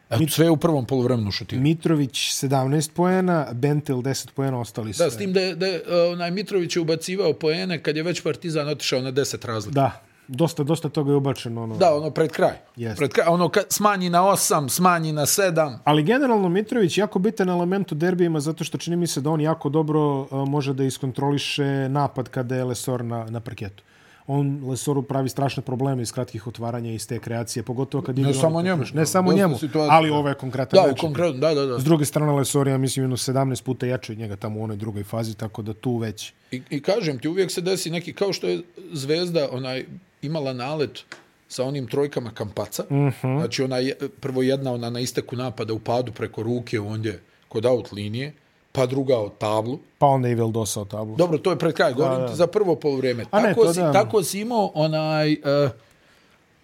Eto, 0.09 0.27
sve 0.27 0.45
je 0.45 0.51
u 0.51 0.57
prvom 0.57 0.85
polovremenu 0.85 1.31
šutirao. 1.31 1.63
Mitrović 1.63 2.17
17 2.17 2.91
poena, 2.91 3.47
Bentel 3.53 3.97
10 3.97 4.29
poena, 4.31 4.59
ostali 4.59 4.93
su. 4.93 5.03
Da, 5.03 5.11
s 5.11 5.17
tim 5.17 5.33
da 5.33 5.41
je, 5.41 5.55
da 5.55 5.65
je 5.65 5.81
onaj 6.11 6.31
Mitrović 6.31 6.75
je 6.75 6.81
ubacivao 6.81 7.33
poene 7.33 7.83
kad 7.83 7.97
je 7.97 8.03
već 8.03 8.21
Partizan 8.21 8.67
otišao 8.67 9.01
na 9.01 9.11
10 9.11 9.45
razlika. 9.45 9.73
Da, 9.73 10.01
dosta, 10.27 10.63
dosta 10.63 10.89
toga 10.89 11.11
je 11.11 11.15
ubačeno. 11.15 11.63
Ono. 11.63 11.77
Da, 11.77 11.95
ono 11.95 12.11
pred 12.11 12.31
kraj. 12.31 12.53
Jeste. 12.75 12.97
Pred 12.97 13.13
kraj, 13.13 13.27
ono 13.27 13.49
kad 13.49 13.65
smanji 13.69 14.09
na 14.09 14.21
8, 14.21 14.69
smanji 14.69 15.11
na 15.11 15.25
7. 15.25 15.77
Ali 15.83 16.03
generalno 16.03 16.49
Mitrović 16.49 16.97
jako 16.97 17.19
bitan 17.19 17.49
element 17.49 17.91
u 17.91 17.95
derbijima 17.95 18.39
zato 18.39 18.63
što 18.63 18.77
čini 18.77 18.95
mi 18.95 19.07
se 19.07 19.21
da 19.21 19.29
on 19.29 19.41
jako 19.41 19.69
dobro 19.69 20.21
uh, 20.21 20.27
može 20.49 20.73
da 20.73 20.83
iskontroliše 20.83 21.89
napad 21.89 22.29
kada 22.29 22.55
je 22.55 22.63
Lesor 22.63 23.05
na, 23.05 23.25
na 23.29 23.39
parketu. 23.39 23.83
On 24.27 24.69
Lesoru 24.69 25.01
pravi 25.01 25.29
strašne 25.29 25.63
probleme 25.63 26.01
iz 26.01 26.11
kratkih 26.11 26.47
otvaranja 26.47 26.91
iz 26.91 27.07
te 27.07 27.19
kreacije, 27.19 27.63
pogotovo 27.63 28.03
kad 28.03 28.19
igra... 28.19 28.33
samo 28.33 28.57
onaj 28.57 28.63
njemu. 28.63 28.83
Ne 28.93 29.05
samo 29.05 29.33
njemu, 29.33 29.57
situacija. 29.57 29.95
ali 29.95 30.09
ovo 30.09 30.29
je 30.29 30.35
konkretan 30.35 30.81
Da, 30.81 30.87
meč. 30.87 30.99
konkretno, 30.99 31.39
da, 31.39 31.53
da, 31.53 31.65
da. 31.65 31.79
S 31.79 31.83
druge 31.83 32.05
strane, 32.05 32.31
Lesor, 32.31 32.67
ja 32.67 32.77
mislim, 32.77 33.03
jedno 33.03 33.17
17 33.17 33.63
puta 33.63 33.85
jače 33.85 34.11
od 34.11 34.17
njega 34.17 34.35
tamo 34.35 34.59
u 34.59 34.63
onoj 34.63 34.77
drugoj 34.77 35.03
fazi, 35.03 35.37
tako 35.37 35.61
da 35.61 35.73
tu 35.73 35.97
već... 35.97 36.33
I, 36.51 36.61
I 36.69 36.81
kažem 36.81 37.19
ti, 37.19 37.27
uvijek 37.27 37.51
se 37.51 37.61
desi 37.61 37.89
neki, 37.89 38.13
kao 38.13 38.33
što 38.33 38.47
je 38.47 38.61
Zvezda 38.93 39.47
onaj 39.51 39.85
imala 40.25 40.53
nalet 40.53 41.03
sa 41.47 41.63
onim 41.63 41.87
trojkama 41.87 42.31
Kampaca. 42.31 42.83
Mm 42.89 42.95
-hmm. 42.95 43.39
Znači, 43.39 43.63
ona 43.63 43.77
je, 43.77 43.95
prvo 44.21 44.41
jedna 44.41 44.73
ona 44.73 44.89
na 44.89 44.99
isteku 44.99 45.35
napada 45.35 45.73
u 45.73 45.79
padu 45.79 46.11
preko 46.11 46.43
ruke 46.43 46.79
ondje 46.79 47.21
kod 47.47 47.65
out 47.65 47.91
linije, 47.91 48.33
pa 48.71 48.85
druga 48.85 49.17
od 49.17 49.37
tablu. 49.37 49.79
Pa 49.97 50.05
onda 50.05 50.29
i 50.29 50.35
Vildosa 50.35 50.81
o 50.81 50.85
tablu. 50.85 51.15
Dobro, 51.15 51.37
to 51.37 51.51
je 51.51 51.57
pred 51.59 51.73
kraj, 51.73 51.93
govorim 51.93 52.27
ti 52.27 52.35
za 52.35 52.47
prvo 52.47 52.75
polovreme. 52.75 53.25
A 53.31 53.41
ne, 53.41 53.49
Tako, 53.49 53.63
to 53.63 53.73
si, 53.73 53.79
da. 53.79 53.91
tako 53.91 54.23
si 54.23 54.39
imao 54.39 54.71
onaj 54.73 55.33
uh, 55.33 55.71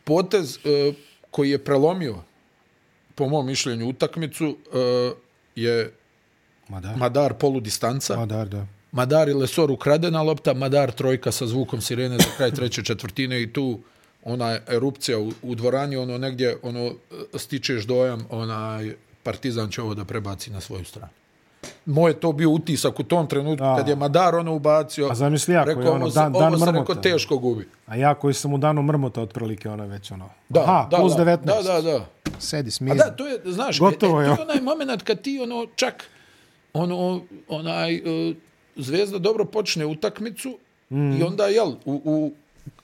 potez 0.04 0.58
uh, 0.58 0.96
koji 1.32 1.50
je 1.50 1.64
prelomio, 1.64 2.16
po 3.16 3.30
mom 3.30 3.46
mišljenju, 3.46 3.90
utakmicu, 3.90 4.46
uh, 4.48 5.18
je 5.56 5.94
Ma 6.70 6.80
da, 6.80 6.96
Madar 6.96 7.34
poludistanca. 7.34 8.18
ma 8.18 8.26
da, 8.26 8.46
da. 8.46 8.66
Madar 8.92 9.30
i 9.30 9.34
Lesor 9.34 9.72
ukradena 9.72 10.22
lopta, 10.22 10.54
Madar 10.54 10.92
trojka 10.92 11.32
sa 11.32 11.48
zvukom 11.48 11.82
sirene 11.82 12.18
za 12.18 12.30
kraj 12.38 12.52
treće 12.52 12.84
četvrtine 12.84 13.42
i 13.42 13.54
tu 13.54 13.80
ona 14.24 14.58
erupcija 14.68 15.20
u, 15.20 15.32
u 15.42 15.56
dvorani, 15.56 15.98
ono 15.98 16.18
negdje 16.18 16.58
ono 16.64 16.92
stičeš 17.36 17.84
dojam, 17.84 18.26
onaj 18.30 18.94
Partizan 19.24 19.70
će 19.70 19.82
ovo 19.82 19.94
da 19.94 20.06
prebaci 20.06 20.52
na 20.52 20.62
svoju 20.62 20.86
stranu. 20.86 21.08
Moj 21.86 22.12
je 22.12 22.20
to 22.20 22.32
bio 22.32 22.50
utisak 22.50 23.00
u 23.00 23.04
tom 23.04 23.28
trenutku 23.28 23.64
Da. 23.64 23.76
kad 23.76 23.88
je 23.88 23.96
Madar 23.96 24.36
ono 24.36 24.54
ubacio. 24.56 25.08
A 25.12 25.16
zamisli 25.16 25.54
ja, 25.54 25.64
koji 25.64 25.76
rekao, 25.76 25.90
je 25.90 25.96
ono 25.96 26.10
dan- 26.10 26.34
dan 26.34 26.44
ovo 26.44 26.58
se 26.58 26.66
mrmota. 26.66 26.80
rekao 26.80 26.96
teško 27.04 27.38
gubi. 27.38 27.70
A 27.86 27.96
ja 27.96 28.14
koji 28.14 28.34
sam 28.34 28.54
u 28.54 28.58
danu 28.58 28.82
mrmota 28.84 29.22
otprilike, 29.22 29.70
ona 29.70 29.86
već 29.86 30.12
ono... 30.12 30.30
Da, 30.50 30.60
Aha, 30.62 30.88
da, 30.92 30.98
plus 30.98 31.14
da, 31.14 31.24
19. 31.26 31.46
Da, 31.46 31.62
da, 31.64 31.82
da. 31.82 32.06
Sedi, 32.40 32.68
A 32.68 32.72
smiri. 32.72 32.98
da, 32.98 33.12
to 33.12 33.28
je, 33.28 33.40
znaš, 33.46 33.80
Gotovo 33.80 34.22
e, 34.22 34.24
e, 34.24 34.28
to 34.28 34.34
je 34.34 34.42
onaj 34.42 34.62
moment 34.62 35.04
kad 35.04 35.22
ti 35.22 35.40
ono 35.44 35.66
čak 35.76 36.04
ono, 36.74 37.22
onaj, 37.48 37.96
e, 37.96 38.34
zvezda 38.76 39.18
dobro 39.18 39.46
počne 39.46 39.86
utakmicu 39.86 40.58
mm. 40.90 41.20
i 41.20 41.24
onda, 41.24 41.48
jel, 41.48 41.70
u, 41.86 42.02
u, 42.06 42.32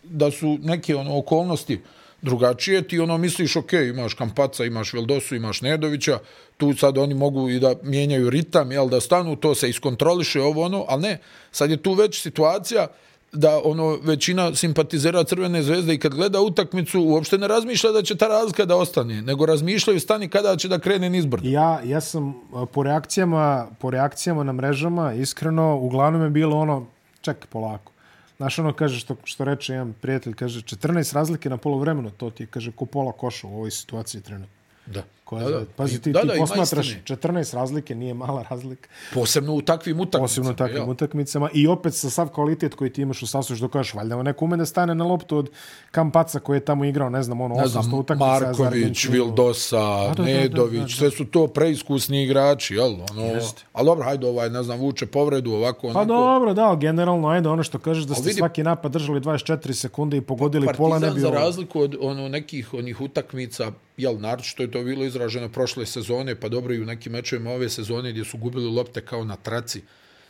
da 0.03 0.31
su 0.31 0.57
neke 0.61 0.95
ono, 0.95 1.17
okolnosti 1.17 1.79
drugačije, 2.21 2.87
ti 2.87 2.99
ono 2.99 3.17
misliš, 3.17 3.55
ok, 3.55 3.73
imaš 3.73 4.13
Kampaca, 4.13 4.65
imaš 4.65 4.93
Veldosu, 4.93 5.35
imaš 5.35 5.61
Nedovića, 5.61 6.19
tu 6.57 6.73
sad 6.73 6.97
oni 6.97 7.13
mogu 7.13 7.49
i 7.49 7.59
da 7.59 7.75
mijenjaju 7.83 8.29
ritam, 8.29 8.71
jel, 8.71 8.89
da 8.89 8.99
stanu, 8.99 9.35
to 9.35 9.55
se 9.55 9.69
iskontroliše, 9.69 10.41
ovo 10.41 10.63
ono, 10.63 10.85
ali 10.87 11.01
ne, 11.01 11.19
sad 11.51 11.69
je 11.69 11.77
tu 11.77 11.93
već 11.93 12.21
situacija 12.21 12.87
da 13.31 13.61
ono 13.63 13.97
većina 14.03 14.55
simpatizera 14.55 15.23
Crvene 15.23 15.63
zvezde 15.63 15.93
i 15.93 15.99
kad 15.99 16.15
gleda 16.15 16.41
utakmicu 16.41 17.01
uopšte 17.01 17.37
ne 17.37 17.47
razmišlja 17.47 17.91
da 17.91 18.01
će 18.01 18.17
ta 18.17 18.27
razlika 18.27 18.65
da 18.65 18.75
ostane, 18.75 19.21
nego 19.21 19.45
razmišljaju 19.45 19.99
stani 19.99 20.29
kada 20.29 20.55
će 20.55 20.67
da 20.67 20.79
krene 20.79 21.09
nizbrd. 21.09 21.45
Ja, 21.45 21.81
ja 21.83 22.01
sam 22.01 22.35
po 22.73 22.83
reakcijama, 22.83 23.67
po 23.79 23.91
reakcijama 23.91 24.43
na 24.43 24.53
mrežama, 24.53 25.13
iskreno, 25.13 25.77
uglavnom 25.77 26.23
je 26.23 26.29
bilo 26.29 26.57
ono, 26.57 26.85
ček, 27.21 27.45
polako. 27.45 27.91
Znaš, 28.37 28.59
ono 28.59 28.73
kaže, 28.73 28.99
što, 28.99 29.15
što 29.23 29.43
reče 29.43 29.73
jedan 29.73 29.93
prijatelj, 30.01 30.33
kaže, 30.33 30.61
14 30.61 31.13
razlike 31.13 31.49
na 31.49 31.57
polovremenu, 31.57 32.11
to 32.11 32.29
ti 32.29 32.43
je, 32.43 32.47
kaže, 32.47 32.71
ko 32.71 32.85
pola 32.85 33.11
koša 33.11 33.47
u 33.47 33.55
ovoj 33.55 33.71
situaciji 33.71 34.21
trenutno. 34.21 34.55
Da. 34.85 35.03
Koja, 35.27 35.43
da, 35.43 35.51
da. 35.51 35.65
Pazi, 35.67 36.01
ti, 36.01 36.11
da, 36.11 36.21
ti 36.21 36.27
da, 36.27 36.33
ima 36.33 36.41
posmatraš 36.43 36.87
istine. 36.87 37.17
14 37.17 37.55
razlike, 37.55 37.95
nije 37.95 38.13
mala 38.13 38.45
razlika. 38.49 38.89
Posebno 39.13 39.53
u 39.53 39.61
takvim 39.61 39.99
utakmicama. 39.99 40.23
Posebno 40.23 40.51
u 40.51 40.55
takvim 40.55 40.77
jel? 40.77 40.89
utakmicama. 40.89 41.49
I 41.53 41.67
opet 41.67 41.93
sa 41.93 42.09
sav 42.09 42.27
kvalitet 42.29 42.73
koji 42.73 42.89
ti 42.89 43.01
imaš 43.01 43.21
u 43.21 43.27
sasu, 43.27 43.55
što 43.55 43.67
kažeš, 43.67 43.93
valjda 43.93 44.23
neko 44.23 44.45
ume 44.45 44.57
da 44.57 44.65
stane 44.65 44.95
na 44.95 45.05
loptu 45.05 45.37
od 45.37 45.49
Kampaca 45.91 46.39
koji 46.39 46.57
je 46.57 46.61
tamo 46.61 46.85
igrao, 46.85 47.09
ne 47.09 47.23
znam, 47.23 47.41
ono, 47.41 47.55
ne 47.55 47.61
800 47.61 47.67
znam, 47.69 47.93
utakmica 47.93 48.39
za 48.53 48.63
Marković. 48.63 49.05
Vildosa, 49.05 49.77
da, 50.07 50.13
da, 50.13 50.23
Nedović, 50.23 50.73
da, 50.73 50.81
da. 50.81 50.89
sve 50.89 51.11
su 51.11 51.25
to 51.25 51.47
preiskusni 51.47 52.23
igrači, 52.23 52.75
jel? 52.75 52.93
Ono, 53.11 53.21
Jeste. 53.23 53.63
ali 53.73 53.85
dobro, 53.85 54.03
hajde 54.03 54.27
ovaj, 54.27 54.49
ne 54.49 54.63
znam, 54.63 54.79
vuče 54.79 55.05
povredu, 55.07 55.51
ovako, 55.51 55.81
Pa 55.83 55.87
onako. 55.89 56.05
dobro, 56.05 56.53
da, 56.53 56.63
ali 56.63 56.77
generalno, 56.79 57.27
ajde, 57.27 57.49
ono 57.49 57.63
što 57.63 57.79
kažeš 57.79 58.03
da 58.03 58.15
ste 58.15 58.23
vidi- 58.23 58.37
svaki 58.37 58.63
napad 58.63 58.91
držali 58.91 59.19
24 59.21 59.73
sekunde 59.73 60.17
i 60.17 60.21
pogodili 60.21 60.67
pola, 60.67 60.89
ne 60.89 61.01
Partizan 61.01 61.15
bi 61.15 61.21
za 61.21 61.27
ovo. 61.27 61.35
razliku 61.37 61.79
od 61.79 61.95
ono 62.01 62.29
nekih 62.29 62.73
onih 62.73 63.01
utakmica, 63.01 63.71
jel, 63.97 64.19
naročito 64.19 64.63
je 64.63 64.71
to 64.71 64.83
bilo 64.83 65.05
izraženo 65.05 65.49
prošle 65.49 65.85
sezone, 65.85 66.35
pa 66.35 66.49
dobro 66.49 66.73
i 66.73 66.81
u 66.81 66.85
nekim 66.85 67.11
mečevima 67.11 67.51
ove 67.51 67.69
sezone 67.69 68.11
gdje 68.11 68.25
su 68.25 68.37
gubili 68.37 68.69
lopte 68.69 69.01
kao 69.01 69.23
na 69.25 69.35
traci. 69.35 69.81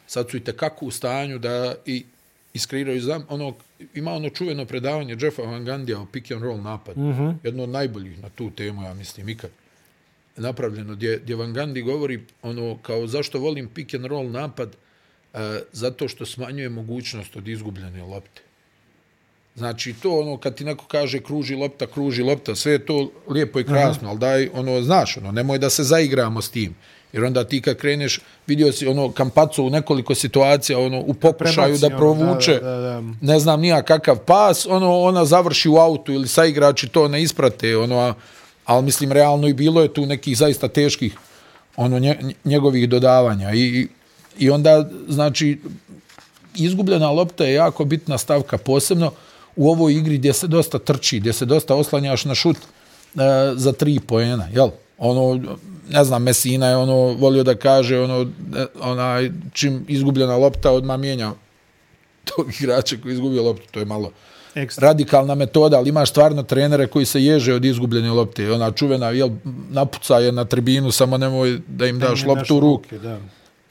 Sad 0.07 0.29
su 0.29 0.37
i 0.37 0.43
tekako 0.43 0.85
u 0.85 0.91
stanju 0.91 1.39
da 1.39 1.75
i 1.85 2.05
iskreiraju 2.53 3.01
zam, 3.01 3.25
ono, 3.29 3.53
ima 3.93 4.11
ono 4.11 4.29
čuveno 4.29 4.65
predavanje 4.65 5.17
Jeffa 5.19 5.41
Van 5.41 5.65
Gandija 5.65 5.99
o 5.99 6.05
pick 6.05 6.31
and 6.31 6.43
roll 6.43 6.61
napad. 6.61 6.97
Mm 6.97 7.01
-hmm. 7.01 7.35
Jedno 7.43 7.63
od 7.63 7.69
najboljih 7.69 8.19
na 8.21 8.29
tu 8.29 8.51
temu, 8.51 8.83
ja 8.83 8.93
mislim, 8.93 9.29
ikad 9.29 9.49
napravljeno, 10.37 10.95
gdje, 10.95 11.19
gdje 11.23 11.35
Van 11.35 11.53
Gandhi 11.53 11.81
govori 11.81 12.23
ono, 12.41 12.77
kao 12.81 13.07
zašto 13.07 13.39
volim 13.39 13.69
pick 13.69 13.93
and 13.93 14.05
roll 14.05 14.31
napad, 14.31 14.75
e, 15.33 15.39
zato 15.71 16.07
što 16.07 16.25
smanjuje 16.25 16.69
mogućnost 16.69 17.35
od 17.35 17.47
izgubljene 17.47 18.03
lopte. 18.03 18.41
Znači, 19.57 19.93
to 19.93 20.19
ono, 20.19 20.37
kad 20.37 20.55
ti 20.55 20.63
neko 20.65 20.85
kaže 20.85 21.19
kruži 21.19 21.55
lopta, 21.55 21.87
kruži 21.87 22.23
lopta, 22.23 22.55
sve 22.55 22.71
je 22.71 22.85
to 22.85 23.11
lijepo 23.29 23.59
i 23.59 23.63
krasno, 23.63 24.09
ali 24.09 24.19
daj, 24.19 24.49
ono, 24.53 24.81
znaš, 24.81 25.17
ono, 25.17 25.31
nemoj 25.31 25.57
da 25.57 25.69
se 25.69 25.83
zaigramo 25.83 26.41
s 26.41 26.49
tim. 26.49 26.75
Jer 27.13 27.23
onda 27.23 27.43
ti 27.43 27.61
kad 27.61 27.77
kreneš, 27.77 28.19
vidio 28.47 28.71
si 28.71 28.87
ono 28.87 29.11
Kampaco 29.11 29.63
u 29.63 29.69
nekoliko 29.69 30.15
situacija, 30.15 30.79
ono, 30.79 30.99
u 30.99 31.13
pokušaju 31.13 31.55
Prebaci, 31.65 31.81
da 31.81 31.87
ono, 31.87 31.97
provuče, 31.97 32.53
da, 32.53 32.69
da, 32.71 32.77
da. 32.79 33.01
ne 33.21 33.39
znam 33.39 33.61
nija 33.61 33.81
kakav 33.81 34.17
pas, 34.17 34.65
ono, 34.65 34.99
ona 34.99 35.25
završi 35.25 35.69
u 35.69 35.77
autu 35.77 36.11
ili 36.13 36.27
saigrači 36.27 36.87
to 36.87 37.07
ne 37.07 37.21
isprate, 37.23 37.77
ono, 37.77 37.99
a, 37.99 38.13
ali 38.65 38.85
mislim, 38.85 39.11
realno 39.11 39.47
i 39.47 39.53
bilo 39.53 39.81
je 39.81 39.93
tu 39.93 40.05
nekih 40.05 40.37
zaista 40.37 40.67
teških 40.67 41.17
ono, 41.75 41.99
nje, 41.99 42.17
njegovih 42.45 42.89
dodavanja. 42.89 43.53
I, 43.53 43.87
i- 44.39 44.49
onda, 44.49 44.89
znači, 45.07 45.59
izgubljena 46.55 47.11
lopta 47.11 47.43
je 47.45 47.53
jako 47.53 47.85
bitna 47.85 48.17
stavka, 48.17 48.57
posebno 48.57 49.11
u 49.57 49.71
ovoj 49.71 49.93
igri 49.93 50.17
gdje 50.17 50.33
se 50.33 50.47
dosta 50.47 50.79
trči, 50.79 51.19
gdje 51.19 51.33
se 51.33 51.45
dosta 51.45 51.75
oslanjaš 51.75 52.25
na 52.25 52.35
šut 52.35 52.57
e, 52.57 52.61
za 53.55 53.71
tri 53.71 53.99
poena, 53.99 54.47
jel? 54.53 54.69
Ono, 54.97 55.39
ne 55.89 56.03
znam, 56.03 56.23
Mesina 56.23 56.67
je 56.67 56.77
ono, 56.77 56.95
volio 56.95 57.43
da 57.43 57.55
kaže, 57.55 57.99
ono, 57.99 58.21
e, 58.57 58.65
onaj, 58.81 59.31
čim 59.53 59.85
izgubljena 59.87 60.37
lopta 60.37 60.71
odmah 60.71 60.99
mijenja 60.99 61.31
tog 62.35 62.47
igrača 62.59 62.95
koji 63.03 63.13
izgubio 63.13 63.43
loptu, 63.43 63.63
to 63.71 63.79
je 63.79 63.85
malo 63.85 64.11
Ekstra. 64.55 64.87
radikalna 64.87 65.35
metoda, 65.35 65.77
ali 65.77 65.89
imaš 65.89 66.09
stvarno 66.09 66.43
trenere 66.43 66.87
koji 66.87 67.05
se 67.05 67.23
ježe 67.23 67.53
od 67.53 67.65
izgubljene 67.65 68.11
lopte. 68.11 68.51
Ona 68.51 68.71
čuvena, 68.71 69.09
jel, 69.09 69.29
napuca 69.69 70.19
je 70.19 70.31
na 70.31 70.45
tribinu, 70.45 70.91
samo 70.91 71.17
nemoj 71.17 71.59
da 71.67 71.87
im 71.87 71.99
daš 71.99 72.21
Ne 72.21 72.27
loptu 72.27 72.57
u 72.57 72.59
ruke. 72.59 72.99
Da. 72.99 73.19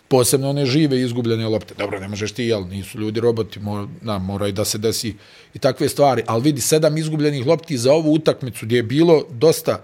Posebno 0.09 0.50
one 0.50 0.66
žive 0.66 1.00
izgubljene 1.00 1.48
lopte. 1.48 1.74
Dobro, 1.78 2.00
ne 2.00 2.09
možeš 2.09 2.32
ti, 2.32 2.44
jel, 2.44 2.68
nisu 2.68 2.98
ljudi 2.98 3.20
roboti, 3.20 3.61
mora, 3.61 3.86
na, 4.00 4.18
mora 4.18 4.48
i 4.48 4.52
da 4.52 4.64
se 4.64 4.78
desi 4.78 5.14
i 5.54 5.59
takve 5.59 5.88
stvari. 5.88 6.22
Ali 6.26 6.42
vidi, 6.42 6.61
sedam 6.61 6.96
izgubljenih 6.96 7.46
lopti 7.46 7.78
za 7.78 7.92
ovu 7.92 8.12
utakmicu 8.12 8.66
gdje 8.66 8.76
je 8.76 8.82
bilo 8.82 9.24
dosta 9.30 9.82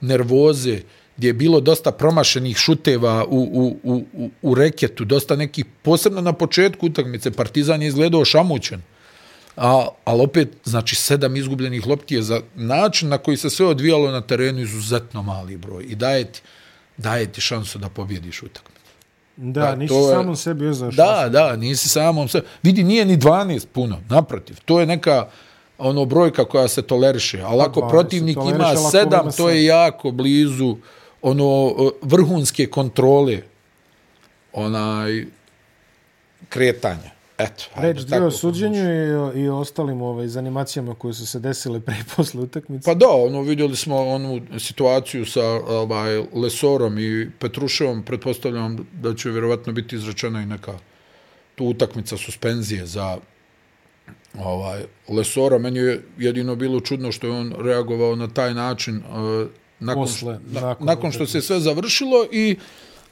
nervoze, 0.00 0.80
gdje 1.16 1.28
je 1.28 1.32
bilo 1.32 1.60
dosta 1.60 1.92
promašenih 1.92 2.56
šuteva 2.56 3.24
u, 3.24 3.38
u, 3.38 3.76
u, 3.82 4.04
u, 4.12 4.30
u 4.42 4.54
reketu, 4.54 5.04
dosta 5.04 5.36
nekih, 5.36 5.64
posebno 5.82 6.20
na 6.20 6.32
početku 6.32 6.86
utakmice, 6.86 7.30
Partizan 7.30 7.82
je 7.82 7.88
izgledao 7.88 8.24
šamućen. 8.24 8.82
A, 9.56 9.88
ali 10.04 10.22
opet, 10.22 10.48
znači, 10.64 10.96
sedam 10.96 11.36
izgubljenih 11.36 11.86
lopti 11.86 12.14
je 12.14 12.22
za 12.22 12.40
način 12.54 13.08
na 13.08 13.18
koji 13.18 13.36
se 13.36 13.50
sve 13.50 13.66
odvijalo 13.66 14.10
na 14.10 14.20
terenu 14.20 14.60
izuzetno 14.60 15.22
mali 15.22 15.56
broj. 15.56 15.84
I 15.88 15.94
daje 15.94 16.32
ti, 16.32 16.40
daje 16.96 17.32
ti 17.32 17.40
šansu 17.40 17.78
da 17.78 17.88
pobjediš 17.88 18.42
utakmicu. 18.42 18.73
Da, 19.36 19.60
Da, 19.60 19.74
nisi 19.76 19.88
to 19.88 20.08
je- 20.08 20.14
samom 20.14 20.36
sebi 20.36 20.66
uzeš. 20.66 20.94
Da, 20.94 21.28
da, 21.28 21.56
nisi 21.56 21.88
samom 21.88 22.28
se... 22.28 22.42
Vidi, 22.62 22.84
nije 22.84 23.04
ni 23.04 23.16
12 23.16 23.66
puno, 23.66 24.00
naprotiv. 24.08 24.56
To 24.64 24.80
je 24.80 24.86
neka 24.86 25.28
ono 25.78 26.04
brojka 26.04 26.44
koja 26.44 26.68
se 26.68 26.82
toleriše. 26.82 27.40
Ali 27.40 27.60
ako 27.60 27.80
20 27.80 27.90
protivnik 27.90 28.34
toleriše, 28.34 28.56
ima 28.56 28.64
ali 28.66 28.76
ako 28.78 28.88
7, 28.88 29.22
ima 29.22 29.30
to 29.32 29.48
je 29.50 29.64
jako 29.64 30.10
blizu 30.10 30.76
ono 31.22 31.74
e, 31.78 31.90
vrhunske 32.02 32.66
kontrole 32.66 33.42
onaj 34.52 35.26
kretanja. 36.48 37.13
Eto, 37.38 37.64
hajde, 37.74 37.92
Reč 37.92 38.02
dvije 38.06 38.10
tako 38.10 38.26
o 38.26 38.30
suđenju 38.30 38.82
i, 39.34 39.40
i 39.40 39.48
ostalim 39.48 40.02
ovaj, 40.02 40.28
zanimacijama 40.28 40.94
koje 40.94 41.14
su 41.14 41.26
se 41.26 41.38
desile 41.38 41.80
pre 41.80 41.94
i 41.94 42.04
posle 42.16 42.40
utakmice. 42.40 42.84
Pa 42.84 42.94
da, 42.94 43.08
ono, 43.08 43.42
vidjeli 43.42 43.76
smo 43.76 43.96
onu 43.96 44.40
situaciju 44.58 45.26
sa 45.26 45.44
ovaj, 45.50 46.22
Lesorom 46.32 46.98
i 46.98 47.30
Petruševom, 47.38 48.02
pretpostavljam 48.02 48.88
da 48.92 49.14
će 49.14 49.30
vjerovatno 49.30 49.72
biti 49.72 49.96
izrečena 49.96 50.42
i 50.42 50.46
neka 50.46 50.78
tu 51.54 51.64
utakmica 51.64 52.16
suspenzije 52.16 52.86
za 52.86 53.18
ovaj 54.38 54.82
Lesora. 55.08 55.58
Meni 55.58 55.78
je 55.78 56.02
jedino 56.18 56.56
bilo 56.56 56.80
čudno 56.80 57.12
što 57.12 57.26
je 57.26 57.32
on 57.32 57.54
reagovao 57.58 58.16
na 58.16 58.28
taj 58.28 58.54
način 58.54 58.96
uh, 58.96 59.48
nakon, 59.80 60.02
Posle, 60.02 60.38
na, 60.46 60.60
nakon 60.60 60.86
nakon 60.86 61.12
što 61.12 61.26
se 61.26 61.40
sve 61.40 61.60
završilo 61.60 62.26
i 62.32 62.56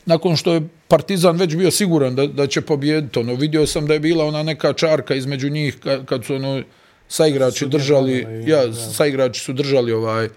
nakon 0.07 0.36
što 0.36 0.53
je 0.53 0.62
Partizan 0.88 1.36
već 1.36 1.57
bio 1.57 1.70
siguran 1.70 2.14
da, 2.14 2.26
da 2.26 2.46
će 2.46 2.61
pobijediti. 2.61 3.18
Ono, 3.18 3.34
vidio 3.34 3.66
sam 3.66 3.86
da 3.86 3.94
je 3.94 4.00
bila 4.00 4.24
ona 4.24 4.42
neka 4.42 4.72
čarka 4.72 5.14
između 5.14 5.50
njih 5.50 5.76
kad, 5.78 6.05
kad 6.05 6.24
su 6.24 6.34
ono 6.34 6.62
saigrači 7.09 7.66
držali, 7.66 8.26
ja, 8.46 8.66
da. 8.66 8.72
saigrači 8.74 9.40
su 9.40 9.53
držali 9.53 9.92
ovaj 9.92 10.28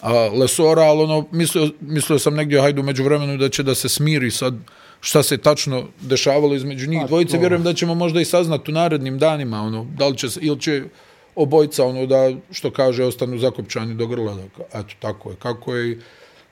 a, 0.00 0.12
Lesora, 0.28 0.82
ali 0.82 1.02
ono, 1.02 1.26
mislio, 1.32 1.70
mislio 1.80 2.18
sam 2.18 2.34
negdje, 2.34 2.60
hajde, 2.60 2.82
među 2.82 3.04
vremenu 3.04 3.36
da 3.36 3.48
će 3.48 3.62
da 3.62 3.74
se 3.74 3.88
smiri 3.88 4.30
sad 4.30 4.54
šta 5.00 5.22
se 5.22 5.36
tačno 5.38 5.84
dešavalo 6.00 6.54
između 6.54 6.88
njih 6.88 6.98
Pa 7.00 7.06
dvojice. 7.06 7.32
to- 7.32 7.38
Vjerujem 7.40 7.62
da 7.62 7.74
ćemo 7.74 7.94
možda 7.94 8.20
i 8.20 8.24
saznati 8.24 8.70
u 8.70 8.74
narednim 8.74 9.18
danima, 9.18 9.62
ono, 9.62 9.86
da 9.98 10.08
li 10.08 10.18
će, 10.18 10.26
ili 10.40 10.60
će 10.60 10.82
obojca, 11.34 11.84
ono, 11.84 12.06
da, 12.06 12.30
što 12.50 12.70
kaže, 12.70 13.04
ostanu 13.04 13.38
zakopčani 13.38 13.94
do 13.94 14.06
grla. 14.06 14.34
Da, 14.34 14.42
eto, 14.78 14.94
tako 14.98 15.30
je. 15.30 15.36
Kako 15.36 15.74
je 15.74 15.98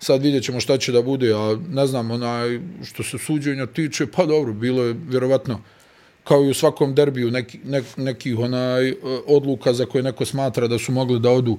sad 0.00 0.22
vidjet 0.22 0.44
ćemo 0.44 0.60
šta 0.60 0.78
će 0.78 0.92
da 0.92 1.02
bude, 1.02 1.32
a 1.32 1.56
ne 1.68 1.86
znam, 1.86 2.10
onaj, 2.10 2.60
što 2.84 3.02
se 3.02 3.18
suđenja 3.18 3.66
tiče, 3.66 4.06
pa 4.06 4.26
dobro, 4.26 4.52
bilo 4.52 4.82
je 4.82 4.96
vjerovatno 5.08 5.60
kao 6.24 6.44
i 6.44 6.50
u 6.50 6.54
svakom 6.54 6.94
derbiju 6.94 7.30
neki, 7.30 7.60
nek, 7.64 7.84
nekih 7.96 8.38
onaj 8.38 8.88
e, 8.88 8.94
odluka 9.26 9.72
za 9.72 9.86
koje 9.86 10.02
neko 10.02 10.24
smatra 10.24 10.66
da 10.68 10.78
su 10.78 10.92
mogli 10.92 11.20
da 11.20 11.30
odu 11.30 11.58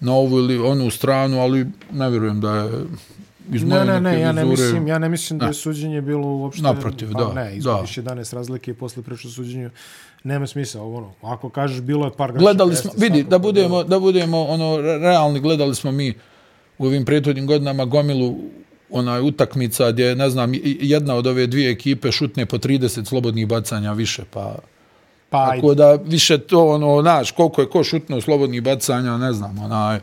na 0.00 0.12
ovu 0.14 0.38
ili 0.38 0.58
onu 0.58 0.90
stranu, 0.90 1.40
ali 1.40 1.66
ne 1.92 2.10
vjerujem 2.10 2.40
da 2.40 2.54
je 2.54 2.70
iz 3.52 3.64
moje 3.64 3.84
Ne, 3.84 3.92
ne, 3.92 4.00
ne, 4.02 4.20
ja 4.20 4.32
ne 4.32 4.44
vizure- 4.44 4.50
mislim, 4.50 4.88
ja 4.88 4.98
ne 4.98 5.08
mislim 5.08 5.38
da 5.38 5.44
je 5.44 5.48
Ne. 5.48 5.54
suđenje 5.54 6.00
bilo 6.00 6.28
uopšte... 6.28 6.62
Naprotiv, 6.62 7.12
pa, 7.12 7.18
da, 7.20 7.32
Ne, 7.34 7.44
da. 7.44 7.50
izgubiš 7.50 7.96
11 7.96 8.34
razlike 8.34 8.70
i 8.70 8.74
posle 8.74 9.02
priča 9.02 9.28
o 9.28 9.30
suđenju. 9.30 9.70
Nema 10.24 10.46
smisla, 10.46 10.82
ovo 10.82 10.96
ono. 10.96 11.12
Ako 11.22 11.48
kažeš 11.48 11.80
bilo 11.80 12.04
je 12.04 12.12
par 12.12 12.32
gledali 12.32 12.76
smo, 12.76 12.90
vidi, 12.96 13.22
da 13.22 13.38
budemo, 13.38 13.84
da 13.84 13.98
budemo 13.98 14.42
ono 14.42 14.76
re- 14.76 14.98
realni, 14.98 15.40
gledali 15.40 15.74
smo 15.74 15.92
mi 15.92 16.14
u 16.80 16.86
ovim 16.86 17.04
prethodnim 17.04 17.46
godinama 17.46 17.84
gomilu 17.84 18.36
onaj 18.90 19.20
utakmica 19.20 19.90
gdje, 19.92 20.16
ne 20.16 20.30
znam, 20.30 20.52
jedna 20.64 21.14
od 21.14 21.26
ove 21.26 21.46
dvije 21.46 21.70
ekipe 21.70 22.12
šutne 22.12 22.46
po 22.46 22.58
30 22.58 23.04
slobodnih 23.04 23.46
bacanja 23.46 23.92
više, 23.92 24.22
pa 24.30 24.56
Pa, 25.30 25.50
ajde. 25.50 25.56
Tako 25.56 25.74
da 25.74 25.92
više 25.92 26.38
to, 26.38 26.66
ono, 26.68 27.02
znaš, 27.02 27.30
koliko 27.30 27.60
je 27.60 27.68
ko 27.68 27.84
šutno 27.84 28.20
slobodnih 28.20 28.62
bacanja, 28.62 29.18
ne 29.18 29.32
znam, 29.32 29.58
onaj, 29.58 30.00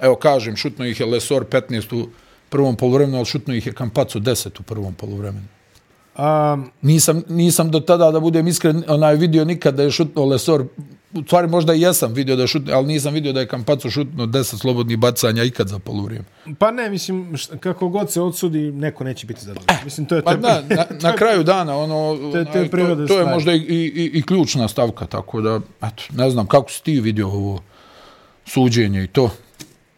evo 0.00 0.16
kažem, 0.16 0.56
šutno 0.56 0.86
ih 0.86 1.00
je 1.00 1.06
Lesor 1.06 1.44
15 1.44 2.02
u 2.02 2.08
prvom 2.48 2.76
poluvremenu, 2.76 3.16
ali 3.16 3.26
šutno 3.26 3.54
ih 3.54 3.66
je 3.66 3.72
Kampacu 3.72 4.20
10 4.20 4.60
u 4.60 4.62
prvom 4.62 4.94
poluvremenu. 4.94 5.46
Um, 6.18 6.70
Nisam, 6.82 7.22
nisam 7.28 7.70
do 7.70 7.80
tada, 7.80 8.10
da 8.10 8.20
budem 8.20 8.46
iskren, 8.46 8.84
onaj 8.88 9.16
vidio 9.16 9.44
nikad 9.44 9.74
da 9.74 9.82
je 9.82 9.90
šutno 9.90 10.24
Lesor, 10.24 10.64
u 11.14 11.22
stvari 11.22 11.48
možda 11.48 11.74
i 11.74 11.80
jesam 11.80 12.12
vidio 12.12 12.36
da 12.36 12.42
je 12.42 12.48
šutno, 12.48 12.72
ali 12.74 12.86
nisam 12.86 13.14
vidio 13.14 13.32
da 13.32 13.40
je 13.40 13.48
Kampacu 13.48 13.90
šutno 13.90 14.26
10 14.26 14.44
slobodnih 14.56 14.98
bacanja 14.98 15.44
ikad 15.44 15.68
za 15.68 15.78
poluvrijeme. 15.78 16.24
pa 16.58 16.70
ne, 16.70 16.90
mislim, 16.90 17.36
šta- 17.36 17.56
kako 17.56 17.88
god 17.88 18.12
se 18.12 18.20
odsudi, 18.20 18.72
neko 18.72 19.04
neće 19.04 19.26
biti 19.26 19.40
zadovoljan. 19.40 19.84
Mislim, 19.84 20.06
to 20.06 20.16
je... 20.16 20.22
Pa 20.22 20.30
je- 20.32 20.38
na, 20.38 20.62
na, 20.68 20.86
na 21.02 21.12
kraju 21.12 21.42
dana, 21.42 21.76
ono, 21.76 21.94
To 22.32 22.38
je- 22.38 22.44
to 22.44 22.52
to, 22.96 23.06
to 23.06 23.18
je 23.18 23.26
možda 23.26 23.52
i, 23.52 23.56
i, 23.58 24.10
i 24.14 24.22
ključna 24.22 24.68
stavka, 24.68 25.06
tako 25.06 25.40
da, 25.40 25.60
eto, 25.78 26.02
ne 26.12 26.30
znam, 26.30 26.46
kako 26.46 26.70
si 26.70 26.82
ti 26.82 27.00
vidio 27.00 27.28
ovo 27.28 27.62
suđenje 28.46 29.04
i 29.04 29.08
to? 29.08 29.30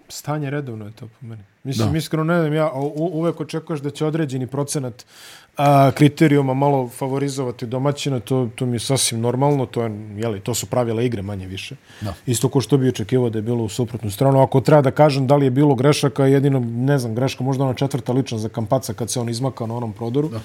Stanje 0.08 0.50
redovno 0.50 0.84
je 0.84 0.92
to 0.92 1.06
po 1.08 1.26
meni. 1.26 1.42
Mislim, 1.64 1.92
Da. 1.92 1.98
iskreno 1.98 2.24
ne 2.24 2.40
znam, 2.40 2.52
ja 2.54 2.70
uvek 2.94 3.40
očekuješ 3.40 3.80
da 3.80 3.90
će 3.90 4.06
određeni 4.06 4.46
procenat 4.46 5.04
a, 5.56 5.90
kriterijuma 5.94 6.54
malo 6.54 6.88
favorizovati 6.88 7.66
domaćina, 7.66 8.20
to, 8.20 8.48
to 8.54 8.66
mi 8.66 8.74
je 8.74 8.80
sasvim 8.80 9.20
normalno, 9.20 9.66
to, 9.66 9.82
je, 9.82 9.90
jeli, 10.16 10.40
to 10.40 10.54
su 10.54 10.66
pravila 10.66 11.02
igre 11.02 11.22
manje 11.22 11.46
više. 11.46 11.76
Da. 12.00 12.14
Isto 12.26 12.48
ko 12.48 12.60
što 12.60 12.78
bi 12.78 12.88
očekivao 12.88 13.30
da 13.30 13.38
je 13.38 13.42
bilo 13.42 13.64
u 13.64 13.68
suprotnu 13.68 14.10
stranu. 14.10 14.42
Ako 14.42 14.60
treba 14.60 14.82
da 14.82 14.90
kažem 14.90 15.26
da 15.26 15.36
li 15.36 15.46
je 15.46 15.50
bilo 15.50 15.74
grešaka, 15.74 16.26
jedino, 16.26 16.60
ne 16.60 16.98
znam, 16.98 17.14
greška 17.14 17.44
možda 17.44 17.64
ona 17.64 17.74
četvrta 17.74 18.12
lična 18.12 18.38
za 18.38 18.48
Kampaca 18.48 18.94
kad 18.94 19.10
se 19.10 19.20
on 19.20 19.28
izmakao 19.28 19.66
na 19.66 19.74
onom 19.74 19.92
prodoru. 19.92 20.28
Da. 20.28 20.40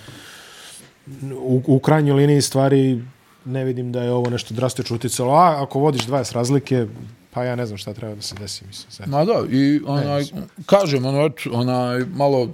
U, 1.35 1.61
u 1.67 1.79
krajnjoj 1.79 2.15
liniji 2.15 2.41
stvari 2.41 3.03
ne 3.45 3.63
vidim 3.63 3.91
da 3.91 4.03
je 4.03 4.11
ovo 4.11 4.29
nešto 4.29 4.53
drastično 4.53 4.95
uticalo. 4.95 5.33
A 5.33 5.63
ako 5.63 5.79
vodiš 5.79 6.07
20 6.07 6.33
razlike, 6.33 6.87
pa 7.31 7.43
ja 7.43 7.55
ne 7.55 7.65
znam 7.65 7.77
šta 7.77 7.93
treba 7.93 8.15
da 8.15 8.21
se 8.21 8.35
desi. 8.35 8.65
Mislim, 8.67 8.91
sad. 8.91 9.09
Ma 9.09 9.25
da, 9.25 9.43
i 9.49 9.81
onaj, 9.85 10.23
kažem, 10.65 11.05
ono, 11.05 11.29
onaj, 11.51 12.05
malo 12.13 12.49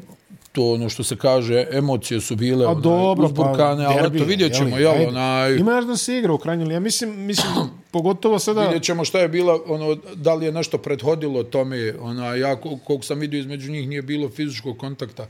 to 0.58 0.72
ono 0.74 0.90
što 0.90 1.04
se 1.04 1.16
kaže, 1.16 1.66
emocije 1.72 2.22
su 2.22 2.36
bile 2.36 2.66
A 2.66 2.70
onaj, 2.70 2.82
dobro, 2.82 3.26
uzburkane, 3.26 3.86
pa, 3.86 3.92
ali 3.92 4.02
derbi, 4.02 4.18
eto, 4.18 4.26
vidjet 4.26 4.54
ćemo, 4.54 4.78
jeli, 4.78 5.02
jel, 5.02 5.10
onaj, 5.10 5.56
Ima 5.56 5.82
da 5.82 5.98
se 5.98 6.18
igra 6.18 6.34
u 6.34 6.38
krajnjoj. 6.38 6.74
Ja 6.74 6.80
mislim, 6.80 7.26
mislim, 7.26 7.54
pogotovo 7.92 8.40
sada... 8.40 8.64
vidjet 8.64 8.84
ćemo 8.84 9.06
šta 9.06 9.20
je 9.20 9.28
bila, 9.28 9.60
ono, 9.68 9.96
da 10.16 10.34
li 10.34 10.46
je 10.46 10.52
nešto 10.52 10.78
prethodilo 10.78 11.44
tome, 11.44 11.94
onaj, 12.02 12.40
ja 12.40 12.56
kol- 12.56 12.80
koliko 12.84 13.06
sam 13.06 13.20
vidio 13.20 13.40
između 13.40 13.72
njih 13.72 13.88
nije 13.88 14.02
bilo 14.02 14.30
fizičkog 14.30 14.78
kontakta, 14.78 15.28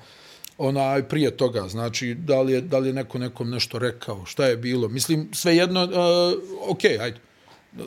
onaj, 0.57 1.03
prije 1.03 1.37
toga, 1.37 1.67
znači, 1.67 2.13
da 2.13 2.41
li 2.41 2.53
je, 2.53 2.61
da 2.61 2.77
li 2.77 2.89
je 2.89 2.93
neko 2.93 3.17
nekom 3.17 3.49
nešto 3.49 3.79
rekao, 3.79 4.25
šta 4.25 4.45
je 4.45 4.57
bilo, 4.57 4.87
mislim, 4.87 5.29
svejedno, 5.33 5.83
uh, 5.83 5.91
okej, 6.69 6.91
okay, 6.91 7.01
ajde, 7.01 7.19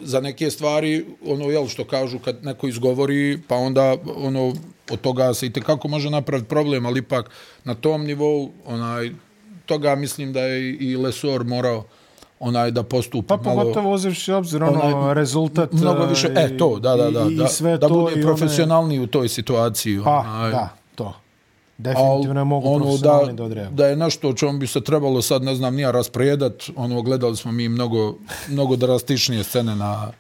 za 0.03 0.21
neke 0.21 0.51
stvari, 0.51 1.07
ono, 1.27 1.45
jel, 1.45 1.67
što 1.67 1.85
kažu 1.85 2.19
kad 2.19 2.45
neko 2.45 2.69
izgovori, 2.69 3.39
pa 3.49 3.57
onda, 3.57 3.97
ono, 4.17 4.55
od 4.91 5.01
toga 5.01 5.35
se 5.35 5.47
i 5.47 5.53
tekako 5.53 5.89
može 5.89 6.11
napraviti 6.11 6.49
problem, 6.49 6.87
ali 6.87 6.99
ipak 6.99 7.31
na 7.65 7.75
tom 7.75 8.05
nivou, 8.05 8.51
onaj, 8.67 9.11
toga 9.67 9.95
mislim 9.95 10.33
da 10.33 10.41
je 10.41 10.75
i 10.75 10.97
Lesor 10.97 11.45
morao 11.45 11.85
onaj 12.41 12.71
da 12.71 12.83
postupi 12.83 13.29
Pa 13.29 13.37
malo 13.37 13.61
pogotovo 13.61 13.93
uzevši 13.93 14.33
obzir 14.33 14.63
ono 14.63 14.81
onaj, 14.81 15.15
rezultat 15.15 15.73
mnogo 15.73 16.05
više 16.07 16.29
e, 16.37 16.41
e 16.41 16.59
to 16.59 16.79
da 16.79 16.97
da 16.97 17.11
da 17.11 17.27
i, 17.31 17.35
da, 17.35 17.45
i 17.45 17.49
sve 17.49 17.79
da 17.79 17.89
to 17.89 17.95
bude 17.95 18.21
i 18.21 18.23
profesionalniji 18.23 19.01
u 19.01 19.07
toj 19.07 19.29
situaciji 19.29 20.01
pa, 20.05 20.19
onaj. 20.19 20.51
da, 20.51 20.69
to. 20.95 21.15
Definitivno 21.83 22.41
je 22.41 22.45
mogu 22.45 22.69
ono 22.69 22.85
profesionalni 22.85 23.33
da, 23.37 23.49
da 23.49 23.71
da 23.71 23.87
je 23.87 23.97
nešto 23.97 24.29
o 24.29 24.35
čemu 24.35 24.59
bi 24.59 24.67
se 24.67 24.81
trebalo 24.81 25.23
sad, 25.23 25.43
ne 25.43 25.55
znam, 25.55 25.75
nija 25.75 25.91
raspredat, 25.91 26.63
ono, 26.77 27.03
gledali 27.03 27.37
smo 27.37 27.53
mi 27.53 27.69
mnogo, 27.69 28.15
mnogo 28.49 28.77
drastičnije 28.77 29.45
scene 29.45 29.77
na 29.77 30.13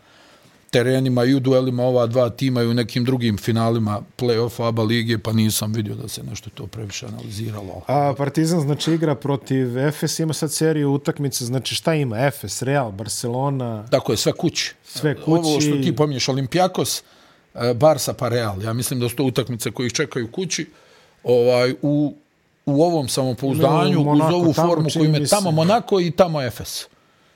terenima 0.71 1.25
i 1.25 1.35
u 1.35 1.41
duelima 1.41 1.83
ova 1.83 2.07
dva 2.07 2.31
tima 2.31 2.63
i 2.63 2.67
u 2.67 2.75
nekim 2.75 3.05
drugim 3.05 3.39
finalima 3.39 4.03
play-offa 4.19 4.69
ABA 4.69 4.83
lige, 4.83 5.19
pa 5.19 5.33
nisam 5.33 5.73
vidio 5.73 5.95
da 5.95 6.09
se 6.09 6.23
nešto 6.23 6.51
to 6.51 6.67
previše 6.67 7.07
analiziralo. 7.07 7.83
A 7.87 8.15
Partizan 8.19 8.61
znači 8.61 8.93
igra 8.93 9.15
protiv 9.15 9.79
Efes, 9.79 10.19
ima 10.19 10.33
sad 10.33 10.53
seriju 10.53 10.93
utakmice, 10.93 11.45
znači 11.45 11.75
šta 11.75 11.95
ima? 11.95 12.27
Efes, 12.27 12.63
Real, 12.63 12.93
Barcelona, 12.93 13.87
Tako 13.91 14.13
je, 14.13 14.17
sve 14.17 14.33
kući. 14.33 14.75
Sve 14.85 15.17
Ovo 15.27 15.43
kući. 15.43 15.67
što 15.67 15.77
ti 15.77 15.97
pomiješ, 15.97 16.29
Olimpijakos, 16.29 17.03
e, 17.55 17.75
Barsa 17.75 18.13
pa 18.13 18.29
Real. 18.29 18.63
Ja 18.63 18.73
mislim 18.73 19.01
da 19.01 19.09
su 19.09 19.17
to 19.17 19.25
utakmice 19.25 19.71
koji 19.71 19.87
ih 19.87 19.93
čekaju 19.93 20.31
kući. 20.33 20.67
Ovaj, 21.25 21.75
u, 21.83 22.15
u 22.67 22.83
ovom 22.83 23.09
samopouzdanju, 23.09 23.95
No, 23.95 24.03
Monako, 24.03 24.29
uz 24.29 24.35
ovu 24.37 24.53
formu 24.55 24.89
koju 24.91 25.15
se. 25.17 25.31
tamo 25.31 25.51
Monako 25.51 26.01
i 26.01 26.11
tamo 26.11 26.43
Efes. 26.43 26.87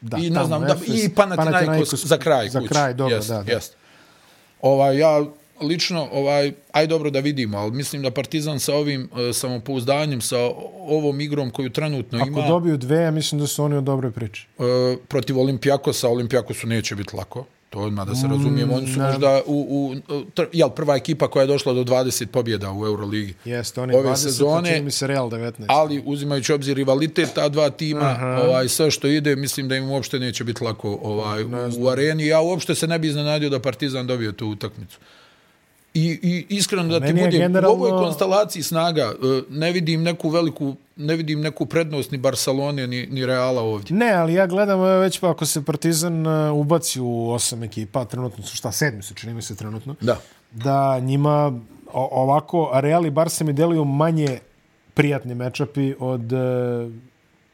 da, 0.01 0.17
I 0.17 0.31
ne 0.31 0.45
znam, 0.45 0.61
da, 0.61 0.67
Efes, 0.69 0.89
i 0.89 1.09
Panathinaikos, 1.09 1.37
Panathinaikos 1.53 2.05
za 2.05 2.17
kraj 2.19 2.49
Za 2.49 2.61
kući. 2.61 2.69
kraj, 2.69 2.95
dobro, 2.95 3.17
Jest, 3.17 3.29
da, 3.29 3.43
da. 3.43 3.53
Jest. 3.53 3.77
Ovaj, 4.63 4.99
ja 4.99 5.25
lično, 5.63 6.09
ovaj, 6.13 6.53
aj 6.73 6.87
dobro 6.87 7.11
da 7.11 7.21
vidimo, 7.21 7.59
ali 7.59 7.71
mislim 7.73 8.03
da 8.03 8.11
Partizan 8.11 8.61
sa 8.61 8.75
ovim 8.75 9.09
e, 9.21 9.33
samopouzdanjem, 9.33 10.21
sa 10.21 10.39
ovom 10.81 11.21
igrom 11.21 11.51
koju 11.51 11.71
trenutno 11.71 12.19
Ako 12.19 12.29
ima, 12.29 12.49
dobiju 12.49 12.77
dve, 12.77 12.97
ja 12.97 13.11
mislim 13.11 13.41
da 13.41 13.47
su 13.47 13.65
oni 13.65 13.77
u 13.77 13.81
dobroj 13.81 14.11
priči. 14.11 14.47
e, 14.59 14.63
protiv 15.09 15.39
Olimpijakosa, 15.39 16.09
Olimpijakosu 16.09 16.67
neće 16.67 16.95
biti 16.95 17.17
lako. 17.17 17.45
To 17.75 17.81
odmah 17.81 18.07
da 18.07 18.15
se 18.15 18.27
razumijemo. 18.27 18.75
Oni 18.75 18.87
su 18.87 19.01
možda 19.01 19.41
u, 19.47 19.67
u, 20.09 20.17
tr, 20.35 20.43
jel, 20.53 20.71
prva 20.71 20.97
ekipa 20.97 21.29
koja 21.29 21.41
je 21.41 21.47
došla 21.47 21.73
do 21.73 21.85
20 21.85 22.27
pobjeda 22.27 22.73
u 22.73 22.87
Euroligi. 22.87 23.35
Jeste, 23.45 23.81
oni 23.81 23.95
Ove 23.95 24.09
20, 24.09 24.17
sezone, 24.17 24.81
mi 24.83 24.91
se 24.91 25.07
Real 25.07 25.31
19. 25.31 25.65
Ali 25.69 26.03
uzimajući 26.07 26.53
obzir 26.53 26.77
rivalitet 26.77 27.29
ta 27.35 27.49
dva 27.49 27.71
tima, 27.71 28.01
Aha. 28.01 28.43
ovaj 28.47 28.69
sve 28.69 28.91
što 28.91 29.07
ide, 29.07 29.37
mislim 29.37 29.69
da 29.69 29.77
im 29.77 29.91
uopšte 29.91 30.19
neće 30.19 30.45
biti 30.45 30.65
lako 30.65 30.99
ovaj 31.03 31.45
u 31.79 31.89
areni. 31.89 32.27
Ja 32.27 32.41
uopšte 32.41 32.75
se 32.75 32.87
ne 32.87 32.99
bi 32.99 33.09
iznenadio 33.09 33.51
da 33.51 33.61
Partizan 33.61 34.07
dobije 34.07 34.33
tu 34.33 34.47
utakmicu. 34.49 34.99
I, 35.95 36.19
i 36.23 36.47
iskreno 36.49 36.99
da 36.99 37.07
ti 37.07 37.13
budem, 37.13 37.31
generalno... 37.31 37.79
u 37.79 37.85
ovoj 37.85 37.91
konstelaciji 37.91 38.63
snaga 38.63 39.03
e, 39.03 39.43
ne 39.51 39.73
vidim 39.73 40.03
neku 40.03 40.29
veliku 40.29 40.77
ne 40.97 41.17
vidim 41.17 41.41
neku 41.41 41.67
prednost 41.67 42.11
ni 42.11 42.19
Barcelone 42.19 42.87
ni, 42.87 43.07
ni 43.07 43.27
Reala 43.27 43.63
ovdje. 43.63 43.97
Ne, 43.97 44.13
ali 44.13 44.35
ja 44.35 44.47
gledam 44.47 44.81
već 44.81 45.21
pa 45.21 45.31
ako 45.31 45.47
se 45.47 45.65
Partizan 45.65 46.27
e, 46.27 46.51
ubaci 46.51 47.01
u 47.01 47.31
osam 47.31 47.63
ekipa, 47.63 48.05
trenutno 48.05 48.45
su 48.45 48.57
šta, 48.57 48.73
sedmi 48.73 49.03
su, 49.03 49.15
čini 49.15 49.35
mi 49.35 49.43
se 49.43 49.57
trenutno, 49.57 49.95
da, 50.01 50.21
da 50.53 50.99
njima 50.99 51.61
ovako 51.93 52.71
Real 52.75 53.07
i 53.07 53.11
Barca 53.11 53.45
mi 53.45 53.53
deluju 53.53 53.85
manje 53.85 54.39
prijatni 54.95 55.35
mečapi 55.35 55.95
od, 55.99 56.33
e, 56.33 56.91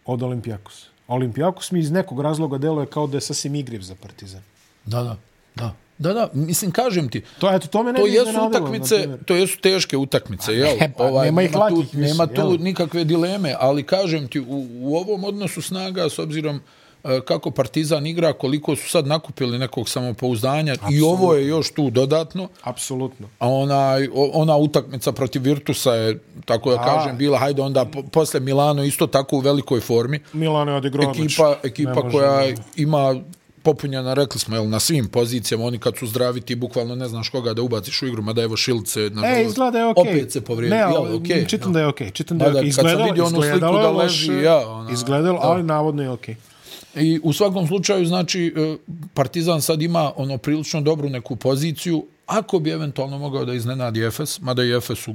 od 0.05 0.23
Olimpijakos. 0.23 0.87
Olimpijakos 1.09 1.71
mi 1.71 1.79
iz 1.81 1.91
nekog 1.91 2.21
razloga 2.21 2.59
deluje 2.59 2.87
kao 2.87 3.07
da 3.07 3.17
je 3.17 3.21
sasvim 3.21 3.55
igriv 3.55 3.81
za 3.81 3.95
Partizan. 3.95 4.43
Da, 4.85 5.03
da, 5.03 5.17
da. 5.55 5.75
Da, 6.01 6.13
da, 6.13 6.29
mislim, 6.33 6.71
kažem 6.71 7.09
ti, 7.09 7.23
to, 7.39 7.51
eto, 7.55 7.69
to, 7.69 7.83
me 7.83 7.93
ne 7.93 7.99
to 7.99 8.07
jesu 8.07 8.47
utakmice, 8.49 9.09
to 9.27 9.35
jesu 9.37 9.59
teške 9.61 9.97
utakmice, 9.97 10.55
jel? 10.55 10.77
Ne, 10.81 10.93
pa, 10.97 11.05
ovaj, 11.05 11.27
nema 11.27 11.43
ih 11.43 11.55
lakih, 11.55 11.77
tu, 11.77 11.99
mislim, 11.99 12.03
Nema 12.03 12.27
tu 12.27 12.41
jel? 12.41 12.57
nikakve 12.61 13.05
dileme, 13.05 13.55
ali 13.59 13.83
kažem 13.83 14.29
ti, 14.29 14.41
u, 14.41 14.67
u 14.81 14.97
ovom 14.97 15.25
odnosu 15.25 15.63
snaga, 15.63 16.09
s 16.09 16.19
obzirom 16.19 16.61
e, 17.05 17.21
kako 17.25 17.51
Partizan 17.51 18.07
igra, 18.07 18.33
koliko 18.33 18.77
su 18.77 18.89
sad 18.89 19.07
nakupili 19.07 19.59
nekog 19.59 19.89
samopouzdanja 19.89 20.73
Absolutno. 20.73 20.99
i 20.99 21.01
ovo 21.01 21.35
je 21.35 21.47
još 21.47 21.73
tu 21.73 21.91
dodatno. 21.91 22.49
Apsolutno. 22.63 23.29
A 23.39 23.49
ona, 23.49 23.95
ona 24.33 24.57
utakmica 24.57 25.13
protiv 25.13 25.43
Virtusa 25.43 25.95
je, 25.95 26.19
tako 26.45 26.71
da 26.71 26.83
kažem, 26.83 27.19
bila, 27.19 27.39
hajde 27.39 27.63
onda 27.63 27.85
po, 27.85 28.03
posle 28.03 28.41
Milano 28.41 28.85
isto 28.85 29.07
tako 29.07 29.37
u 29.37 29.41
velikoj 29.41 29.81
formi. 29.81 30.21
Milano 30.33 30.71
je 30.71 30.77
odigrao 30.77 31.11
Ekipa, 31.11 31.57
ekipa 31.63 32.11
koja 32.11 32.55
ima 32.77 33.21
popunjena, 33.63 34.15
rekli 34.15 34.41
smo, 34.41 34.57
jel, 34.57 34.69
na 34.69 34.81
svim 34.81 35.09
pozicijama, 35.09 35.65
oni 35.65 35.79
kad 35.79 35.97
su 35.97 36.07
zdravi, 36.07 36.41
ti 36.41 36.55
bukvalno 36.55 36.95
ne 36.95 37.09
znaš 37.09 37.29
koga 37.29 37.55
da 37.55 37.63
ubaciš 37.63 38.03
u 38.03 38.07
igru, 38.07 38.23
mada 38.23 38.43
evo 38.43 38.57
Šilce, 38.57 39.11
na 39.11 39.27
e, 39.27 39.45
izgleda 39.45 39.79
je. 39.79 39.85
Okay. 39.85 40.01
Opet 40.01 40.33
se 40.33 40.41
povrijedi. 40.41 40.77
Ne, 40.77 40.83
ali, 40.83 41.19
okay, 41.19 41.49
čitam 41.49 41.73
da 41.73 41.81
je 41.81 41.87
okej. 41.87 42.07
Okay. 42.07 42.13
Čitam 42.13 42.39
da 42.39 42.45
je 42.45 42.51
okej. 42.51 42.63
Okay. 42.63 42.69
Izgledalo, 42.69 42.99
kad 42.99 43.07
sam 43.07 43.15
vidio 43.15 43.25
onu 43.25 43.43
sliku 43.43 43.61
da 43.61 43.91
leži, 43.91 44.33
ja, 44.33 44.69
ona, 44.69 44.91
izgledalo, 44.93 45.39
da. 45.39 45.47
ali 45.47 45.63
navodno 45.63 46.03
je 46.03 46.11
okej. 46.11 46.35
Okay. 46.35 46.51
I 46.95 47.21
u 47.23 47.33
svakom 47.33 47.67
slučaju, 47.67 48.07
znači, 48.07 48.55
e, 48.57 48.77
Partizan 49.15 49.63
sad 49.63 49.83
ima 49.83 50.13
ono 50.17 50.39
prilično 50.39 50.81
dobru 50.81 51.09
neku 51.09 51.37
poziciju, 51.37 52.07
ako 52.27 52.59
bi 52.59 52.71
eventualno 52.71 53.19
mogao 53.19 53.45
da 53.45 53.55
iznenadi 53.55 54.05
Efes, 54.05 54.41
mada 54.41 54.65
i 54.65 54.73
Efes 54.73 55.09
u 55.09 55.15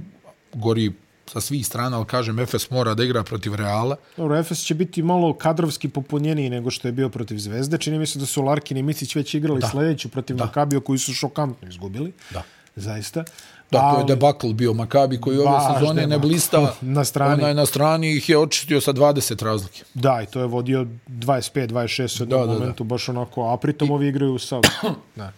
gori 0.54 0.92
sa 1.26 1.42
svih 1.42 1.68
strana, 1.68 1.98
ali 1.98 2.06
kažem, 2.06 2.40
Efes 2.40 2.70
mora 2.70 2.94
da 2.94 3.04
igra 3.04 3.24
protiv 3.24 3.56
Reala. 3.56 3.96
Dobro, 4.18 4.38
Efes 4.38 4.60
će 4.60 4.76
biti 4.76 5.04
malo 5.04 5.34
kadrovski 5.34 5.90
popunjeniji 5.90 6.50
nego 6.50 6.72
što 6.72 6.88
je 6.88 6.92
bio 6.92 7.10
protiv 7.10 7.38
Zvezde. 7.38 7.78
Čini 7.78 8.00
mi 8.00 8.06
se 8.06 8.20
da 8.20 8.26
su 8.26 8.42
Larkin 8.42 8.78
i 8.78 8.84
Micić 8.84 9.16
već 9.16 9.34
igrali 9.34 9.62
da. 9.62 9.70
sljedeću 9.70 10.10
protiv 10.10 10.36
da. 10.36 10.46
Makabio 10.46 10.82
koji 10.82 11.00
su 11.00 11.14
šokantno 11.14 11.68
izgubili. 11.68 12.14
Da. 12.30 12.44
Zaista. 12.76 13.24
Da, 13.72 13.94
to 13.94 14.00
je 14.00 14.06
debakl 14.06 14.48
bio 14.48 14.74
Makabi 14.74 15.22
koji 15.22 15.38
ove 15.38 15.60
sezone 15.74 16.02
debakl. 16.02 16.10
ne 16.10 16.20
blista. 16.20 16.76
Na 16.82 17.06
strani. 17.06 17.34
Onaj 17.34 17.54
na 17.54 17.66
strani 17.66 18.18
ih 18.18 18.30
je 18.30 18.38
očistio 18.38 18.82
sa 18.82 18.94
20 18.94 19.44
razlike. 19.44 19.84
Da, 19.94 20.22
i 20.24 20.26
to 20.26 20.40
je 20.40 20.46
vodio 20.46 20.88
25-26 21.08 22.22
u 22.22 22.24
jednom 22.24 22.48
momentu, 22.48 22.84
da. 22.84 22.88
baš 22.88 23.10
onako, 23.10 23.54
a 23.54 23.58
pritom 23.58 23.88
I... 23.88 23.92
ovi 23.92 24.08
igraju 24.08 24.40
sa... 24.40 24.62
da. 25.16 25.32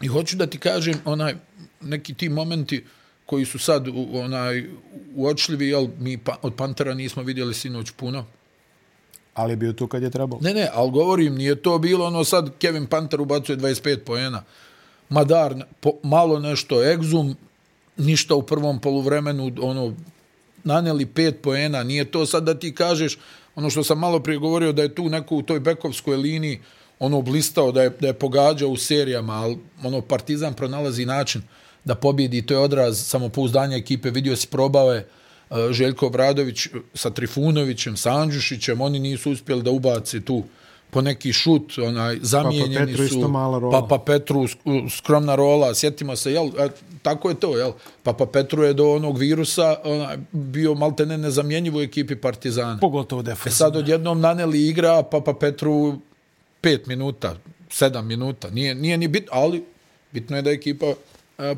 I 0.00 0.06
hoću 0.06 0.36
da 0.36 0.46
ti 0.46 0.58
kažem, 0.58 0.94
onaj, 1.04 1.34
neki 1.80 2.14
ti 2.14 2.28
momenti, 2.28 2.84
koji 3.26 3.44
su 3.44 3.58
sad 3.58 3.88
u, 3.88 4.08
onaj 4.12 4.64
uočljivi, 5.14 5.68
jel, 5.68 5.88
mi 5.98 6.18
pa, 6.18 6.36
od 6.42 6.54
Pantera 6.54 6.94
nismo 6.94 7.22
vidjeli 7.22 7.54
sinoć 7.54 7.90
puno. 7.90 8.24
Ali 9.34 9.52
je 9.52 9.56
bio 9.56 9.72
tu 9.72 9.86
kad 9.86 10.02
je 10.02 10.10
trebalo. 10.10 10.40
Ne, 10.42 10.54
ne, 10.54 10.68
ali 10.72 10.90
govorim, 10.90 11.34
nije 11.34 11.62
to 11.62 11.78
bilo 11.78 12.06
ono 12.06 12.24
sad 12.24 12.50
Kevin 12.58 12.86
Panter 12.86 13.20
ubacuje 13.20 13.58
25 13.58 13.96
poena. 13.96 14.42
Madar, 15.08 15.64
po, 15.80 15.92
malo 16.02 16.40
nešto, 16.40 16.74
Exum, 16.74 17.34
ništa 17.96 18.34
u 18.34 18.42
prvom 18.42 18.80
poluvremenu, 18.80 19.52
ono, 19.60 19.94
naneli 20.64 21.06
pet 21.06 21.42
poena. 21.42 21.82
Nije 21.82 22.04
to 22.04 22.26
sad 22.26 22.44
da 22.44 22.58
ti 22.58 22.74
kažeš, 22.74 23.18
ono 23.54 23.70
što 23.70 23.84
sam 23.84 23.98
malo 23.98 24.20
prije 24.20 24.38
govorio, 24.38 24.72
da 24.72 24.82
je 24.82 24.94
tu 24.94 25.08
neko 25.08 25.36
u 25.36 25.42
toj 25.42 25.60
bekovskoj 25.60 26.16
liniji 26.16 26.60
ono 26.98 27.22
blistao, 27.22 27.72
da 27.72 27.82
je, 27.82 27.90
da 28.00 28.06
je 28.06 28.12
pogađao 28.12 28.68
u 28.68 28.76
serijama, 28.76 29.32
ali 29.32 29.58
ono, 29.82 30.00
Partizan 30.00 30.54
pronalazi 30.54 31.06
način 31.06 31.42
da 31.84 31.94
pobjedi, 31.94 32.42
to 32.42 32.54
je 32.54 32.60
odraz 32.60 33.06
samopouzdanja 33.06 33.76
ekipe, 33.76 34.10
vidio 34.10 34.36
si 34.36 34.46
probave 34.46 35.06
uh, 35.50 35.56
Željko 35.70 36.08
Bradović 36.08 36.68
sa 36.94 37.10
Trifunovićem, 37.10 37.96
sa 37.96 38.12
Anđušićem, 38.12 38.80
oni 38.80 38.98
nisu 38.98 39.30
uspjeli 39.30 39.62
da 39.62 39.70
ubace 39.70 40.20
tu 40.20 40.42
po 40.94 41.00
neki 41.00 41.32
šut, 41.32 41.78
onaj, 41.78 42.18
zamijenjeni 42.22 42.96
Papa 42.96 42.96
Petru 42.96 43.08
su, 43.08 43.20
rola. 43.60 43.80
Papa 43.80 43.98
Petru, 44.04 44.46
skromna 44.90 45.34
rola, 45.34 45.74
sjetimo 45.74 46.16
se, 46.16 46.32
jel, 46.32 46.46
a, 46.58 46.68
tako 47.02 47.28
je 47.28 47.34
to, 47.34 47.56
jel, 47.58 47.72
Papa 48.02 48.26
Petru 48.26 48.62
je 48.62 48.72
do 48.74 48.92
onog 48.92 49.18
virusa 49.18 49.76
onaj, 49.84 50.16
bio 50.32 50.74
malte 50.74 51.06
ne 51.06 51.18
nezamjenjivo 51.18 51.78
u 51.78 51.82
ekipi 51.82 52.16
Partizana. 52.16 52.78
Pogotovo 52.80 53.22
defensivno. 53.22 53.54
E 53.54 53.56
sad 53.56 53.76
odjednom 53.76 54.20
naneli 54.20 54.68
igra 54.68 55.02
Papa 55.02 55.34
Petru 55.34 55.98
pet 56.60 56.86
minuta, 56.86 57.36
sedam 57.70 58.06
minuta, 58.06 58.50
nije, 58.50 58.74
nije 58.74 58.98
ni 58.98 59.08
bit, 59.08 59.28
ali 59.32 59.64
bitno 60.12 60.36
je 60.36 60.42
da 60.42 60.50
ekipa 60.50 60.86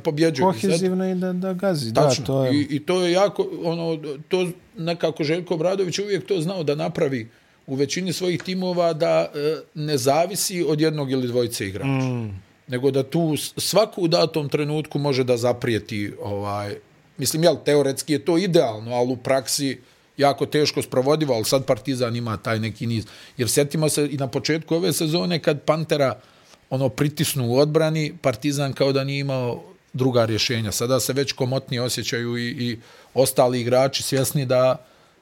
pobjeđuje. 0.02 0.46
Kohezivno 0.46 1.10
i 1.10 1.14
da, 1.14 1.32
da 1.32 1.52
gazi. 1.52 1.94
Tačno. 1.94 2.22
Da, 2.22 2.26
to 2.26 2.44
je... 2.44 2.54
I, 2.54 2.66
I 2.70 2.80
to 2.80 3.00
je 3.00 3.12
jako, 3.12 3.48
ono, 3.64 3.98
to 4.28 4.48
nekako 4.78 5.24
Željko 5.24 5.54
Obradović 5.54 5.98
uvijek 5.98 6.26
to 6.26 6.40
znao 6.40 6.62
da 6.62 6.74
napravi 6.74 7.28
u 7.66 7.74
većini 7.74 8.12
svojih 8.12 8.42
timova 8.42 8.92
da 8.92 9.32
e, 9.34 9.56
ne 9.74 9.98
zavisi 9.98 10.64
od 10.68 10.80
jednog 10.80 11.10
ili 11.10 11.28
dvojice 11.28 11.66
igrača. 11.66 11.88
Mm. 11.88 12.42
Nego 12.68 12.90
da 12.90 13.02
tu 13.02 13.34
svaku 13.56 14.02
u 14.02 14.08
datom 14.08 14.48
trenutku 14.48 14.98
može 14.98 15.24
da 15.24 15.36
zaprijeti 15.36 16.12
ovaj, 16.22 16.74
mislim, 17.18 17.44
jel, 17.44 17.56
teoretski 17.64 18.12
je 18.12 18.24
to 18.24 18.38
idealno, 18.38 18.94
ali 18.94 19.12
u 19.12 19.16
praksi 19.16 19.78
jako 20.16 20.46
teško 20.46 20.82
sprovodivo, 20.82 21.34
ali 21.34 21.44
sad 21.44 21.64
Partizan 21.64 22.16
ima 22.16 22.36
taj 22.36 22.58
neki 22.58 22.86
niz. 22.86 23.06
Jer 23.36 23.48
sjetimo 23.48 23.88
se 23.88 24.08
i 24.10 24.16
na 24.16 24.26
početku 24.26 24.74
ove 24.74 24.92
sezone 24.92 25.38
kad 25.38 25.62
Pantera 25.62 26.20
ono 26.70 26.88
pritisnu 26.88 27.48
u 27.48 27.58
odbrani, 27.58 28.12
Partizan 28.22 28.72
kao 28.72 28.92
da 28.92 29.04
nije 29.04 29.20
imao 29.20 29.62
druga 29.92 30.24
rješenja. 30.24 30.72
Sada 30.72 31.00
se 31.00 31.12
već 31.12 31.32
komotnije 31.32 31.82
osjećaju 31.82 32.38
i, 32.38 32.48
i 32.48 32.78
ostali 33.14 33.60
igrači 33.60 34.02
svjesni 34.02 34.46
da, 34.46 34.76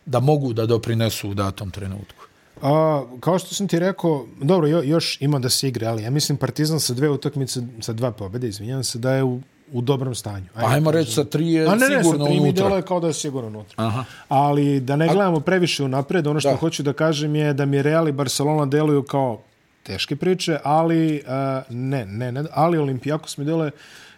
da 0.07 0.21
mogu 0.21 0.53
da 0.53 0.67
doprinesu 0.67 1.31
u 1.31 1.35
datom 1.35 1.71
trenutku. 1.71 2.25
A, 2.63 3.05
kao 3.21 3.39
što 3.39 3.55
sam 3.55 3.69
ti 3.69 3.79
rekao, 3.79 4.27
dobro, 4.43 4.67
jo, 4.67 4.83
još 4.83 5.21
ima 5.21 5.39
da 5.39 5.49
se 5.49 5.69
igre, 5.69 5.87
ali 5.87 6.03
ja 6.03 6.11
mislim 6.11 6.39
Partizan 6.39 6.81
sa 6.81 6.95
dve 6.95 7.09
utakmice, 7.09 7.61
sa 7.81 7.93
dva 7.93 8.13
pobjede, 8.13 8.49
izvinjam 8.49 8.85
se, 8.85 8.99
da 8.99 9.13
je 9.13 9.23
u, 9.23 9.41
u 9.73 9.81
dobrom 9.81 10.15
stanju. 10.15 10.47
Ajmo, 10.55 10.69
Ajmo 10.69 10.91
reći 10.91 11.13
sa 11.13 11.25
tri 11.25 11.53
je 11.53 11.67
A 11.67 11.75
ne, 11.75 11.87
sigurno 11.87 12.25
unutra. 12.25 12.35
A 12.35 12.49
ne, 12.49 12.53
sa 12.55 12.69
tri 12.69 12.81
mi 12.81 12.87
kao 12.87 13.01
da 13.01 13.07
je 13.07 13.15
sigurno 13.15 13.49
unutra. 13.49 13.87
Aha. 13.87 14.05
Ali 14.29 14.81
da 14.81 14.97
ne 14.97 15.09
gledamo 15.09 15.41
previše 15.41 15.85
u 15.85 15.89
napred, 15.89 16.27
ono 16.27 16.41
što 16.41 16.51
da. 16.51 16.57
hoću 16.57 16.83
da 16.83 16.93
kažem 16.93 17.35
je 17.35 17.53
da 17.53 17.65
mi 17.65 17.83
Real 17.83 18.09
i 18.09 18.13
Barcelona 18.13 18.67
deluju 18.67 19.03
kao 19.03 19.41
teške 19.85 20.17
priče, 20.17 20.59
ali 20.65 21.23
uh, 21.27 21.75
ne, 21.75 22.07
ne, 22.07 22.33
ne, 22.33 22.45
ali 22.53 22.79
Olimpijakos 22.79 23.37
mi 23.37 23.45
dele 23.45 23.71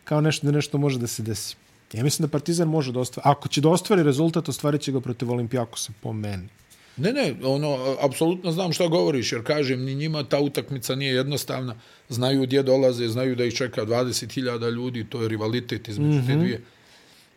kao 0.05 0.21
nešto 0.21 0.47
da 0.47 0.53
nešto 0.53 0.79
može 0.79 0.99
da 0.99 1.07
se 1.07 1.23
desi. 1.23 1.57
Ja 1.93 2.05
mislim 2.05 2.27
da 2.27 2.31
Partizan 2.31 2.69
može 2.69 2.93
da 2.93 3.01
ostvari. 3.01 3.29
Ako 3.29 3.49
će 3.49 3.61
da 3.61 3.69
ostvari 3.69 4.03
rezultat, 4.03 4.49
ostvarit 4.49 4.81
će 4.81 4.93
ga 4.93 5.01
protiv 5.01 5.31
Olimpijakosa, 5.31 5.93
po 6.01 6.13
meni. 6.13 6.49
Ne, 6.97 7.13
ne, 7.13 7.35
ono, 7.45 7.97
apsolutno 8.01 8.53
znam 8.53 8.73
što 8.73 8.89
govoriš, 8.89 9.33
jer 9.33 9.45
kažem, 9.45 9.85
ni 9.85 9.95
njima 9.95 10.25
ta 10.25 10.41
utakmica 10.41 10.95
nije 10.95 11.15
jednostavna. 11.15 11.75
Znaju 12.09 12.43
gdje 12.43 12.63
dolaze, 12.63 13.09
znaju 13.09 13.37
da 13.37 13.45
ih 13.45 13.55
čeka 13.55 13.85
20.000 13.85 14.71
ljudi, 14.71 15.05
to 15.05 15.23
je 15.23 15.29
rivalitet 15.29 15.89
između 15.89 16.19
mm 16.19 16.23
-hmm. 16.23 16.27
te 16.27 16.33
mhm. 16.33 16.41
dvije 16.41 16.61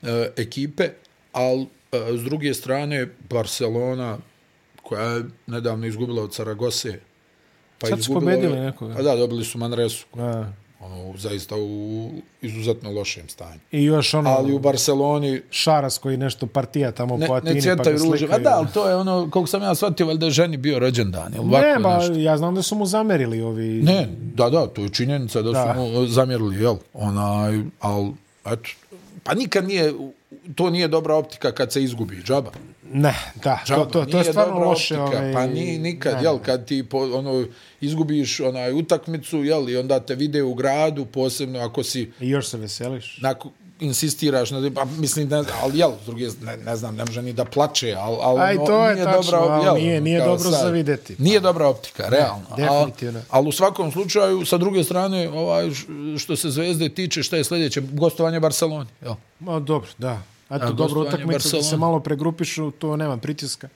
e, 0.01 0.31
ekipe, 0.37 0.89
ali 1.31 1.67
e, 1.91 2.17
s 2.17 2.23
druge 2.23 2.53
strane, 2.53 3.07
Barcelona, 3.29 4.17
koja 4.83 5.09
je 5.11 5.23
nedavno 5.47 5.87
izgubila 5.87 6.23
od 6.23 6.33
Saragose, 6.33 6.99
Pa 7.79 7.87
Sad 7.87 8.03
su 8.03 8.13
pobedili 8.13 8.59
nekoga. 8.59 8.95
Pa 8.95 9.01
da, 9.01 9.15
dobili 9.15 9.45
su 9.45 9.57
Manresu. 9.57 10.05
A. 10.17 10.45
Ono, 10.81 11.17
zaista 11.17 11.55
u 11.55 12.11
izuzetno 12.41 12.91
lošem 12.91 13.29
stanju. 13.29 13.59
I 13.71 13.83
još 13.83 14.13
ono... 14.13 14.29
Ali 14.29 14.53
u 14.53 14.59
Barceloni... 14.59 15.41
Šaras 15.51 15.97
koji 15.97 16.17
nešto 16.17 16.47
partija 16.47 16.91
tamo 16.91 17.17
ne, 17.17 17.27
po 17.27 17.33
Atini 17.33 17.61
ne 17.61 17.77
pa 17.77 17.83
ga 17.83 17.99
slikaju. 17.99 18.31
A 18.31 18.39
da, 18.39 18.49
ali 18.49 18.67
to 18.73 18.89
je 18.89 18.95
ono, 18.95 19.29
koliko 19.31 19.47
sam 19.47 19.61
ja 19.61 19.75
shvatio, 19.75 20.07
valjda 20.07 20.25
je 20.25 20.31
ženi 20.31 20.57
bio 20.57 20.79
rođendan. 20.79 21.33
Ili 21.35 21.45
ne, 21.45 21.79
ba, 21.79 21.97
nešto. 21.97 22.13
ja 22.13 22.37
znam 22.37 22.55
da 22.55 22.61
su 22.61 22.75
mu 22.75 22.85
zamerili 22.85 23.41
ovi... 23.41 23.81
Ne, 23.83 24.07
da, 24.35 24.49
da, 24.49 24.67
to 24.67 24.81
je 24.81 24.89
činjenica 24.89 25.41
da, 25.41 25.51
da. 25.51 25.73
su 25.73 25.79
mu 25.79 26.07
zamerili, 26.07 26.61
jel? 26.61 26.75
Onaj, 26.93 27.63
ali, 27.79 28.11
eto, 28.45 28.69
pa 29.23 29.33
nikad 29.33 29.67
nije, 29.67 29.93
to 30.55 30.69
nije 30.69 30.87
dobra 30.87 31.15
optika 31.15 31.51
kad 31.51 31.71
se 31.73 31.83
izgubi, 31.83 32.21
džaba. 32.23 32.51
Ne, 32.91 33.15
da, 33.35 33.59
to, 33.67 33.85
to, 33.85 34.05
to 34.05 34.17
je 34.17 34.23
stvarno 34.23 34.53
dobra 34.53 34.67
loše. 34.67 34.97
optika, 34.97 35.19
Ovaj, 35.19 35.33
Pa 35.33 35.45
ni 35.45 35.77
nikad, 35.77 36.13
ne, 36.13 36.23
jel, 36.23 36.39
kad 36.39 36.65
ti 36.65 36.83
po, 36.83 36.97
ono, 36.99 37.45
izgubiš 37.81 38.39
onaj 38.39 38.73
utakmicu, 38.73 39.37
jel, 39.37 39.69
i 39.69 39.77
onda 39.77 39.99
te 39.99 40.15
vide 40.15 40.43
u 40.43 40.53
gradu, 40.53 41.05
posebno 41.05 41.59
ako 41.59 41.83
si 41.83 42.11
I 42.19 42.29
još 42.29 42.47
se 42.47 42.57
veseliš. 42.57 43.17
nako, 43.21 43.49
insistiraš, 43.79 44.51
na, 44.51 44.71
pa 44.75 44.85
mislim, 44.87 45.29
ne, 45.29 45.43
ali 45.63 45.79
jel, 45.79 45.91
s 46.03 46.05
druge, 46.05 46.27
ne, 46.41 46.57
ne 46.57 46.75
znam, 46.75 46.95
ne 46.95 47.05
može 47.05 47.21
ni 47.21 47.33
da 47.33 47.45
plače, 47.45 47.93
ali, 47.93 48.17
ali 48.19 48.39
Aj, 48.41 48.55
ono, 48.55 48.65
to 48.65 48.85
je 48.85 48.93
nije 48.93 49.05
tačno, 49.05 49.31
dobra, 49.31 49.39
ali 49.47 49.65
jel, 49.65 49.75
nije- 49.75 50.01
nije 50.01 50.19
kao 50.19 50.27
dobro 50.27 50.49
sad, 50.51 50.61
za 50.61 50.69
videti. 50.69 51.15
Nije 51.19 51.39
dobra 51.39 51.67
optika, 51.67 52.09
realno. 52.09 52.45
definitivno. 52.57 53.19
Ali, 53.19 53.25
ali 53.29 53.47
u 53.47 53.51
svakom 53.51 53.91
slučaju, 53.91 54.45
sa 54.45 54.57
druge 54.57 54.83
strane, 54.83 55.29
ovaj, 55.29 55.69
što 56.17 56.35
se 56.35 56.49
zvezde 56.49 56.89
tiče, 56.89 57.23
šta 57.23 57.37
je 57.37 57.43
sljedeće? 57.43 57.81
Gostovanje 57.83 58.39
Barceloni, 58.39 58.89
jel? 59.01 59.13
Ma 59.39 59.59
dobro, 59.59 59.89
da. 59.97 60.21
Eto, 60.49 60.65
A, 60.65 60.71
dobro 60.71 61.01
utakmica 61.01 61.57
da 61.57 61.63
se 61.63 61.77
malo 61.77 61.99
pregrupišu, 61.99 62.71
to 62.71 62.95
nema 62.95 63.17
pritiska. 63.17 63.69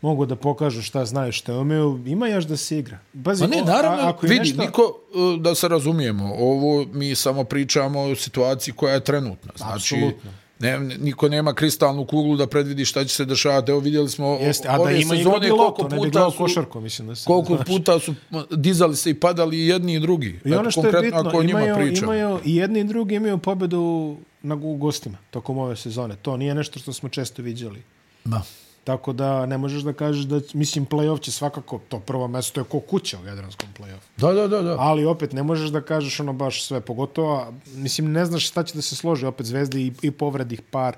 Mogu 0.00 0.26
da 0.26 0.36
pokažu 0.36 0.82
šta 0.82 1.04
znaju, 1.04 1.32
šta 1.32 1.58
umeju. 1.58 2.00
Ima 2.06 2.28
još 2.28 2.44
da 2.44 2.56
se 2.56 2.78
igra. 2.78 2.98
Bazi, 3.12 3.40
Pa 3.42 3.46
ne, 3.46 3.62
naravno, 3.62 4.08
ako 4.08 4.26
vidi, 4.26 4.38
nešto- 4.38 4.62
niko, 4.62 4.82
uh, 5.14 5.40
da 5.40 5.54
se 5.54 5.68
razumijemo, 5.68 6.34
ovo 6.38 6.84
mi 6.92 7.14
samo 7.14 7.44
pričamo 7.44 8.00
o 8.00 8.14
situaciji 8.16 8.74
koja 8.74 8.94
je 8.94 9.04
trenutna. 9.04 9.52
Znači, 9.56 9.94
Apsolutno. 9.94 10.30
ne, 10.58 10.78
niko 10.78 11.28
nema 11.28 11.54
kristalnu 11.54 12.06
kuglu 12.06 12.36
da 12.36 12.46
predvidi 12.46 12.84
šta 12.84 13.04
će 13.04 13.14
se 13.14 13.24
dešavati. 13.24 13.70
Evo 13.70 13.80
vidjeli 13.80 14.08
smo 14.08 14.26
Jeste, 14.40 14.68
a 14.68 14.76
da 14.76 14.82
ove 14.82 15.00
ima 15.00 15.10
bi 15.10 15.16
sezone 15.16 15.50
loto, 15.50 15.74
koliko 15.74 15.82
ne 15.82 15.88
bi 15.88 15.96
puta 15.96 16.10
gledao 16.10 16.30
su, 16.30 16.38
košarku, 16.38 16.80
mislim 16.80 17.08
da 17.08 17.14
se... 17.14 17.24
koliko 17.26 17.54
znaš. 17.54 17.66
puta 17.66 17.98
su 17.98 18.14
dizali 18.50 18.96
se 18.96 19.10
i 19.10 19.14
padali 19.14 19.58
i 19.58 19.66
jedni 19.66 19.94
i 19.94 20.00
drugi. 20.00 20.40
I 20.44 20.54
ono 20.54 20.70
što 20.70 20.86
je 20.86 21.02
bitno, 21.02 21.42
imaju, 21.42 21.92
imaju, 22.02 22.38
i 22.44 22.56
jedni 22.56 22.80
i 22.80 22.84
drugi 22.84 23.14
imaju 23.14 23.38
pobedu 23.38 24.16
na 24.42 24.54
gostima 24.54 25.18
tokom 25.30 25.58
ove 25.58 25.76
sezone. 25.76 26.16
To 26.22 26.36
nije 26.36 26.54
nešto 26.54 26.78
što 26.78 26.92
smo 26.92 27.08
često 27.08 27.42
viđali. 27.42 27.82
Da. 28.24 28.42
Tako 28.84 29.12
da 29.12 29.46
ne 29.46 29.58
možeš 29.58 29.82
da 29.82 29.92
kažeš 29.92 30.24
da, 30.24 30.40
mislim, 30.54 30.86
play-off 30.86 31.20
će 31.20 31.32
svakako, 31.32 31.80
to 31.88 32.00
prvo 32.00 32.28
mesto 32.28 32.60
je 32.60 32.64
ko 32.64 32.80
kuća 32.80 33.18
u 33.22 33.26
Jadranskom 33.26 33.68
play-offu. 33.78 34.08
Da, 34.16 34.32
da, 34.32 34.48
da, 34.48 34.62
da. 34.62 34.76
Ali 34.78 35.04
opet 35.04 35.32
ne 35.32 35.42
možeš 35.42 35.70
da 35.70 35.80
kažeš 35.80 36.20
ono 36.20 36.32
baš 36.32 36.64
sve, 36.64 36.80
pogotovo, 36.80 37.54
mislim, 37.74 38.12
ne 38.12 38.26
znaš 38.26 38.48
šta 38.48 38.62
će 38.62 38.74
da 38.74 38.82
se 38.82 38.96
složi, 38.96 39.26
opet 39.26 39.46
zvezde 39.46 39.80
i, 39.80 39.92
i 40.02 40.10
povredih 40.10 40.62
par. 40.70 40.96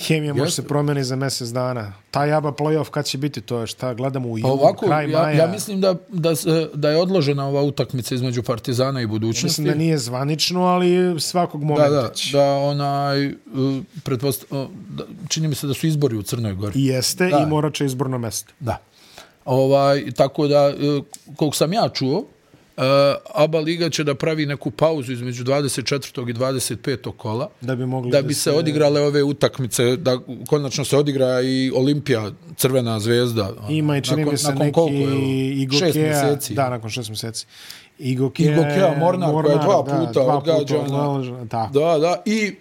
Hemija 0.00 0.34
može 0.34 0.50
se 0.52 0.64
promeni 0.64 1.04
za 1.04 1.16
mjesec 1.16 1.48
dana. 1.48 1.92
Ta 2.10 2.24
jaba 2.24 2.52
play-off 2.52 2.90
kad 2.90 3.04
će 3.04 3.18
biti, 3.18 3.40
to 3.40 3.60
je 3.60 3.66
šta 3.66 3.94
gledamo 3.94 4.28
u 4.28 4.38
Pa 4.42 4.48
ovako, 4.48 4.86
kraj 4.86 5.10
ja, 5.10 5.22
maja. 5.22 5.36
ja 5.36 5.46
mislim 5.46 5.80
da, 5.80 5.94
da, 6.08 6.30
da 6.74 6.90
je 6.90 6.96
odložena 6.96 7.48
ova 7.48 7.62
utakmica 7.62 8.14
između 8.14 8.42
Partizana 8.42 9.00
i 9.00 9.06
budućnosti. 9.06 9.46
mislim 9.46 9.66
da 9.66 9.74
nije 9.74 9.98
zvanično, 9.98 10.62
ali 10.62 10.90
svakog 11.20 11.60
Da, 11.60 11.66
momenta 11.66 11.90
da, 11.92 12.08
će. 12.08 12.32
da 12.32 12.44
onaj, 12.52 13.32
pretpost, 14.04 14.44
da, 14.88 15.04
čini 15.28 15.48
mi 15.48 15.54
se 15.54 15.66
da 15.66 15.74
su 15.74 15.86
izbori 15.86 16.16
u 16.16 16.22
Crnoj 16.22 16.54
Gori. 16.54 16.80
I 16.80 16.86
jeste 16.86 17.26
Da. 17.26 17.38
i 17.38 17.46
morat 17.46 17.74
će 17.74 17.86
izborno 17.86 18.18
mesto. 18.18 18.52
Da. 18.60 18.78
Ovaj, 19.44 20.10
tako 20.12 20.46
da, 20.48 20.68
uh, 20.68 21.04
koliko 21.36 21.56
sam 21.56 21.72
ja 21.72 21.88
čuo, 21.88 22.24
uh, 22.80 23.44
ABA 23.44 23.58
Liga 23.58 23.90
će 23.90 24.04
da 24.04 24.14
pravi 24.14 24.46
neku 24.46 24.70
pauzu 24.70 25.12
između 25.12 25.44
24. 25.44 26.30
i 26.30 26.34
25. 26.34 27.12
kola, 27.16 27.48
Da 27.60 27.76
bi 27.76 27.86
mogli 27.86 28.10
da 28.10 28.22
bi 28.22 28.34
se 28.34 28.52
odigrale 28.52 29.00
ove 29.00 29.22
utakmice, 29.22 29.96
da 29.96 30.18
konačno 30.48 30.84
se 30.84 30.96
odigra 30.96 31.40
i 31.40 31.72
Olimpija, 31.74 32.30
Crvena 32.56 33.00
zvezda. 33.00 33.52
Ima 33.68 33.96
i 33.96 34.02
čini 34.02 34.16
nakon, 34.16 34.32
mi 34.32 34.38
se 34.38 34.48
nakon 34.48 34.66
neki 34.66 34.74
koliko, 34.74 35.10
evo, 35.10 35.20
i 35.22 35.68
šest 35.78 35.96
mjeseci. 35.96 36.54
Da, 36.54 36.70
nakon 36.70 36.90
šest 36.90 37.08
mjeseci. 37.08 37.46
I 37.98 38.16
Gokeja, 38.16 38.52
I 38.52 38.56
Gokea 38.56 38.98
Mornar, 38.98 39.30
koja 39.30 39.52
je 39.52 39.58
dva 39.58 39.82
da, 39.86 40.06
puta 40.06 40.12
dva 40.12 40.36
odgađana. 40.36 41.48
Tako. 41.48 41.78
Da, 41.78 41.98
da, 41.98 42.22
i 42.24 42.54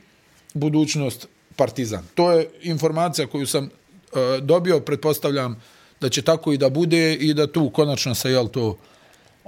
budućnost 0.53 1.27
Partizan. 1.55 2.03
To 2.15 2.31
je 2.31 2.49
informacija 2.61 3.27
koju 3.27 3.47
sam 3.47 3.63
uh, 3.63 4.43
dobio, 4.43 4.79
pretpostavljam 4.79 5.61
da 6.01 6.09
će 6.09 6.21
tako 6.21 6.53
i 6.53 6.57
da 6.57 6.69
bude 6.69 7.13
i 7.13 7.33
da 7.33 7.47
tu 7.47 7.69
konačno 7.69 8.15
se 8.15 8.31
jel 8.31 8.47
to 8.47 8.77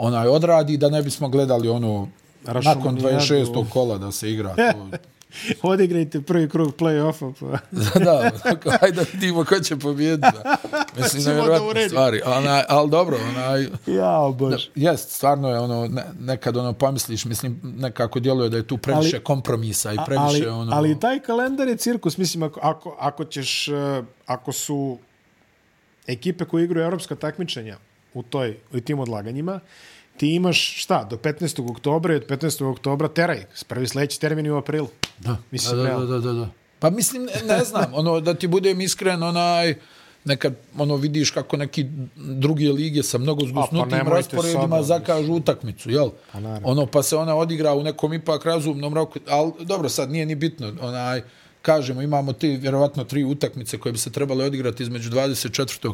onaj 0.01 0.27
odradi 0.27 0.77
da 0.77 0.89
ne 0.89 1.01
bismo 1.01 1.29
gledali 1.29 1.69
ono 1.69 2.07
nakon 2.43 2.63
Rašomonijadu. 2.63 3.25
26. 3.25 3.69
kola 3.69 3.97
da 3.97 4.11
se 4.11 4.31
igra 4.31 4.55
to. 4.55 4.89
Odigrajte 5.71 6.21
prvi 6.21 6.49
krug 6.49 6.75
play-offa. 6.75 7.33
Pa. 7.39 7.79
da, 7.99 8.31
da, 8.63 8.77
ajde 8.81 9.05
vidimo 9.13 9.45
ko 9.45 9.59
će 9.59 9.75
pobijediti. 9.75 10.27
da. 10.43 10.57
Mislim, 10.97 11.23
nevjerojatne 11.23 11.67
uredimo. 11.67 11.89
stvari. 11.89 12.21
Onaj, 12.25 12.63
ali 12.69 12.89
dobro, 12.89 13.17
onaj, 13.29 13.67
Jao, 13.87 14.31
bož. 14.33 14.63
Jest, 14.75 15.11
stvarno 15.11 15.49
je 15.49 15.59
ono, 15.59 15.87
ne, 15.87 16.03
nekad 16.19 16.57
ono 16.57 16.73
pomisliš, 16.73 17.25
mislim, 17.25 17.59
nekako 17.63 18.19
djeluje 18.19 18.49
da 18.49 18.57
je 18.57 18.67
tu 18.67 18.77
previše 18.77 19.15
Ali- 19.15 19.23
kompromisa 19.23 19.93
i 19.93 19.97
previše 20.05 20.23
ali, 20.25 20.47
ono... 20.47 20.75
ali 20.75 20.99
taj 20.99 21.19
kalendar 21.19 21.67
je 21.67 21.77
cirkus, 21.77 22.17
mislim, 22.17 22.43
ako, 22.43 22.59
ako, 22.63 22.97
ako 22.99 23.25
ćeš, 23.25 23.67
eh, 23.67 24.03
ako 24.25 24.51
su 24.51 24.97
ekipe 26.07 26.45
koje 26.45 26.63
igraju 26.63 26.85
evropska 26.85 27.15
takmičenja 27.15 27.77
u, 28.13 28.23
toj, 28.23 28.57
u 28.73 28.79
tim 28.79 28.99
odlaganjima, 28.99 29.59
ti 30.17 30.35
imaš 30.35 30.83
šta, 30.83 31.03
do 31.03 31.17
15. 31.17 31.71
oktobra 31.71 32.13
i 32.13 32.17
od 32.17 32.27
15. 32.27 32.71
oktobra 32.71 33.07
teraj, 33.07 33.45
prvi 33.67 33.87
sledeći 33.87 34.21
termin 34.21 34.45
je 34.45 34.53
u 34.53 34.57
aprilu. 34.57 34.87
Da, 35.19 35.37
Mislim, 35.51 35.77
da, 35.77 35.83
da, 35.83 36.05
da, 36.05 36.19
da, 36.19 36.33
da. 36.33 36.49
Pa 36.79 36.89
mislim, 36.89 37.27
ne, 37.45 37.63
znam, 37.63 37.93
ono, 37.93 38.19
da 38.19 38.33
ti 38.33 38.47
budem 38.47 38.81
iskren, 38.81 39.23
onaj, 39.23 39.75
nekad 40.25 40.55
ono 40.77 40.95
vidiš 40.95 41.31
kako 41.31 41.57
neki 41.57 41.85
druge 42.15 42.69
lige 42.69 43.03
sa 43.03 43.17
mnogo 43.17 43.45
zgusnutim 43.45 43.99
pa 44.05 44.09
rasporedima 44.09 44.67
sada, 44.67 44.83
zakažu 44.83 45.33
utakmicu, 45.33 45.89
jel? 45.89 46.09
Pa 46.31 46.39
naravno. 46.39 46.67
ono 46.67 46.85
pa 46.85 47.03
se 47.03 47.15
ona 47.15 47.35
odigra 47.35 47.73
u 47.73 47.83
nekom 47.83 48.13
ipak 48.13 48.45
razumnom 48.45 48.93
roku, 48.93 49.19
ali 49.27 49.51
dobro, 49.59 49.89
sad 49.89 50.11
nije 50.11 50.25
ni 50.25 50.35
bitno, 50.35 50.73
onaj, 50.81 51.21
kažemo, 51.61 52.01
imamo 52.01 52.33
ti 52.33 52.47
vjerovatno 52.47 53.03
tri 53.03 53.23
utakmice 53.23 53.77
koje 53.77 53.91
bi 53.91 53.97
se 53.97 54.11
trebale 54.11 54.45
odigrati 54.45 54.83
između 54.83 55.09
24 55.09 55.93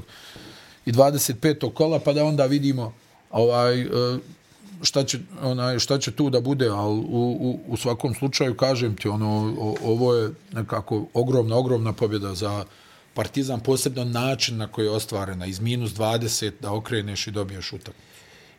i 0.88 0.92
25. 0.92 1.74
kola, 1.74 2.00
pa 2.00 2.14
da 2.14 2.26
onda 2.26 2.46
vidimo 2.46 2.94
ovaj, 3.32 3.82
e, 3.82 3.88
šta 4.82 5.04
će, 5.04 5.20
onaj, 5.42 5.80
šta 5.80 6.00
će 6.00 6.12
tu 6.12 6.30
da 6.30 6.42
bude, 6.42 6.70
ali 6.70 7.00
u, 7.00 7.38
u, 7.40 7.60
u 7.68 7.78
svakom 7.78 8.14
slučaju 8.14 8.58
kažem 8.58 8.96
ti, 8.96 9.08
ono, 9.08 9.56
o, 9.60 9.76
ovo 9.84 10.16
je 10.16 10.30
nekako 10.54 11.06
ogromna, 11.14 11.56
ogromna 11.56 11.94
pobjeda 11.94 12.36
za 12.36 12.66
Partizan, 13.14 13.60
posebno 13.60 14.04
način 14.04 14.58
na 14.58 14.68
koji 14.68 14.86
je 14.86 14.92
ostvarena, 14.92 15.46
iz 15.46 15.60
minus 15.60 15.92
20 15.92 16.52
da 16.62 16.74
okreneš 16.74 17.28
i 17.28 17.32
dobiješ 17.32 17.74
utakmicu. 17.74 18.08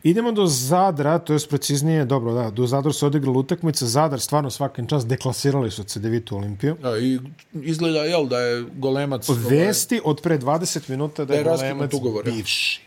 Idemo 0.03 0.31
do 0.31 0.47
Zadra, 0.47 1.19
to 1.19 1.33
je 1.33 1.39
preciznije, 1.49 2.05
dobro, 2.05 2.33
da, 2.33 2.49
do 2.49 2.67
Zadra 2.67 2.93
se 2.93 3.05
odigrala 3.05 3.37
utakmica, 3.37 3.85
Zadar 3.85 4.19
stvarno 4.19 4.49
svakim 4.49 4.87
čas 4.87 5.07
deklasirali 5.07 5.71
su 5.71 5.81
od 5.81 5.87
CDVita 5.87 6.35
Olimpiju. 6.35 6.77
Da, 6.81 6.97
I 6.97 7.19
izgleda, 7.53 7.99
jel, 7.99 8.27
da 8.27 8.39
je 8.39 8.65
golemac... 8.75 9.29
ovaj, 9.29 9.43
Vesti 9.49 10.01
od 10.03 10.21
pre 10.21 10.37
20 10.37 10.89
minuta 10.89 11.25
da 11.25 11.33
je, 11.33 11.43
Da 11.43 11.51
je 11.51 11.57
Golemac 11.57 11.93
ugovor, 11.93 12.25
bivši. 12.25 12.81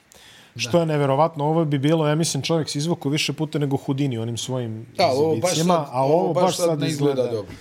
Što 0.56 0.80
je 0.80 0.86
neverovatno, 0.86 1.44
ovo 1.44 1.64
bi 1.64 1.78
bilo, 1.78 2.08
ja 2.08 2.14
mislim, 2.14 2.42
čovjek 2.42 2.68
se 2.68 2.78
izvuku 2.78 3.08
više 3.08 3.32
puta 3.32 3.58
nego 3.58 3.76
Hudini 3.76 4.18
onim 4.18 4.36
svojim 4.36 4.86
Da, 4.96 5.06
ovo 5.06 5.36
baš 5.36 5.56
sad, 5.56 5.68
a 5.68 6.04
ovo 6.04 6.32
baš 6.32 6.56
sad 6.56 6.80
ne 6.80 6.88
izgleda, 6.88 7.22
dobro. 7.22 7.52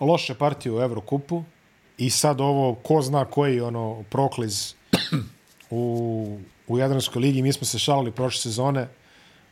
loše 0.00 0.34
partije 0.34 0.72
u 0.72 0.80
Evrokupu 0.80 1.42
i 1.98 2.10
sad 2.10 2.40
ovo, 2.40 2.74
ko 2.74 3.02
zna 3.02 3.24
koji 3.24 3.60
ono 3.60 4.04
prokliz 4.10 4.74
u, 5.70 6.38
u 6.68 6.78
Jadranskoj 6.78 7.20
ligi, 7.20 7.42
mi 7.42 7.52
smo 7.52 7.66
se 7.66 7.78
šalili 7.78 8.12
prošle 8.12 8.40
sezone, 8.40 8.88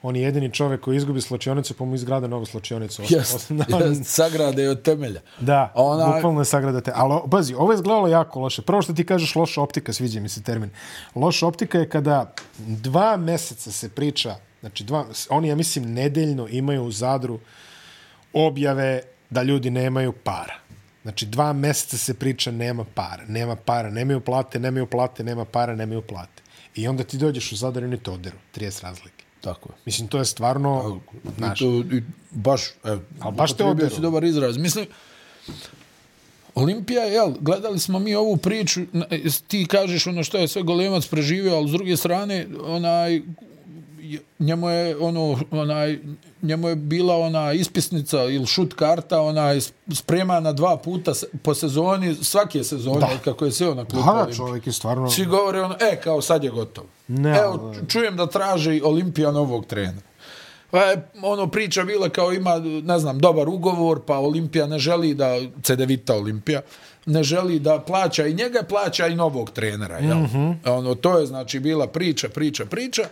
on 0.02 0.16
je 0.16 0.22
jedini 0.22 0.52
čovjek 0.52 0.80
koji 0.80 0.96
izgubi 0.96 1.20
slačionicu, 1.20 1.74
pa 1.74 1.84
mu 1.84 1.94
izgrade 1.94 2.28
novu 2.28 2.46
slačionicu. 2.46 3.02
Jest, 3.08 3.50
jest, 3.80 4.04
sagrade 4.04 4.68
od 4.68 4.82
temelja. 4.82 5.20
Da, 5.40 5.72
Ona- 5.74 6.04
Ona... 6.04 6.14
bukvalno 6.14 6.40
je 6.40 6.44
sagradate. 6.44 6.92
Ali, 6.94 7.12
o- 7.14 7.26
pazi, 7.30 7.54
ovo 7.54 7.72
je 7.72 7.76
izgledalo 7.76 8.08
jako 8.08 8.40
loše. 8.40 8.62
Prvo 8.62 8.82
što 8.82 8.92
ti 8.92 9.06
kažeš 9.06 9.34
loša 9.36 9.62
optika, 9.62 9.92
sviđa 9.92 10.20
mi 10.20 10.28
se 10.28 10.42
termin. 10.42 10.70
Loša 11.14 11.46
optika 11.46 11.78
je 11.78 11.88
kada 11.88 12.32
dva 12.58 13.16
meseca 13.16 13.72
se 13.72 13.88
priča, 13.88 14.36
znači 14.60 14.84
dva, 14.84 15.04
oni, 15.30 15.48
ja 15.48 15.56
mislim, 15.56 15.92
nedeljno 15.92 16.48
imaju 16.48 16.82
u 16.82 16.90
Zadru 16.92 17.38
objave 18.32 19.00
da 19.30 19.42
ljudi 19.42 19.70
nemaju 19.70 20.12
para. 20.12 20.54
Znači, 21.02 21.26
dva 21.26 21.52
meseca 21.52 21.96
se 21.96 22.14
priča 22.14 22.50
nema 22.50 22.84
para, 22.84 23.22
nema 23.28 23.56
para, 23.56 23.90
nemaju 23.90 24.20
plate, 24.20 24.58
nemaju 24.58 24.86
plate, 24.86 25.24
nema 25.24 25.44
para, 25.44 25.76
nemaju 25.76 26.02
plate. 26.02 26.42
I 26.76 26.88
onda 26.88 27.04
ti 27.04 27.18
dođeš 27.18 27.52
u 27.52 27.56
Zadar 27.56 27.82
i 27.82 27.86
oni 27.86 27.98
te 27.98 28.10
oderu, 28.10 28.36
30 28.56 28.82
razlike. 28.82 29.24
Tako 29.40 29.68
je. 29.68 29.74
Mislim, 29.84 30.08
to 30.08 30.18
je 30.18 30.24
stvarno... 30.24 31.00
I 31.14 31.28
Znaš, 31.38 31.58
to, 31.58 31.84
i 31.92 32.02
baš, 32.30 32.62
evo, 32.84 33.00
Al 33.20 33.30
baš 33.30 33.52
te 33.52 33.64
oderu. 33.64 33.94
si 33.94 34.00
dobar 34.00 34.24
izraz. 34.24 34.56
Mislim, 34.56 34.86
Olimpija, 36.54 37.04
jel, 37.04 37.32
gledali 37.40 37.78
smo 37.78 37.98
mi 37.98 38.14
ovu 38.14 38.36
priču, 38.36 38.80
ti 39.48 39.66
kažeš 39.66 40.06
ono 40.06 40.24
što 40.24 40.38
je 40.38 40.48
sve 40.48 40.62
golemac 40.62 41.06
preživio, 41.06 41.56
ali 41.56 41.68
s 41.68 41.72
druge 41.72 41.96
strane, 41.96 42.46
onaj, 42.64 43.22
njemu 44.38 44.68
je 44.68 44.96
ono 44.96 45.38
onaj 45.50 45.98
njemu 46.42 46.68
je 46.68 46.76
bila 46.76 47.16
ona 47.16 47.52
ispisnica 47.52 48.24
ili 48.24 48.46
šut 48.46 48.74
karta 48.74 49.20
onaj 49.20 49.60
spremana 49.92 50.52
dva 50.52 50.76
puta 50.76 51.12
po 51.42 51.54
sezoni 51.54 52.14
svake 52.14 52.64
sezone 52.64 53.00
da. 53.00 53.18
kako 53.24 53.44
je 53.44 53.52
sve 53.52 53.74
na 53.74 53.84
klubu 53.84 54.06
da, 54.06 54.34
čovjek 54.36 54.66
je 54.66 54.72
stvarno... 54.72 55.10
Svi 55.10 55.24
govore 55.24 55.60
ono, 55.60 55.76
e, 55.80 56.00
kao 56.00 56.22
sad 56.22 56.44
je 56.44 56.50
gotovo. 56.50 56.86
Ne, 57.08 57.38
Evo, 57.38 57.74
čujem 57.88 58.16
da 58.16 58.26
traži 58.26 58.82
Olimpija 58.84 59.30
novog 59.30 59.66
trenera. 59.66 60.06
Pa 60.70 60.78
je, 60.78 61.08
ono, 61.22 61.46
priča 61.46 61.84
bila 61.84 62.08
kao 62.08 62.32
ima, 62.32 62.58
ne 62.82 62.98
znam, 62.98 63.18
dobar 63.18 63.48
ugovor, 63.48 64.00
pa 64.06 64.18
Olimpija 64.18 64.66
ne 64.66 64.78
želi 64.78 65.14
da, 65.14 65.40
CDVita 65.62 66.14
Olimpija, 66.14 66.60
ne 67.06 67.22
želi 67.22 67.58
da 67.58 67.78
plaća 67.80 68.26
i 68.26 68.34
njega, 68.34 68.62
plaća 68.68 69.06
i 69.06 69.14
novog 69.14 69.50
trenera. 69.50 69.98
Jel? 69.98 70.16
Mm 70.16 70.30
-hmm. 70.34 70.70
ono, 70.70 70.94
to 70.94 71.18
je 71.18 71.26
znači 71.26 71.60
bila 71.60 71.86
priča, 71.86 72.28
priča, 72.28 72.66
priča. 72.66 73.02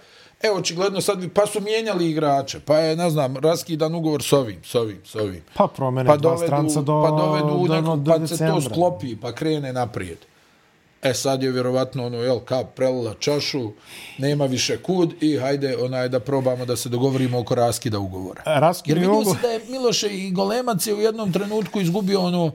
Evo, 0.43 0.57
očigledno 0.57 1.01
sad, 1.01 1.31
pa 1.35 1.47
su 1.47 1.61
mijenjali 1.61 2.11
igrače, 2.11 2.61
pa 2.61 2.79
je, 2.79 2.97
ne 2.97 3.11
znam, 3.11 3.37
raskidan 3.37 3.95
ugovor 3.95 4.23
s 4.23 4.33
ovim, 4.33 4.61
s 4.65 4.75
ovim, 4.75 5.01
s 5.05 5.15
ovim. 5.15 5.43
Pa 5.55 5.67
promene 5.67 6.11
Pa 6.11 6.17
dva 6.17 6.31
dovedu, 6.31 6.47
stranca 6.47 6.81
do, 6.81 7.03
pa 7.03 7.11
dovedu 7.11 7.67
do, 7.69 7.75
nekog, 7.75 8.03
do, 8.03 8.13
pa 8.13 8.19
do 8.19 8.27
se 8.27 8.47
to 8.47 8.61
sklopi, 8.61 9.17
pa 9.17 9.33
krene 9.33 9.73
naprijed. 9.73 10.19
E 11.03 11.15
sad 11.15 11.43
je 11.43 11.51
vjerovatno 11.51 12.07
ono, 12.07 12.19
jel, 12.19 12.41
kap 12.41 12.75
prelila 12.77 13.15
čašu, 13.15 13.71
nema 14.19 14.47
više 14.47 14.77
kud 14.83 15.15
i 15.21 15.39
hajde 15.39 15.77
onaj 15.77 16.09
da 16.09 16.21
probamo 16.21 16.65
da 16.65 16.77
se 16.77 16.89
dogovorimo 16.89 17.39
oko 17.39 17.55
raskida 17.55 17.99
ugovora. 17.99 18.43
Jer 18.47 18.61
Raskini 18.61 18.95
vidio 18.95 19.13
ugovor. 19.13 19.37
se 19.37 19.43
da 19.43 19.49
je 19.49 19.61
Miloše 19.69 20.09
i 20.09 20.31
Golemac 20.31 20.87
je 20.87 20.95
u 20.95 21.01
jednom 21.01 21.33
trenutku 21.33 21.81
izgubio 21.81 22.21
ono 22.21 22.53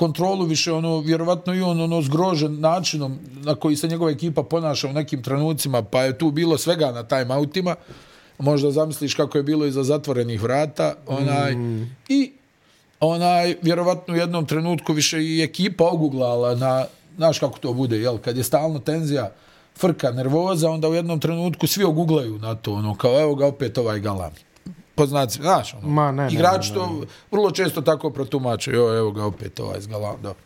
kontrolu 0.00 0.44
više, 0.44 0.72
ono, 0.72 1.00
vjerovatno 1.00 1.54
i 1.54 1.60
on 1.60 1.80
ono 1.80 2.02
zgrožen 2.02 2.60
načinom 2.60 3.18
na 3.44 3.54
koji 3.54 3.76
se 3.76 3.88
njegova 3.88 4.10
ekipa 4.10 4.42
ponaša 4.42 4.88
u 4.88 4.92
nekim 4.92 5.22
trenucima, 5.22 5.82
pa 5.82 6.02
je 6.02 6.18
tu 6.18 6.30
bilo 6.30 6.58
svega 6.58 6.92
na 6.92 7.02
time-outima. 7.02 7.74
Možda 8.38 8.70
zamisliš 8.70 9.14
kako 9.14 9.38
je 9.38 9.42
bilo 9.42 9.66
iza 9.66 9.82
zatvorenih 9.84 10.42
vrata. 10.42 10.94
Onaj, 11.06 11.54
mm. 11.54 11.96
I 12.08 12.32
onaj, 13.00 13.56
vjerovatno 13.62 14.14
u 14.14 14.16
jednom 14.16 14.46
trenutku 14.46 14.92
više 14.92 15.20
i 15.22 15.42
ekipa 15.42 15.84
oguglala 15.84 16.54
na, 16.54 16.84
znaš 17.16 17.38
kako 17.38 17.58
to 17.58 17.72
bude, 17.72 17.98
jel, 17.98 18.18
kad 18.18 18.36
je 18.36 18.44
stalno 18.44 18.78
tenzija, 18.78 19.32
frka, 19.76 20.12
nervoza, 20.12 20.70
onda 20.70 20.88
u 20.88 20.94
jednom 20.94 21.20
trenutku 21.20 21.66
svi 21.66 21.84
oguglaju 21.84 22.38
na 22.38 22.54
to, 22.54 22.72
ono, 22.72 22.94
kao 22.94 23.20
evo 23.20 23.34
ga 23.34 23.46
opet 23.46 23.78
ovaj 23.78 24.00
galami. 24.00 24.40
Poznaci, 25.00 25.42
znaš, 25.42 25.74
ono, 25.74 25.88
Ma, 25.88 26.12
ne, 26.12 26.22
ne, 26.22 26.32
igrači 26.32 26.72
ne, 26.72 26.78
ne, 26.78 26.84
to 26.84 27.06
vrlo 27.30 27.50
često 27.50 27.80
tako 27.80 28.10
protumače, 28.10 28.70
jo, 28.70 28.98
evo 28.98 29.10
ga 29.10 29.24
opet 29.24 29.60
ovaj 29.60 29.80
zgalam, 29.80 30.16
dobro. 30.22 30.42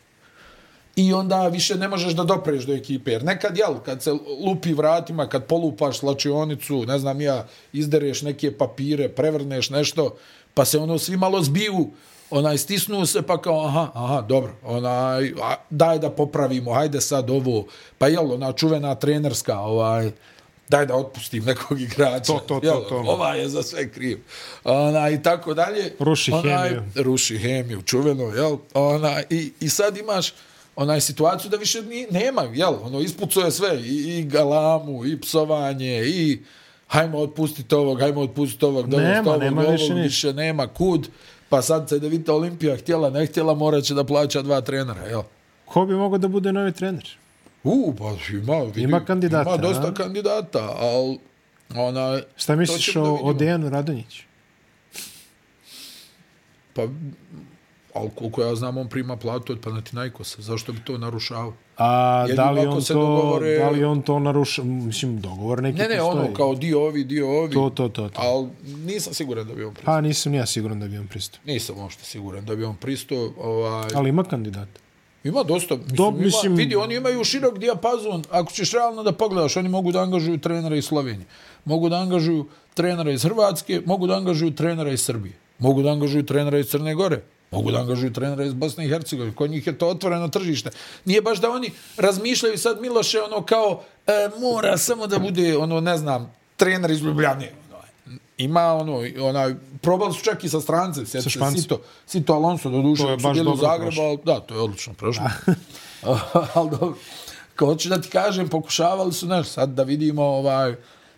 I 0.95 1.13
onda 1.13 1.47
više 1.47 1.75
ne 1.75 1.87
možeš 1.87 2.13
da 2.13 2.23
dopreš 2.23 2.63
do 2.63 2.73
ekipe, 2.73 3.11
jer 3.11 3.23
nekad, 3.23 3.57
jel, 3.57 3.75
kad 3.85 4.03
se 4.03 4.11
lupi 4.45 4.73
vratima, 4.73 5.27
kad 5.27 5.45
polupaš 5.45 5.99
slačionicu, 5.99 6.85
ne 6.85 6.99
znam 6.99 7.21
ja, 7.21 7.47
izdereš 7.73 8.21
neke 8.21 8.57
papire, 8.57 9.09
prevrneš 9.09 9.69
nešto, 9.69 10.15
pa 10.53 10.65
se 10.65 10.79
ono 10.79 10.97
svi 10.97 11.17
malo 11.17 11.41
zbiju, 11.43 11.89
onaj 12.29 12.57
stisnu 12.57 13.05
se 13.05 13.21
pa 13.21 13.41
kao 13.41 13.65
aha, 13.65 13.91
aha, 13.93 14.21
dobro, 14.21 14.51
onaj, 14.63 15.33
a, 15.43 15.55
daj 15.69 15.99
da 15.99 16.09
popravimo, 16.09 16.73
hajde 16.73 17.01
sad 17.01 17.29
ovo, 17.29 17.65
pa 17.97 18.07
jel, 18.07 18.31
ona 18.31 18.53
čuvena 18.53 18.95
trenerska, 18.95 19.59
ovaj, 19.59 20.11
daj 20.69 20.85
da 20.85 20.95
otpustim 20.95 21.43
nekog 21.43 21.81
igrača. 21.81 22.23
To, 22.23 22.39
to, 22.39 22.59
to, 22.59 22.65
jel, 22.67 22.81
to. 22.89 22.95
Ova 22.97 23.33
je 23.35 23.49
za 23.49 23.63
sve 23.63 23.89
kriv. 23.89 24.19
Ona, 24.63 25.09
I 25.09 25.23
tako 25.23 25.53
dalje. 25.53 25.93
Ruši 25.99 26.31
onaj, 26.31 26.69
hemiju. 26.69 26.83
Ruši 26.95 27.37
hemiju, 27.37 27.81
čuveno, 27.81 28.23
jel? 28.23 28.57
Ona, 28.73 29.21
i, 29.29 29.51
I 29.59 29.69
sad 29.69 29.97
imaš 29.97 30.33
onaj 30.75 31.01
situaciju 31.01 31.49
da 31.51 31.57
više 31.57 31.81
ni, 31.81 32.07
nema, 32.11 32.41
jel? 32.53 32.73
Ono, 32.83 32.99
ispucuje 32.99 33.51
sve, 33.51 33.81
i, 33.81 34.19
i 34.19 34.23
galamu, 34.23 35.05
i 35.05 35.21
psovanje, 35.21 36.03
i 36.05 36.39
hajmo 36.87 37.17
otpustiti 37.17 37.75
ovog, 37.75 37.99
hajmo 37.99 38.21
otpustiti 38.21 38.65
ovog, 38.65 38.87
Nema, 38.89 39.29
ovog, 39.29 39.41
nema 39.43 39.61
ovog, 39.61 39.71
više 39.71 39.83
ništa. 39.93 40.01
više 40.03 40.33
nema 40.33 40.67
kud. 40.67 41.07
Pa 41.49 41.61
sad 41.61 41.89
se 41.89 41.99
da 41.99 42.07
vidite 42.07 42.31
Olimpija 42.31 42.77
htjela, 42.77 43.09
ne 43.09 43.25
htjela, 43.25 43.53
morat 43.53 43.83
će 43.83 43.93
da 43.93 44.03
plaća 44.03 44.41
dva 44.41 44.61
trenera, 44.61 45.01
jel? 45.05 45.21
Ko 45.65 45.85
bi 45.85 45.93
mogao 45.93 46.17
da 46.17 46.27
bude 46.27 46.53
novi 46.53 46.71
trener? 46.71 47.17
U, 47.65 47.93
pa 47.97 48.03
ima, 48.31 48.57
vidi, 48.57 48.81
Ima 48.81 48.99
kandidata, 49.01 49.49
Ima 49.49 49.57
dosta 49.59 49.87
a? 49.87 49.93
kandidata, 49.93 50.75
ali 50.77 51.19
ona, 51.75 52.21
Šta 52.35 52.55
misliš 52.55 52.95
o, 52.95 53.03
o 53.15 53.33
Dejanu 53.33 53.69
Radonjiću? 53.69 54.23
Pa, 56.73 56.81
ali 57.93 58.09
koliko 58.11 58.41
ja 58.41 58.55
znam, 58.55 58.77
on 58.77 58.89
prima 58.89 59.15
platu 59.17 59.53
od 59.53 59.59
Panathinaikosa. 59.59 60.41
Zašto 60.41 60.73
bi 60.73 60.79
to 60.79 60.97
narušao? 60.97 61.53
A 61.77 62.19
Jedino 62.21 62.35
da 62.35 62.51
li 62.51 62.59
on 62.59 62.83
to, 62.83 62.93
dogovore- 62.93 63.57
da 63.57 63.69
li 63.69 63.83
on 63.83 64.01
to 64.01 64.19
naruša, 64.19 64.63
mislim, 64.63 65.21
dogovor 65.21 65.61
neki 65.61 65.77
Ne, 65.77 65.87
ne, 65.87 65.97
postoji. 65.97 66.19
ono, 66.19 66.33
kao 66.33 66.55
dio 66.55 66.81
ovi, 66.81 67.03
dio 67.03 67.39
ovi. 67.39 67.53
To, 67.53 67.69
to, 67.69 67.89
to, 67.89 68.09
to. 68.09 68.21
Ali 68.21 68.47
nisam 68.65 69.13
siguran 69.13 69.47
da 69.47 69.53
bi 69.53 69.63
on 69.63 69.73
pristao. 69.73 69.93
Pa 69.93 70.01
nisam 70.01 70.31
ni 70.31 70.37
ja 70.37 70.45
siguran 70.45 70.79
da 70.79 70.87
bi 70.87 70.97
on 70.97 71.07
pristao. 71.07 71.39
Nisam 71.45 71.77
uopšte 71.77 72.03
siguran 72.03 72.45
da 72.45 72.55
bi 72.55 72.63
on 72.63 72.75
pristao. 72.75 73.33
Ovaj, 73.37 73.89
Ali 73.95 74.09
ima 74.09 74.23
kandidata. 74.23 74.79
Ima 75.25 75.43
dosta. 75.43 75.75
Mislim, 75.75 75.95
Do- 75.97 76.07
ima, 76.07 76.17
mislim- 76.17 76.55
vidi, 76.55 76.75
oni 76.75 76.95
imaju 76.95 77.23
širok 77.23 77.57
dijapazon. 77.57 78.23
Ako 78.31 78.51
ćeš 78.51 78.71
realno 78.71 79.03
da 79.03 79.11
pogledaš, 79.11 79.57
oni 79.57 79.69
mogu 79.69 79.91
da 79.91 80.01
angažuju 80.01 80.37
trenera 80.37 80.75
iz 80.75 80.85
Slovenije. 80.85 81.25
Mogu 81.65 81.89
da 81.89 81.95
angažuju 81.97 82.45
trenera 82.73 83.11
iz 83.11 83.23
Hrvatske, 83.23 83.81
mogu 83.85 84.07
da 84.07 84.15
angažuju 84.15 84.55
trenera 84.55 84.91
iz 84.91 85.01
Srbije. 85.01 85.33
Mogu 85.59 85.81
da 85.81 85.91
angažuju 85.91 86.25
trenera 86.25 86.59
iz 86.59 86.67
Crne 86.67 86.95
Gore. 86.95 87.21
Mogu 87.51 87.71
da 87.71 87.79
angažuju 87.79 88.13
trenera 88.13 88.43
iz 88.45 88.53
Bosne 88.53 88.85
i 88.85 88.89
Hercegovine. 88.89 89.35
Kod 89.35 89.51
njih 89.51 89.67
je 89.67 89.77
to 89.77 89.87
otvoreno 89.87 90.27
tržište. 90.27 90.69
Nije 91.05 91.21
baš 91.21 91.41
da 91.41 91.49
oni 91.49 91.71
razmišljaju 91.97 92.57
sad 92.57 92.81
Miloše 92.81 93.21
ono 93.21 93.41
kao 93.41 93.81
e, 94.07 94.11
mora 94.41 94.77
samo 94.77 95.07
da 95.07 95.19
bude 95.19 95.57
ono 95.57 95.81
ne 95.81 95.97
znam 95.97 96.33
trener 96.57 96.91
iz 96.91 97.01
Ljubljane. 97.01 97.51
Ima 98.37 98.73
ono, 98.73 99.01
onaj, 99.21 99.55
probali 99.81 100.13
su 100.13 100.23
čak 100.23 100.43
i 100.43 100.49
sa 100.49 100.61
strance, 100.61 101.05
sa 101.05 101.29
Špancem. 101.29 101.61
Sito, 101.61 101.81
Sito 102.05 102.33
Alonso, 102.33 102.69
do 102.69 102.81
duše, 102.81 103.03
su 103.21 103.33
bili 103.33 103.51
u 103.51 103.55
Zagrebu, 103.55 104.01
ali 104.01 104.19
da, 104.25 104.39
to 104.39 104.53
je 104.53 104.61
odlično 104.61 104.93
prošlo. 104.93 105.25
ali 106.53 106.69
dobro, 106.69 106.93
kao 107.55 107.67
hoću 107.67 107.89
da 107.89 108.01
ti 108.01 108.09
kažem, 108.09 108.49
pokušavali 108.49 109.13
su 109.13 109.27
nešto, 109.27 109.53
sad 109.53 109.69
da 109.69 109.83
vidimo 109.83 110.23
ovaj, 110.23 110.75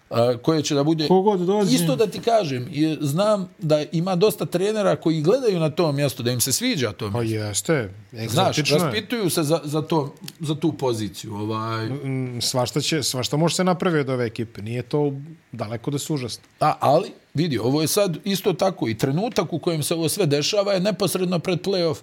a, 0.09 0.37
koje 0.41 0.63
će 0.63 0.75
da 0.75 0.83
bude... 0.83 1.07
Kogod 1.07 1.39
dođe. 1.39 1.75
Isto 1.75 1.95
da 1.95 2.07
ti 2.07 2.19
kažem, 2.19 2.69
znam 3.01 3.49
da 3.59 3.83
ima 3.91 4.15
dosta 4.15 4.45
trenera 4.45 4.95
koji 4.95 5.21
gledaju 5.21 5.59
na 5.59 5.69
to 5.69 5.91
mjesto, 5.91 6.23
da 6.23 6.31
im 6.31 6.41
se 6.41 6.51
sviđa 6.51 6.91
to 6.91 7.11
Pa 7.11 7.21
mjesto. 7.21 7.73
jeste, 7.73 7.93
Znaš, 8.11 8.57
egzotično 8.57 8.77
je. 8.77 8.83
raspituju 8.83 9.29
se 9.29 9.43
za, 9.43 9.61
za, 9.63 9.81
to, 9.81 10.15
za 10.39 10.55
tu 10.55 10.73
poziciju. 10.73 11.35
Ovaj. 11.35 11.89
Mm, 11.89 12.41
Svašta, 12.41 12.81
će, 12.81 13.03
svašta 13.03 13.37
može 13.37 13.55
se 13.55 13.63
napraviti 13.63 13.99
od 13.99 14.09
ove 14.09 14.25
ekipe. 14.25 14.61
Nije 14.61 14.81
to 14.81 15.13
daleko 15.51 15.91
da 15.91 15.99
se 15.99 16.13
užasno. 16.13 16.43
A, 16.59 16.73
ali, 16.79 17.11
vidi, 17.33 17.57
ovo 17.57 17.81
je 17.81 17.87
sad 17.87 18.17
isto 18.23 18.53
tako 18.53 18.87
i 18.87 18.97
trenutak 18.97 19.53
u 19.53 19.59
kojem 19.59 19.83
se 19.83 19.93
ovo 19.93 20.09
sve 20.09 20.25
dešava 20.25 20.73
je 20.73 20.79
neposredno 20.79 21.39
pred 21.39 21.61
playoff. 21.61 21.97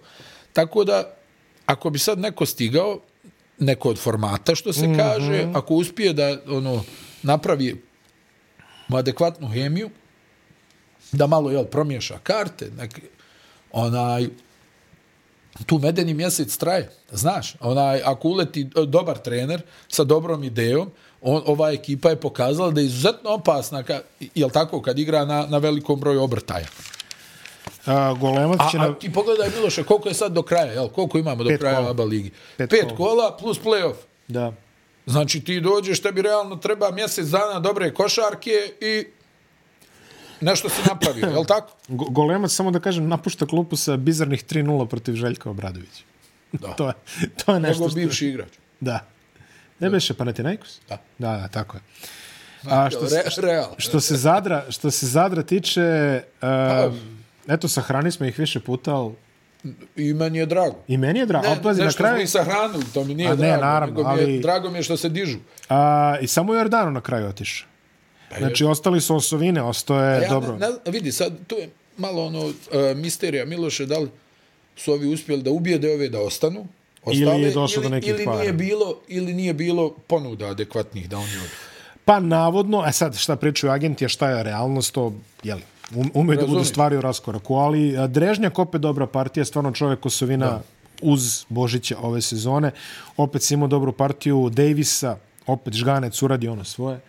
Tako 0.52 0.84
da, 0.84 1.14
ako 1.66 1.90
bi 1.90 1.98
sad 1.98 2.18
neko 2.18 2.46
stigao, 2.46 3.00
neko 3.58 3.88
od 3.88 3.98
formata, 3.98 4.54
što 4.54 4.72
se 4.72 4.88
mm 4.88 4.92
-hmm. 4.92 4.96
kaže, 4.96 5.48
ako 5.54 5.74
uspije 5.74 6.12
da 6.12 6.36
ono 6.48 6.84
napravi 7.22 7.83
adekvatnu 8.88 9.48
hemiju, 9.48 9.90
da 11.12 11.26
malo 11.26 11.50
jel, 11.50 11.64
promiješa 11.64 12.18
karte, 12.22 12.70
nek, 12.76 13.00
onaj, 13.72 14.28
tu 15.66 15.78
medeni 15.78 16.14
mjesec 16.14 16.56
traje, 16.56 16.90
znaš, 17.10 17.54
onaj, 17.60 18.00
ako 18.04 18.28
uleti 18.28 18.60
e, 18.60 18.86
dobar 18.86 19.18
trener 19.18 19.62
sa 19.88 20.04
dobrom 20.04 20.44
idejom, 20.44 20.90
on, 21.22 21.42
ova 21.46 21.70
ekipa 21.72 22.10
je 22.10 22.20
pokazala 22.20 22.70
da 22.70 22.80
je 22.80 22.86
izuzetno 22.86 23.30
opasna, 23.30 23.82
ka, 23.82 24.00
jel 24.34 24.50
tako, 24.50 24.82
kad 24.82 24.98
igra 24.98 25.24
na, 25.24 25.46
na 25.46 25.58
velikom 25.58 26.00
broju 26.00 26.22
obrtaja. 26.22 26.66
A, 27.86 28.14
golemac 28.20 28.60
A, 28.60 28.70
će 28.70 28.78
a 28.78 28.80
na... 28.80 28.94
ti 28.94 29.12
pogledaj, 29.12 29.50
Miloše, 29.56 29.84
koliko 29.84 30.08
je 30.08 30.14
sad 30.14 30.32
do 30.32 30.42
kraja, 30.42 30.72
jel, 30.72 30.88
koliko 30.88 31.18
imamo 31.18 31.44
do 31.44 31.48
Pet 31.48 31.60
kraja 31.60 31.76
kola. 31.76 31.90
ABA 31.90 32.04
ligi? 32.04 32.30
Pet 32.56 32.70
Pet 32.70 32.84
kola. 32.84 32.96
kola 32.96 33.36
plus 33.40 33.60
playoff. 33.60 33.94
Da. 34.28 34.52
Znači 35.06 35.40
ti 35.40 35.60
dođeš, 35.60 36.00
tebi 36.00 36.22
realno 36.22 36.56
treba 36.56 36.90
mjesec 36.90 37.26
dana 37.26 37.60
dobre 37.60 37.94
košarke 37.94 38.50
i 38.80 39.06
nešto 40.40 40.68
si 40.68 40.80
napravio, 40.88 41.26
jel 41.26 41.44
tako? 41.44 41.72
Go- 41.88 42.10
Golemac, 42.10 42.52
samo 42.52 42.70
da 42.70 42.80
kažem, 42.80 43.08
napušta 43.08 43.46
klupu 43.46 43.76
sa 43.76 43.96
bizarnih 43.96 44.44
3-0 44.44 44.86
protiv 44.86 45.14
Željka 45.14 45.50
Obradovića. 45.50 46.02
Da. 46.52 46.68
to, 46.78 46.88
je, 46.88 46.94
to 47.36 47.54
je 47.54 47.60
nešto 47.60 47.80
Nego 47.80 47.90
što... 47.90 47.96
bivši 47.96 48.26
igrač. 48.26 48.48
Da. 48.80 49.06
Ne 49.78 49.90
beše 49.90 50.14
Panathinaikos? 50.14 50.80
Da. 50.88 50.98
Da, 51.18 51.30
da, 51.32 51.48
tako 51.48 51.76
je. 51.76 51.82
A 52.64 52.90
što, 52.90 53.08
se- 53.08 53.22
Re, 53.36 53.48
real. 53.48 53.74
što 53.78 54.00
se 54.00 54.16
Zadra, 54.16 54.64
što 54.68 54.90
se 54.90 55.06
Zadra 55.06 55.42
tiče, 55.42 56.22
uh, 56.88 56.94
eto, 57.48 57.68
sahrani 57.68 58.10
smo 58.10 58.26
ih 58.26 58.38
više 58.38 58.60
puta, 58.60 58.94
ali 58.94 59.14
I 59.96 60.14
meni 60.14 60.38
je 60.38 60.46
drago. 60.46 60.76
i 60.88 60.96
meni 60.96 61.18
je 61.18 61.26
drago. 61.26 61.44
Ne, 61.44 61.50
Ali 61.50 61.62
pazi, 61.62 61.78
na 61.78 61.84
nešto 61.84 61.96
smo 61.96 62.04
kraju, 62.04 62.22
ih 62.22 62.30
sahranili, 62.30 62.84
to 62.94 63.04
mi 63.04 63.14
nije 63.14 63.28
A 63.28 63.30
ne, 63.30 63.36
drago. 63.38 63.62
naravno, 63.62 63.94
mi 63.94 64.18
je, 64.18 64.24
ali- 64.24 64.40
Drago 64.40 64.70
mi 64.70 64.78
je 64.78 64.82
što 64.82 64.96
se 64.96 65.08
dižu. 65.08 65.38
a, 65.68 66.16
i 66.20 66.26
samo 66.26 66.54
Jordano 66.54 66.90
na 66.90 67.00
kraju 67.00 67.26
otišao. 67.28 67.68
Znači, 68.38 68.64
ostali 68.64 69.00
su 69.00 69.16
osovine, 69.16 69.62
ostao 69.62 69.98
je, 69.98 70.10
A 70.10 70.22
ja, 70.22 70.28
dobro. 70.28 70.52
Ne, 70.52 70.66
ne, 70.68 70.92
vidi, 70.92 71.12
sad 71.12 71.32
tu 71.46 71.54
je 71.54 71.68
malo 71.96 72.26
ono 72.26 72.40
uh, 72.40 72.52
misterija 72.96 73.44
Miloše, 73.44 73.86
da 73.86 73.98
li 73.98 74.08
su 74.76 74.92
ovi 74.92 75.06
uspjeli 75.08 75.42
da 75.42 75.50
ubijede 75.50 75.94
ove 75.94 76.08
da 76.08 76.20
ostanu, 76.20 76.66
Ili 77.06 77.42
je 77.42 77.50
došlo 77.50 77.74
ili, 77.76 77.82
do 77.82 77.94
nekih 77.94 78.10
ili 78.10 78.24
para. 78.24 78.40
nije 78.40 78.52
bilo 78.52 79.00
ili 79.08 79.34
nije 79.34 79.54
bilo 79.54 79.90
ponuda 80.06 80.46
adekvatnih 80.46 81.08
da 81.08 81.16
oni 81.18 81.36
odu. 81.36 81.48
Pa 82.04 82.20
navodno, 82.20 82.80
a 82.80 82.92
sad 82.92 83.16
šta 83.16 83.36
pričaju 83.36 83.72
agenti, 83.72 84.04
a 84.04 84.08
šta 84.08 84.28
je 84.30 84.42
realnost, 84.42 84.92
to, 84.94 85.12
jeli, 85.42 85.62
um, 85.96 86.10
umeju 86.14 86.36
da 86.36 86.42
budu 86.42 86.54
Razumijem. 86.54 86.64
stvari 86.64 86.96
u 86.96 87.00
raskoraku, 87.00 87.54
ali 87.54 87.98
a, 87.98 88.06
Drežnjak 88.06 88.58
opet 88.58 88.80
dobra 88.80 89.06
partija, 89.06 89.44
stvarno 89.44 89.72
čovjek 89.72 90.06
osovina 90.06 90.46
da. 90.46 90.62
uz 91.02 91.44
Božića 91.48 91.96
ove 92.02 92.22
sezone, 92.22 92.70
opet 93.16 93.42
si 93.42 93.54
imao 93.54 93.68
dobru 93.68 93.92
partiju 93.92 94.50
Davisa, 94.50 95.16
opet 95.46 95.74
Žganec 95.74 96.22
uradi 96.22 96.48
ono 96.48 96.64
svoje. 96.64 97.00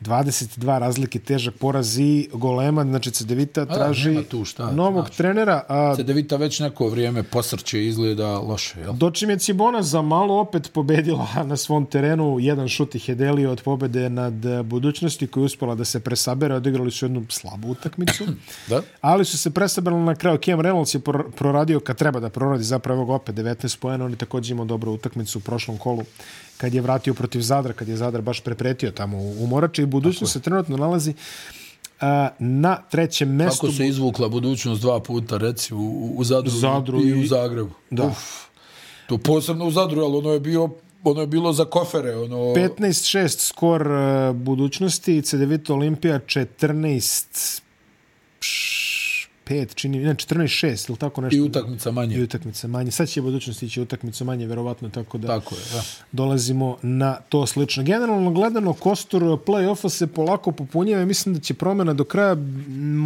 22 0.00 0.78
razlike, 0.78 1.18
težak 1.18 1.54
poraz 1.54 1.98
i 1.98 2.28
golema, 2.32 2.84
znači 2.84 3.10
Cedevita 3.10 3.64
da, 3.64 3.74
traži 3.74 4.10
nema 4.10 4.22
tu 4.22 4.44
šta, 4.44 4.70
novog 4.70 5.04
znači. 5.04 5.16
trenera. 5.16 5.64
A, 5.68 5.92
Cedevita 5.96 6.36
već 6.36 6.60
neko 6.60 6.88
vrijeme 6.88 7.22
posrće 7.22 7.86
izgleda 7.86 8.38
loše, 8.38 8.80
jel? 8.80 8.92
Dočim 8.92 9.30
je 9.30 9.38
Cibona 9.38 9.82
za 9.82 10.02
malo 10.02 10.40
opet 10.40 10.70
pobedila 10.72 11.26
na 11.44 11.56
svom 11.56 11.86
terenu, 11.86 12.36
jedan 12.40 12.68
šut 12.68 12.94
ih 12.94 13.08
je 13.08 13.14
delio 13.14 13.52
od 13.52 13.62
pobede 13.62 14.10
nad 14.10 14.64
budućnosti 14.64 15.26
koja 15.26 15.42
je 15.42 15.44
uspela 15.44 15.74
da 15.74 15.84
se 15.84 16.00
presabere, 16.00 16.54
odigrali 16.54 16.90
su 16.90 17.04
jednu 17.04 17.26
slabu 17.28 17.70
utakmicu, 17.70 18.24
Da? 18.68 18.82
ali 19.00 19.24
su 19.24 19.38
se 19.38 19.50
presaberali 19.50 20.02
na 20.02 20.14
kraju. 20.14 20.38
Cam 20.44 20.60
Reynolds 20.60 20.94
je 20.94 21.30
proradio 21.36 21.80
kad 21.80 21.96
treba 21.96 22.20
da 22.20 22.28
proradi 22.28 22.64
zapravo 22.64 23.14
opet 23.14 23.34
19 23.34 23.78
pojena, 23.78 24.04
on 24.04 24.10
je 24.10 24.16
također 24.16 24.52
imao 24.52 24.66
dobru 24.66 24.92
utakmicu 24.92 25.38
u 25.38 25.42
prošlom 25.42 25.78
kolu 25.78 26.04
kad 26.58 26.74
je 26.74 26.80
vratio 26.80 27.14
protiv 27.14 27.40
Zadra, 27.40 27.72
kad 27.72 27.88
je 27.88 27.96
Zadar 27.96 28.22
baš 28.22 28.40
prepretio 28.40 28.90
tamo 28.90 29.18
u, 29.18 29.46
Morače 29.46 29.82
i 29.82 29.86
budućnost 29.86 30.32
se 30.32 30.40
trenutno 30.40 30.76
nalazi 30.76 31.14
a, 32.00 32.28
na 32.38 32.76
trećem 32.82 33.28
mestu. 33.30 33.60
Kako 33.60 33.72
se 33.72 33.86
izvukla 33.86 34.28
budućnost 34.28 34.80
dva 34.80 35.00
puta, 35.00 35.36
reci, 35.36 35.74
u, 35.74 35.78
u- 35.78 36.14
u 36.16 36.24
Zadru, 36.24 36.50
Zadru 36.50 37.00
i, 37.00 37.08
i- 37.08 37.14
u 37.14 37.26
Zagrebu. 37.26 37.70
Da. 37.90 38.04
Uf, 38.04 38.18
to 39.06 39.18
posebno 39.18 39.64
u 39.66 39.70
Zadru, 39.70 40.00
ali 40.00 40.16
ono 40.16 40.30
je 40.30 40.40
bio 40.40 40.68
ono 41.04 41.20
je 41.20 41.26
bilo 41.26 41.52
za 41.52 41.64
kofere, 41.64 42.16
ono 42.16 42.36
15-6 42.36 43.28
skor 43.38 43.82
uh, 43.82 43.96
budućnosti, 44.36 45.22
CDVita 45.22 45.74
Olimpija 45.74 46.18
14 46.18 47.60
5, 49.50 49.74
čini, 49.74 49.98
ne, 49.98 50.14
14-6, 50.14 50.58
ili 50.88 50.98
tako 50.98 51.20
nešto. 51.20 51.36
i 51.36 51.40
utakmica 51.40 51.90
manje. 51.90 52.16
I 52.16 52.22
utakmica 52.22 52.68
manje. 52.68 52.90
Sad 52.90 53.08
će 53.08 53.22
budućnost 53.22 53.62
ići 53.62 53.80
utakmicu 53.80 54.24
manje, 54.24 54.46
verovatno, 54.46 54.88
tako 54.88 55.18
da 55.18 55.26
Tako 55.28 55.54
je, 55.54 55.60
da. 55.72 55.82
dolazimo 56.12 56.76
na 56.82 57.14
to 57.28 57.46
slično. 57.46 57.82
Generalno 57.82 58.30
gledano, 58.30 58.72
kostur 58.72 59.22
play-offa 59.22 59.88
se 59.88 60.06
polako 60.06 60.52
popunjava 60.52 61.02
i 61.02 61.06
mislim 61.06 61.34
da 61.34 61.40
će 61.40 61.54
promjena 61.54 61.94
do 61.94 62.04
kraja 62.04 62.36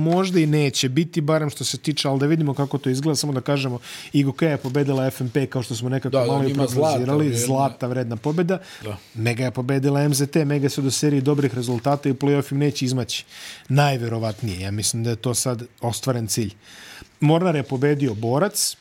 možda 0.04 0.40
i 0.40 0.46
neće 0.46 0.88
biti, 0.88 1.20
barem 1.20 1.50
što 1.50 1.64
se 1.64 1.78
tiče, 1.78 2.08
ali 2.08 2.20
da 2.20 2.26
vidimo 2.26 2.54
kako 2.54 2.78
to 2.78 2.90
izgleda, 2.90 3.16
samo 3.16 3.32
da 3.32 3.40
kažemo, 3.40 3.78
Igokeja 4.12 4.50
je 4.50 4.56
pobedila 4.56 5.10
FNP, 5.10 5.36
kao 5.46 5.62
što 5.62 5.74
smo 5.74 5.88
nekako 5.88 6.10
Da, 6.10 6.24
malo 6.26 6.44
i 6.44 6.54
zlata 6.54 6.66
prognozirali, 6.68 7.26
vredna. 7.26 7.46
zlata 7.46 7.86
vredna 7.86 8.16
pobeda. 8.16 8.58
Da. 8.84 8.96
Mega 9.14 9.44
je 9.44 9.50
pobedila 9.50 10.08
MZT, 10.08 10.34
Mega 10.36 10.68
su 10.68 10.82
do 10.82 10.90
serije 10.90 11.20
dobrih 11.20 11.54
rezultata 11.54 12.08
i 12.08 12.12
play-off 12.12 12.52
im 12.52 12.58
neće 12.58 12.84
izmaći. 12.84 13.24
Najverovatnije, 13.68 14.60
ja 14.60 14.70
mislim 14.70 15.04
da 15.04 15.10
je 15.10 15.16
to 15.16 15.34
sad 15.34 15.62
ostvaren 15.80 16.28
cilj. 16.32 16.54
Mornar 17.20 17.56
je 17.56 17.62
pobedio 17.62 18.14
Borac, 18.14 18.76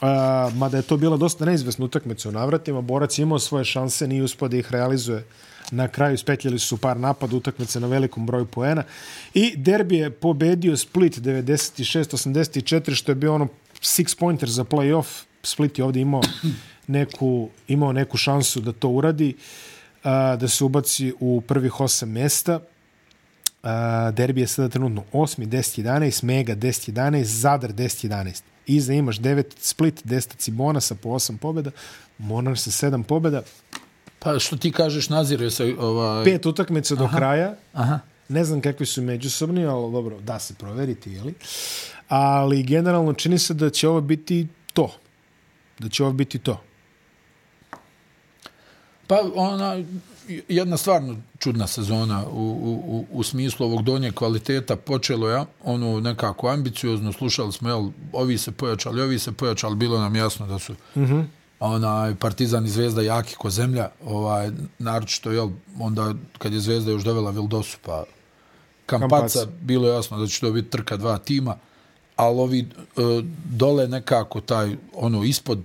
a, 0.00 0.50
mada 0.54 0.76
je 0.76 0.82
to 0.82 0.96
bila 0.96 1.16
dosta 1.16 1.44
neizvesna 1.44 1.84
utakmica 1.84 2.28
u 2.28 2.32
navratima. 2.32 2.80
Borac 2.80 3.18
je 3.18 3.22
imao 3.22 3.38
svoje 3.38 3.64
šanse, 3.64 4.08
nije 4.08 4.22
uspio 4.22 4.48
da 4.48 4.56
ih 4.56 4.72
realizuje 4.72 5.24
na 5.70 5.88
kraju 5.88 6.18
spetljali 6.18 6.58
su 6.58 6.76
par 6.76 6.96
napada 6.96 7.36
utakmice 7.36 7.80
na 7.80 7.86
velikom 7.86 8.26
broju 8.26 8.46
poena 8.46 8.84
i 9.34 9.56
derbi 9.56 9.96
je 9.96 10.10
pobedio 10.10 10.76
Split 10.76 11.18
96-84 11.18 12.94
što 12.94 13.12
je 13.12 13.16
bio 13.16 13.34
ono 13.34 13.48
six 13.80 14.18
pointer 14.18 14.50
za 14.50 14.64
playoff 14.64 15.24
Split 15.42 15.78
je 15.78 15.84
ovdje 15.84 16.02
imao 16.02 16.22
neku, 16.86 17.48
imao 17.68 17.92
neku 17.92 18.16
šansu 18.16 18.60
da 18.60 18.72
to 18.72 18.88
uradi 18.88 19.34
da 20.38 20.48
se 20.48 20.64
ubaci 20.64 21.12
u 21.20 21.40
prvih 21.40 21.80
osam 21.80 22.10
mjesta 22.10 22.60
Uh, 23.62 23.70
derbi 24.14 24.40
je 24.40 24.46
sada 24.46 24.68
trenutno 24.68 25.04
8. 25.12 25.46
10-11, 25.46 26.24
Mega 26.24 26.56
10-11, 26.56 27.22
Zadar 27.22 27.72
10-11. 27.72 28.42
Iza 28.66 28.92
imaš 28.92 29.18
9 29.18 29.44
Split, 29.58 30.04
10 30.04 30.36
Cibona 30.36 30.80
sa 30.80 30.94
po 30.94 31.08
8 31.08 31.36
pobjeda, 31.36 31.70
Monar 32.18 32.58
sa 32.58 32.70
7 32.70 33.02
pobjeda, 33.02 33.42
Pa 34.18 34.38
što 34.38 34.56
ti 34.56 34.72
kažeš, 34.72 35.08
nazire 35.08 35.50
se 35.50 35.74
ovaj... 35.78 36.24
pet 36.24 36.46
utakmica 36.46 36.94
do 36.94 37.08
kraja. 37.16 37.54
Aha. 37.72 37.98
Ne 38.28 38.44
znam 38.44 38.60
kakvi 38.60 38.86
su 38.86 39.02
međusobni, 39.02 39.66
ali 39.66 39.92
dobro, 39.92 40.20
da 40.20 40.38
se 40.38 40.54
proveriti, 40.54 41.12
jeli? 41.12 41.34
Ali 42.08 42.62
generalno 42.62 43.12
čini 43.12 43.38
se 43.38 43.54
da 43.54 43.70
će 43.70 43.88
ovo 43.88 44.00
biti 44.00 44.46
to. 44.72 44.92
Da 45.78 45.88
će 45.88 46.02
ovo 46.02 46.12
biti 46.12 46.38
to. 46.38 46.60
Pa 49.06 49.20
ona, 49.34 49.82
jedna 50.48 50.76
stvarno 50.76 51.16
čudna 51.38 51.66
sezona 51.66 52.24
u, 52.26 52.40
u, 52.40 52.96
u, 52.96 53.06
u 53.12 53.22
smislu 53.22 53.66
ovog 53.66 53.82
donje 53.82 54.12
kvaliteta 54.12 54.76
počelo 54.76 55.28
je 55.28 55.44
ono 55.64 56.00
nekako 56.00 56.48
ambiciozno, 56.48 57.12
slušali 57.12 57.52
smo, 57.52 57.68
jel, 57.68 57.88
ovi 58.12 58.38
se 58.38 58.52
pojačali, 58.52 59.02
ovi 59.02 59.18
se 59.18 59.32
pojačali, 59.32 59.76
bilo 59.76 60.00
nam 60.00 60.16
jasno 60.16 60.46
da 60.46 60.58
su 60.58 60.72
mm 60.72 61.00
-hmm. 61.00 61.24
onaj, 61.60 62.14
Partizan 62.14 62.66
i 62.66 62.70
Zvezda 62.70 63.02
jaki 63.02 63.34
ko 63.34 63.50
zemlja, 63.50 63.88
ovaj, 64.04 64.50
naročito, 64.78 65.32
jel, 65.32 65.48
onda 65.80 66.14
kad 66.38 66.52
je 66.52 66.60
Zvezda 66.60 66.90
još 66.90 67.02
dovela 67.02 67.30
Vildosu, 67.30 67.78
pa 67.84 68.04
Kampaca, 68.86 69.16
Kampaca. 69.16 69.46
bilo 69.60 69.88
jasno 69.88 70.18
da 70.18 70.26
će 70.26 70.40
to 70.40 70.52
biti 70.52 70.70
trka 70.70 70.96
dva 70.96 71.18
tima, 71.18 71.56
ali 72.16 72.40
ovi 72.40 72.60
e, 72.60 72.66
dole 73.44 73.88
nekako 73.88 74.40
taj, 74.40 74.76
ono, 74.94 75.24
ispod 75.24 75.58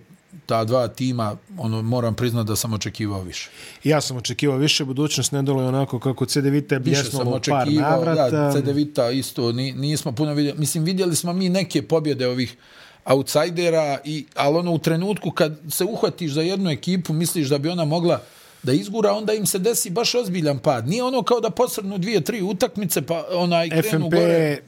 ta 0.51 0.63
dva 0.63 0.87
tima, 0.87 1.37
ono, 1.57 1.81
moram 1.81 2.15
priznati 2.15 2.47
da 2.47 2.55
sam 2.55 2.73
očekivao 2.73 3.21
više. 3.21 3.49
Ja 3.83 4.01
sam 4.01 4.17
očekivao 4.17 4.57
više, 4.57 4.85
budućnost 4.85 5.31
ne 5.31 5.41
deluje 5.43 5.67
onako 5.67 5.99
kako 5.99 6.25
CD 6.25 6.45
Vita 6.45 6.75
je 6.75 6.79
bljesnulo 6.79 7.37
u 7.37 7.39
par 7.49 7.71
navrata. 7.71 8.29
da, 8.29 8.51
CDVita 8.51 9.09
isto, 9.09 9.51
ni, 9.51 9.71
nismo 9.71 10.11
puno 10.11 10.33
vidjeli, 10.33 10.59
mislim, 10.59 10.83
vidjeli 10.83 11.15
smo 11.15 11.33
mi 11.33 11.49
neke 11.49 11.81
pobjede 11.81 12.27
ovih 12.27 12.57
outsidera, 13.05 13.99
i, 14.03 14.25
ali 14.35 14.57
ono 14.57 14.71
u 14.71 14.79
trenutku 14.79 15.31
kad 15.31 15.59
se 15.69 15.83
uhvatiš 15.83 16.31
za 16.31 16.41
jednu 16.41 16.69
ekipu, 16.69 17.13
misliš 17.13 17.47
da 17.47 17.57
bi 17.57 17.69
ona 17.69 17.85
mogla 17.85 18.21
da 18.63 18.73
izgura, 18.73 19.13
onda 19.13 19.33
im 19.33 19.45
se 19.45 19.59
desi 19.59 19.89
baš 19.89 20.15
ozbiljan 20.15 20.59
pad. 20.59 20.87
Nije 20.87 21.03
ono 21.03 21.23
kao 21.23 21.39
da 21.39 21.49
posrnu 21.49 21.97
dvije, 21.97 22.21
tri 22.21 22.41
utakmice, 22.41 23.01
pa 23.01 23.25
onaj 23.33 23.69
krenu 23.69 23.89
FNP 23.89 24.11
gore. 24.11 24.33
je 24.33 24.63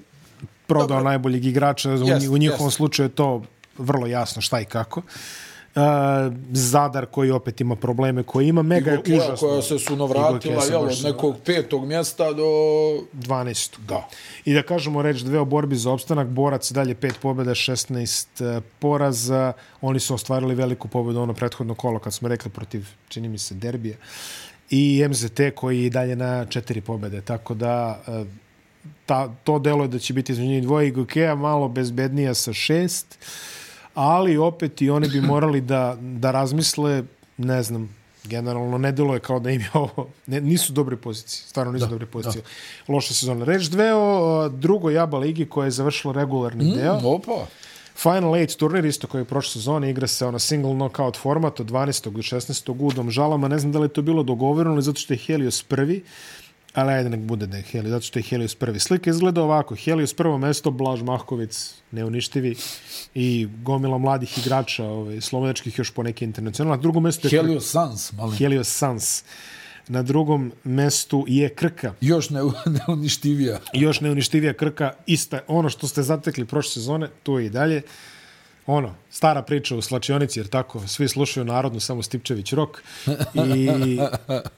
prodao 0.67 0.87
Dobro. 0.87 1.03
najboljeg 1.03 1.45
igrača, 1.45 1.89
u, 1.89 2.07
Jest, 2.07 2.27
u 2.27 2.37
njihovom 2.37 2.67
jest. 2.67 2.77
slučaju 2.77 3.05
je 3.09 3.15
to 3.15 3.43
vrlo 3.77 4.07
jasno 4.07 4.41
šta 4.41 4.61
i 4.61 4.65
kako. 4.65 4.99
Uh, 4.99 5.05
Zadar 6.51 7.05
koji 7.05 7.31
opet 7.31 7.61
ima 7.61 7.75
probleme 7.75 8.23
koje 8.23 8.47
ima, 8.47 8.61
Mega 8.61 8.91
je 8.91 8.99
užasno. 9.15 9.47
koja 9.47 9.61
se 9.61 9.79
jel, 10.71 10.85
baš 10.85 10.99
od 10.99 11.05
nekog 11.05 11.35
petog 11.45 11.85
mjesta 11.85 12.33
do... 12.33 12.43
12. 13.13 13.79
Da. 13.87 14.07
I 14.45 14.53
da 14.53 14.63
kažemo 14.63 15.01
reč 15.01 15.21
dve 15.21 15.39
o 15.39 15.45
borbi 15.45 15.75
za 15.75 15.91
opstanak, 15.91 16.27
Borac 16.27 16.71
dalje 16.71 16.95
pet 16.95 17.15
pobjeda, 17.21 17.51
16 17.51 18.61
poraza. 18.79 19.53
Oni 19.81 19.99
su 19.99 20.13
ostvarili 20.13 20.55
veliku 20.55 20.87
pobjedu 20.87 21.19
ono 21.21 21.33
prethodno 21.33 21.75
kolo, 21.75 21.99
kad 21.99 22.13
smo 22.13 22.27
rekli 22.27 22.51
protiv, 22.51 22.87
čini 23.07 23.29
mi 23.29 23.37
se, 23.37 23.55
derbija. 23.55 23.97
I 24.69 25.05
MZT 25.09 25.39
koji 25.55 25.83
je 25.83 25.89
dalje 25.89 26.15
na 26.15 26.45
četiri 26.45 26.81
pobjede. 26.81 27.21
Tako 27.21 27.53
da 27.53 28.01
e, 28.07 28.25
ta, 29.05 29.29
to 29.43 29.59
delo 29.59 29.83
je 29.83 29.87
da 29.87 29.99
će 29.99 30.13
biti 30.13 30.31
između 30.31 30.49
njih 30.49 30.63
dvoje. 30.63 30.87
Igokea 30.87 31.35
malo 31.35 31.67
bezbednija 31.67 32.33
sa 32.33 32.53
šest, 32.53 33.17
ali 33.93 34.37
opet 34.37 34.81
i 34.81 34.89
oni 34.89 35.07
bi 35.07 35.21
morali 35.21 35.61
da, 35.61 35.97
da 35.99 36.31
razmisle, 36.31 37.03
ne 37.37 37.63
znam, 37.63 37.95
generalno 38.23 38.77
ne 38.77 38.91
delo 38.91 39.13
je 39.13 39.19
kao 39.19 39.39
da 39.39 39.51
im 39.51 39.61
je 39.61 39.69
ovo, 39.73 40.07
ne, 40.27 40.41
nisu 40.41 40.73
dobre 40.73 40.97
pozicije, 40.97 41.47
stvarno 41.47 41.71
nisu 41.71 41.85
da, 41.85 41.89
dobre 41.89 42.05
pozicije. 42.05 42.41
Da. 42.41 42.93
Loša 42.93 43.13
sezona. 43.13 43.45
Reč 43.45 43.63
dve 43.63 43.93
o 43.93 44.49
drugoj 44.49 44.93
Jaba 44.93 45.17
ligi 45.17 45.45
koja 45.45 45.65
je 45.65 45.71
završila 45.71 46.13
regularni 46.13 46.63
mm, 46.63 46.75
deo. 46.75 46.99
Opa, 47.03 47.45
Final 47.95 48.31
8 48.31 48.57
turnir, 48.57 48.85
isto 48.85 49.07
koji 49.07 49.21
je 49.21 49.25
prošle 49.25 49.51
sezone, 49.51 49.89
igra 49.89 50.07
se 50.07 50.25
ona 50.25 50.39
single 50.39 50.73
knockout 50.73 51.17
format 51.17 51.59
od 51.59 51.71
12. 51.71 52.09
do 52.09 52.21
16. 52.21 52.71
u 52.79 52.91
Domžalama. 52.91 53.47
Ne 53.47 53.59
znam 53.59 53.71
da 53.71 53.79
li 53.79 53.85
je 53.85 53.93
to 53.93 54.01
bilo 54.01 54.23
dogovoreno, 54.23 54.73
ali 54.73 54.81
zato 54.81 54.99
što 54.99 55.13
je 55.13 55.17
Helios 55.17 55.63
prvi, 55.63 56.03
ali 56.73 56.93
ajde 56.93 57.09
nek 57.09 57.19
bude 57.19 57.47
da 57.47 57.57
je 57.57 57.63
Helios, 57.63 57.89
zato 57.89 58.05
što 58.05 58.19
je 58.19 58.23
Helios 58.23 58.55
prvi. 58.55 58.79
Slika 58.79 59.09
izgleda 59.09 59.41
ovako, 59.41 59.75
Helios 59.75 60.13
prvo 60.13 60.37
mesto, 60.37 60.71
Blaž 60.71 61.01
Mahkovic, 61.01 61.73
neuništivi, 61.91 62.55
i 63.15 63.47
gomila 63.63 63.97
mladih 63.97 64.37
igrača, 64.37 64.85
ovaj, 64.85 65.21
slovenačkih 65.21 65.79
još 65.79 65.91
po 65.91 66.03
neke 66.03 66.25
internacionalne. 66.25 66.77
Na 66.77 66.81
drugom 66.81 67.05
je 67.05 67.11
Helios 67.29 67.71
Sans, 67.71 68.13
malim. 68.13 68.37
Helios 68.37 68.67
Sans. 68.67 69.23
Na 69.87 70.01
drugom 70.03 70.51
mestu 70.63 71.25
je 71.27 71.49
Krka. 71.49 71.93
Još 72.01 72.29
ne, 72.29 72.39
neuništivija. 72.87 73.59
Još 73.73 74.01
neuništivija 74.01 74.53
Krka, 74.53 74.93
ista, 75.05 75.39
ono 75.47 75.69
što 75.69 75.87
ste 75.87 76.03
zatekli 76.03 76.45
prošle 76.45 76.71
sezone, 76.71 77.09
to 77.23 77.39
je 77.39 77.45
i 77.45 77.49
dalje. 77.49 77.81
Ono, 78.67 78.93
stara 79.09 79.41
priča 79.41 79.75
u 79.75 79.81
slačionici, 79.81 80.39
jer 80.39 80.47
tako, 80.47 80.87
svi 80.87 81.07
slušaju 81.07 81.45
narodnu, 81.45 81.79
samo 81.79 82.03
Stipčević 82.03 82.53
rok. 82.53 82.83
I, 83.33 83.99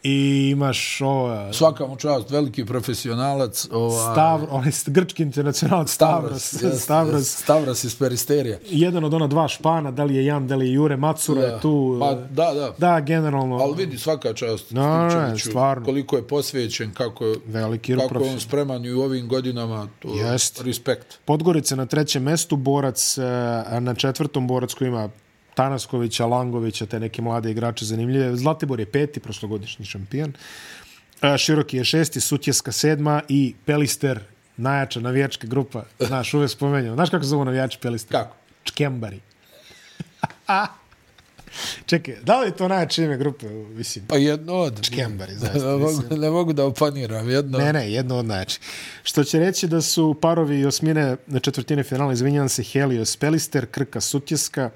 i 0.03 0.49
imaš 0.51 1.01
ovo... 1.01 1.53
Svaka 1.53 1.85
mu 1.87 1.95
čast, 1.97 2.29
veliki 2.31 2.65
profesionalac. 2.65 3.67
Ova, 3.71 4.11
Stavr, 4.13 4.47
onaj 4.49 4.71
grčki 4.85 5.23
internacionalac 5.23 5.89
Stavros. 5.91 6.43
Stavros, 6.43 6.81
Stavros. 6.83 7.27
Stavros 7.37 7.83
iz 7.83 7.95
Peristerija. 7.95 8.57
Jedan 8.69 9.03
od 9.03 9.13
ona 9.13 9.27
dva 9.27 9.47
špana, 9.47 9.91
da 9.91 10.03
li 10.03 10.15
je 10.15 10.25
Jan, 10.25 10.47
da 10.47 10.55
li 10.55 10.67
je 10.67 10.73
Jure, 10.73 10.97
Macura 10.97 11.41
Da. 11.41 11.47
je 11.47 11.59
tu. 11.61 11.97
Pa, 11.99 12.13
da, 12.13 12.53
da. 12.53 12.73
Da, 12.77 12.99
generalno. 12.99 13.55
Ali 13.55 13.73
vidi 13.75 13.97
svaka 13.97 14.33
čast 14.33 14.71
No, 14.71 15.09
Stipčeviću, 15.09 15.49
stvarno. 15.49 15.85
koliko 15.85 16.15
je 16.15 16.27
posvećen, 16.27 16.93
kako 16.93 17.25
je, 17.25 17.35
Veliki 17.45 17.95
kako 17.97 18.23
je 18.23 18.31
on 18.31 18.39
spreman 18.39 18.85
i 18.85 18.91
u 18.93 19.01
ovim 19.01 19.27
godinama, 19.27 19.87
to 19.99 20.07
Jest. 20.15 20.61
respekt. 20.61 21.19
Podgorica 21.25 21.75
na 21.75 21.85
trećem 21.85 22.23
mestu, 22.23 22.55
Borac 22.55 23.17
e, 23.17 23.21
na 23.79 23.94
četvrtom, 23.95 24.47
Borac 24.47 24.73
koji 24.73 24.87
ima 24.87 25.09
Tanaskovića, 25.55 26.25
Langovića, 26.25 26.85
te 26.85 26.99
neke 26.99 27.21
mlade 27.21 27.51
igrače 27.51 27.85
zanimljive. 27.85 28.35
Zlatibor 28.35 28.79
je 28.79 28.91
peti, 28.91 29.19
prošlogodišnji 29.19 29.85
šampion. 29.85 30.33
A, 31.21 31.37
Široki 31.37 31.77
je 31.77 31.83
šesti, 31.83 32.21
Sutjeska 32.21 32.71
sedma 32.71 33.21
i 33.29 33.55
Pelister, 33.65 34.19
najjača 34.57 34.99
navijačka 34.99 35.47
grupa. 35.47 35.83
Znaš, 35.99 36.33
uvek 36.33 36.49
spomenjamo. 36.49 36.95
Znaš 36.95 37.09
kako 37.09 37.23
zovu 37.23 37.45
navijači 37.45 37.79
Pelister? 37.81 38.11
Kako? 38.11 38.35
Čkembari. 38.63 39.19
Čekaj, 41.85 42.15
da 42.23 42.39
li 42.39 42.47
je 42.47 42.55
to 42.55 42.67
najjače 42.67 43.03
ime 43.03 43.17
grupe? 43.17 43.49
Mislim, 43.49 44.05
Pa 44.07 44.17
jedno 44.17 44.53
od... 44.53 44.81
Čkembari, 44.81 45.33
zaista, 45.35 45.67
ne, 45.67 45.77
mogu, 45.77 46.01
ne 46.17 46.29
mogu 46.29 46.53
da 46.53 46.65
opaniram, 46.65 47.29
jedno... 47.29 47.57
Ne, 47.57 47.73
ne, 47.73 47.91
jedno 47.91 48.17
od 48.17 48.25
najjačih. 48.25 48.59
Što 49.03 49.23
će 49.23 49.39
reći 49.39 49.67
da 49.67 49.81
su 49.81 50.15
parovi 50.21 50.65
osmine 50.65 51.17
na 51.27 51.39
četvrtine 51.39 51.83
finala, 51.83 52.13
izvinjavam 52.13 52.49
se, 52.49 52.63
Helios 52.63 53.17
Pelister, 53.17 53.65
Krka 53.65 54.01
Sutjeska, 54.01 54.69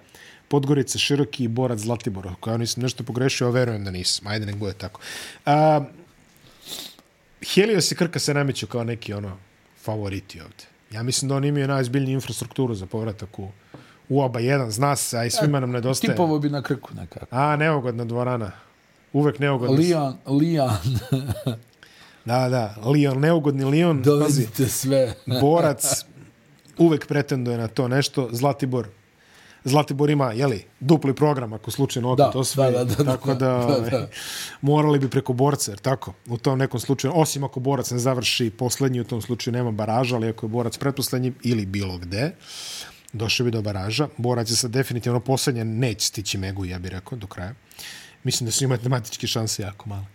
Podgorica 0.48 0.98
Široki 0.98 1.44
i 1.44 1.48
Borac 1.48 1.80
Zlatibor. 1.80 2.28
Ako 2.28 2.50
ja 2.50 2.58
nisam 2.58 2.84
nešto 2.84 3.04
pogrešio, 3.04 3.48
a 3.48 3.52
verujem 3.52 3.84
da 3.84 3.92
nisam. 3.92 4.28
Ajde, 4.28 4.46
nek 4.46 4.56
bude 4.56 4.74
tako. 4.74 5.02
A, 5.46 5.86
Helios 7.54 7.92
i 7.92 7.96
Krka 7.96 8.20
se 8.20 8.34
nameću 8.34 8.68
kao 8.68 8.84
neki 8.84 9.14
ono 9.14 9.38
favoriti 9.82 10.42
ovde. 10.42 10.64
Ja 10.92 11.04
mislim 11.04 11.30
da 11.30 11.36
oni 11.36 11.48
imaju 11.48 11.68
najzbiljniju 11.68 12.14
infrastrukturu 12.14 12.76
za 12.76 12.86
povratak 12.86 13.40
u, 13.40 13.48
u 14.10 14.22
oba 14.22 14.40
jedan. 14.40 14.72
Zna 14.72 14.96
se, 14.96 15.18
a 15.18 15.26
i 15.26 15.30
svima 15.30 15.60
nam 15.60 15.72
nedostaje. 15.72 16.14
Tipovo 16.14 16.40
bi 16.40 16.50
na 16.50 16.62
krku 16.62 16.90
nekako. 16.96 17.26
A, 17.32 17.56
neugodna 17.56 18.06
dvorana. 18.06 18.52
Uvek 19.14 19.40
neugodna. 19.40 19.78
Lijan, 19.78 20.18
Lijan, 20.28 20.78
Da, 22.26 22.50
da. 22.50 22.76
Lion, 22.86 23.20
neugodni 23.20 23.66
Lion. 23.66 23.98
Pazi, 23.98 24.10
dovezite 24.10 24.68
sve. 24.68 25.14
borac 25.42 26.06
uvek 26.78 27.08
pretenduje 27.08 27.58
na 27.58 27.68
to 27.68 27.88
nešto. 27.88 28.30
Zlatibor 28.32 28.88
Zlatibor 29.64 30.10
ima, 30.10 30.32
jeli, 30.32 30.66
dupli 30.80 31.16
program 31.16 31.54
ako 31.54 31.72
slučajno 31.72 32.12
opet 32.12 32.26
Da, 32.34 32.40
osvoji. 32.40 32.72
da, 32.72 32.84
da, 32.84 32.96
da, 32.96 33.04
tako 33.04 33.34
da, 33.34 33.36
da, 33.48 33.56
ovaj, 33.56 33.90
da. 33.90 34.08
morali 34.62 35.00
bi 35.00 35.10
preko 35.10 35.34
borca, 35.34 35.72
jer 35.72 35.80
tako, 35.80 36.14
u 36.28 36.38
tom 36.38 36.60
nekom 36.60 36.80
slučaju, 36.80 37.14
osim 37.16 37.44
ako 37.44 37.60
borac 37.60 37.92
ne 37.92 38.00
završi 38.00 38.50
poslednji, 38.50 39.02
u 39.02 39.04
tom 39.04 39.22
slučaju 39.22 39.52
nema 39.54 39.72
baraža, 39.72 40.16
ali 40.16 40.30
ako 40.30 40.46
je 40.46 40.50
borac 40.50 40.78
pretposlednji 40.78 41.34
ili 41.44 41.66
bilo 41.66 41.98
gde, 41.98 42.32
došao 43.14 43.46
bi 43.46 43.52
do 43.52 43.62
baraža. 43.62 44.08
Borac 44.18 44.50
je 44.50 44.56
sad 44.56 44.72
definitivno 44.72 45.20
poslednje, 45.20 45.66
neće 45.66 46.08
stići 46.08 46.38
Megu, 46.38 46.66
ja 46.66 46.80
bih 46.80 46.92
rekao, 46.92 47.18
do 47.18 47.28
kraja. 47.28 47.54
Mislim 48.24 48.46
da 48.46 48.52
su 48.52 48.64
im 48.64 48.70
matematičke 48.70 49.28
šanse 49.28 49.62
jako 49.62 49.90
male. 49.90 50.06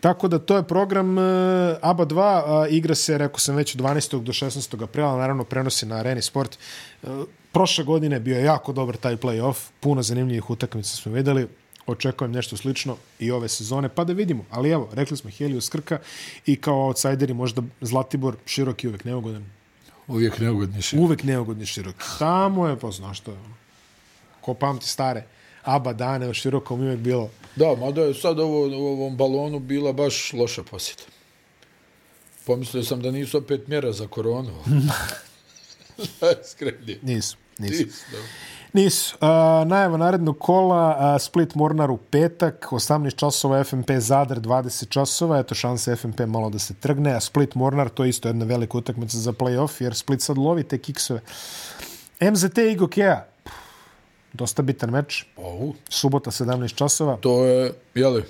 Tako 0.00 0.28
da 0.28 0.38
to 0.38 0.56
je 0.56 0.62
program 0.62 1.18
uh, 1.18 1.24
ABA 1.82 2.06
2, 2.06 2.66
uh, 2.66 2.74
igra 2.74 2.94
se, 2.94 3.18
rekao 3.18 3.38
sam 3.38 3.56
već, 3.56 3.74
od 3.74 3.80
12. 3.80 4.22
do 4.22 4.32
16. 4.32 4.82
aprila, 4.82 5.16
naravno 5.16 5.44
prenosi 5.44 5.86
na 5.86 5.96
Areni 5.96 6.22
Sport. 6.22 6.58
Uh, 7.02 7.10
prošle 7.52 7.84
godine 7.84 8.20
bio 8.20 8.38
je 8.38 8.44
jako 8.44 8.72
dobar 8.72 8.96
taj 8.96 9.16
play-off, 9.16 9.56
puno 9.80 10.02
zanimljivih 10.02 10.50
utakmica 10.50 10.96
smo 10.96 11.12
videli, 11.12 11.48
očekujem 11.86 12.32
nešto 12.32 12.56
slično 12.56 12.96
i 13.18 13.30
ove 13.30 13.48
sezone, 13.48 13.88
pa 13.88 14.04
da 14.04 14.12
vidimo. 14.12 14.44
Ali 14.50 14.70
evo, 14.70 14.88
rekli 14.92 15.16
smo 15.16 15.30
Helios 15.30 15.68
Krka 15.68 15.98
i 16.46 16.56
kao 16.56 16.86
outsideri 16.86 17.34
možda 17.34 17.62
Zlatibor, 17.80 18.36
široki 18.46 18.88
uvek 18.88 19.04
neugodan. 19.04 19.44
Uvijek 20.08 20.38
neugodniši. 20.38 20.98
Uvek 20.98 21.22
neugodni 21.22 21.66
široki. 21.66 22.04
Tamo 22.18 22.68
je, 22.68 22.78
pa 22.78 22.90
znaš 22.90 23.20
što 23.20 23.30
je 23.30 23.38
ono. 23.38 23.54
Ko 24.40 24.54
pamti 24.54 24.88
stare 24.88 25.26
ABA 25.62 25.92
dane 25.92 26.28
o 26.28 26.34
širokom 26.34 26.80
uvek 26.80 26.98
bilo 26.98 27.30
Da, 27.56 27.74
mada 27.80 28.02
je 28.02 28.14
sad 28.14 28.38
ovo, 28.40 28.66
u 28.66 28.86
ovom 28.86 29.16
balonu 29.16 29.58
bila 29.58 29.92
baš 29.92 30.32
loša 30.32 30.62
posjeta. 30.62 31.02
Pomislio 32.46 32.82
sam 32.84 33.02
da 33.02 33.10
nisu 33.10 33.38
opet 33.38 33.68
mjera 33.68 33.92
za 33.92 34.06
koronu. 34.06 34.52
Skrenje. 36.50 36.98
Nisu, 37.02 37.36
nisu. 37.58 37.84
Nisu. 37.84 38.04
Nisu. 38.74 39.16
Uh, 39.20 39.28
najava 39.68 39.96
narednog 39.96 40.38
kola, 40.38 40.96
uh, 41.14 41.22
Split 41.22 41.54
Mornar 41.54 41.90
u 41.90 41.96
petak, 41.96 42.66
18 42.70 43.16
časova, 43.16 43.64
FMP 43.64 43.90
Zadar 43.98 44.40
20 44.40 44.88
časova, 44.88 45.38
eto 45.38 45.54
šanse 45.54 45.96
FMP 45.96 46.20
malo 46.26 46.50
da 46.50 46.58
se 46.58 46.74
trgne, 46.74 47.12
a 47.14 47.20
Split 47.20 47.54
Mornar 47.54 47.88
to 47.88 48.04
je 48.04 48.10
isto 48.10 48.28
jedna 48.28 48.44
velika 48.44 48.78
utakmica 48.78 49.18
za 49.18 49.32
play-off, 49.32 49.82
jer 49.82 49.94
Split 49.94 50.20
sad 50.20 50.38
lovi 50.38 50.64
te 50.64 50.78
kiksove. 50.78 51.20
MZT 52.20 52.58
i 52.58 52.74
Gokea, 52.74 53.24
dosta 54.32 54.62
bitan 54.62 54.90
meč, 54.90 55.24
Ovu, 55.36 55.74
subota 55.88 56.30
17 56.30 56.74
časova. 56.74 57.16
to 57.16 57.44
je, 57.44 57.72
jeli, 57.94 58.24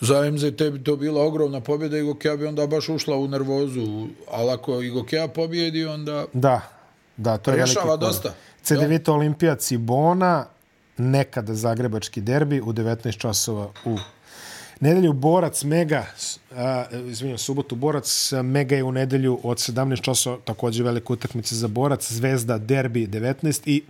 za 0.00 0.30
MZT 0.30 0.62
bi 0.72 0.84
to 0.84 0.96
bila 0.96 1.22
ogromna 1.22 1.60
pobjeda 1.60 1.98
i 1.98 2.02
Gokea 2.02 2.36
bi 2.36 2.46
onda 2.46 2.66
baš 2.66 2.88
ušla 2.88 3.16
u 3.16 3.28
nervozu, 3.28 4.06
ali 4.30 4.50
ako 4.50 4.82
i 4.82 4.90
Gokea 4.90 5.28
pobjedi, 5.28 5.84
onda 5.84 6.24
Da, 6.32 6.60
da, 7.22 7.38
to 7.38 7.50
je 7.50 7.56
veliki 7.56 7.74
rješava 7.74 7.96
dosta. 7.96 8.34
CDVita 8.62 9.12
Olimpija 9.12 9.56
Cibona, 9.56 10.46
nekada 10.96 11.54
zagrebački 11.54 12.20
derbi 12.20 12.60
u 12.60 12.72
19 12.72 13.18
časova 13.18 13.70
u 13.84 13.98
nedelju 14.80 15.12
Borac 15.12 15.64
Mega, 15.64 16.06
a, 16.56 16.84
izvinjam, 17.10 17.38
subotu 17.38 17.74
Borac 17.76 18.32
Mega 18.42 18.76
je 18.76 18.84
u 18.84 18.92
nedelju 18.92 19.40
od 19.42 19.58
17 19.58 20.00
časova, 20.02 20.38
također 20.44 20.84
velika 20.84 21.12
utakmica 21.12 21.54
za 21.54 21.68
Borac, 21.68 22.12
Zvezda 22.12 22.58
derbi 22.58 23.06
19 23.06 23.62
i 23.66 23.82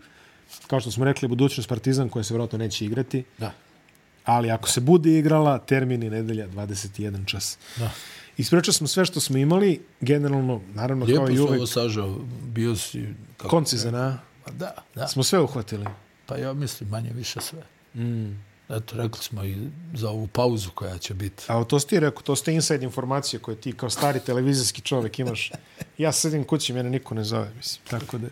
kao 0.66 0.80
što 0.80 0.91
smo 0.91 1.05
rekli, 1.05 1.28
budućnost 1.28 1.68
Partizan 1.68 2.09
koja 2.09 2.22
se 2.22 2.35
vjerojatno 2.35 2.59
neće 2.59 2.85
igrati, 2.85 3.24
Da. 3.39 3.53
ali 4.24 4.51
ako 4.51 4.68
se 4.68 4.80
bude 4.80 5.18
igrala, 5.18 5.59
termin 5.59 6.03
je 6.03 6.11
nedelja 6.11 6.49
21 6.49 7.26
čas. 7.26 7.59
Da. 7.76 7.91
Ispričali 8.37 8.74
smo 8.74 8.87
sve 8.87 9.05
što 9.05 9.20
smo 9.20 9.39
imali, 9.39 9.80
generalno, 10.01 10.61
naravno, 10.74 11.05
Lijepo 11.05 11.26
kao 11.26 11.35
i 11.35 11.39
uvek, 11.39 11.57
ovo 11.57 11.66
sažao, 11.66 12.18
bio 12.43 12.76
si... 12.76 13.07
Kako, 13.37 13.49
koncizan, 13.49 13.95
a? 13.95 14.18
Pa 14.45 14.51
da, 14.51 14.74
da. 14.95 15.09
Smo 15.09 15.22
sve 15.22 15.41
uhvatili. 15.41 15.87
Pa 16.26 16.37
ja 16.37 16.53
mislim 16.53 16.91
manje 16.91 17.11
više 17.14 17.41
sve. 17.41 17.62
Mm. 17.95 18.51
Eto, 18.69 18.97
rekli 18.97 19.23
smo 19.23 19.45
i 19.45 19.57
za 19.95 20.11
ovu 20.11 20.27
pauzu 20.27 20.71
koja 20.75 20.99
će 20.99 21.15
biti. 21.15 21.45
A 21.49 21.65
to 21.65 21.81
si 21.81 21.87
ti 21.87 22.01
rekao, 22.01 22.23
to 22.23 22.37
ste 22.37 22.53
inside 22.55 22.85
informacije 22.85 23.41
koje 23.41 23.57
ti 23.57 23.73
kao 23.73 23.91
stari 23.91 24.21
televizijski 24.21 24.81
čovjek 24.81 25.19
imaš. 25.19 25.53
Ja 25.99 26.13
sedim 26.13 26.45
kući, 26.45 26.73
mene 26.73 26.91
niko 26.91 27.15
ne 27.15 27.25
zove, 27.25 27.51
mislim. 27.57 27.85
Tako 27.91 28.19
da, 28.19 28.27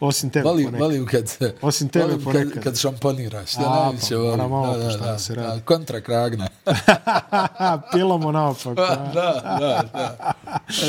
osim 0.00 0.30
tebe 0.30 0.44
Vali, 0.44 0.64
ponekad. 0.64 0.80
vali 0.80 1.06
kad, 1.06 1.54
Osim 1.62 1.88
tebe 1.88 2.04
volim 2.04 2.24
ponekad. 2.24 2.52
Kad, 2.52 2.62
kad 2.62 2.78
šamponiraš. 2.78 3.56
A, 3.56 3.60
Ja 3.60 3.66
pa, 3.66 4.16
volim. 4.16 4.30
mora 4.30 4.48
malo 4.56 4.76
da, 4.78 4.84
da, 4.86 4.96
da, 4.96 5.18
se 5.18 5.34
radi. 5.34 5.58
da, 5.60 5.64
kontra 5.64 6.00
kragna. 6.00 6.48
Pilomo 7.92 8.32
naopak. 8.32 8.76
da, 8.76 9.10
da, 9.14 9.82
da. 9.92 10.32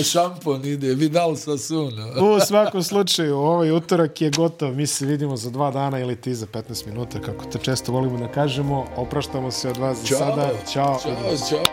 Šampon 0.03 0.65
ide, 0.65 0.93
Vidal 0.93 1.35
sa 1.35 1.57
Suno. 1.57 2.07
U 2.35 2.39
svakom 2.39 2.83
slučaju, 2.83 3.37
ovaj 3.37 3.71
utorak 3.71 4.21
je 4.21 4.29
gotov. 4.29 4.75
Mi 4.75 4.87
se 4.87 5.05
vidimo 5.05 5.37
za 5.37 5.49
dva 5.49 5.71
dana 5.71 5.99
ili 5.99 6.15
ti 6.15 6.35
za 6.35 6.45
15 6.45 6.87
minuta, 6.87 7.21
kako 7.21 7.45
te 7.45 7.59
često 7.59 7.91
volimo 7.91 8.17
da 8.17 8.27
kažemo 8.27 8.84
opraštamo 8.95 9.51
se 9.51 9.69
od 9.69 9.77
vas 9.77 9.97
za 9.97 10.17
sada. 10.17 10.49
Ćao. 10.73 10.99
Ćao, 10.99 11.37
ćao. 11.49 11.63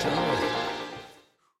Ćao. 0.00 0.37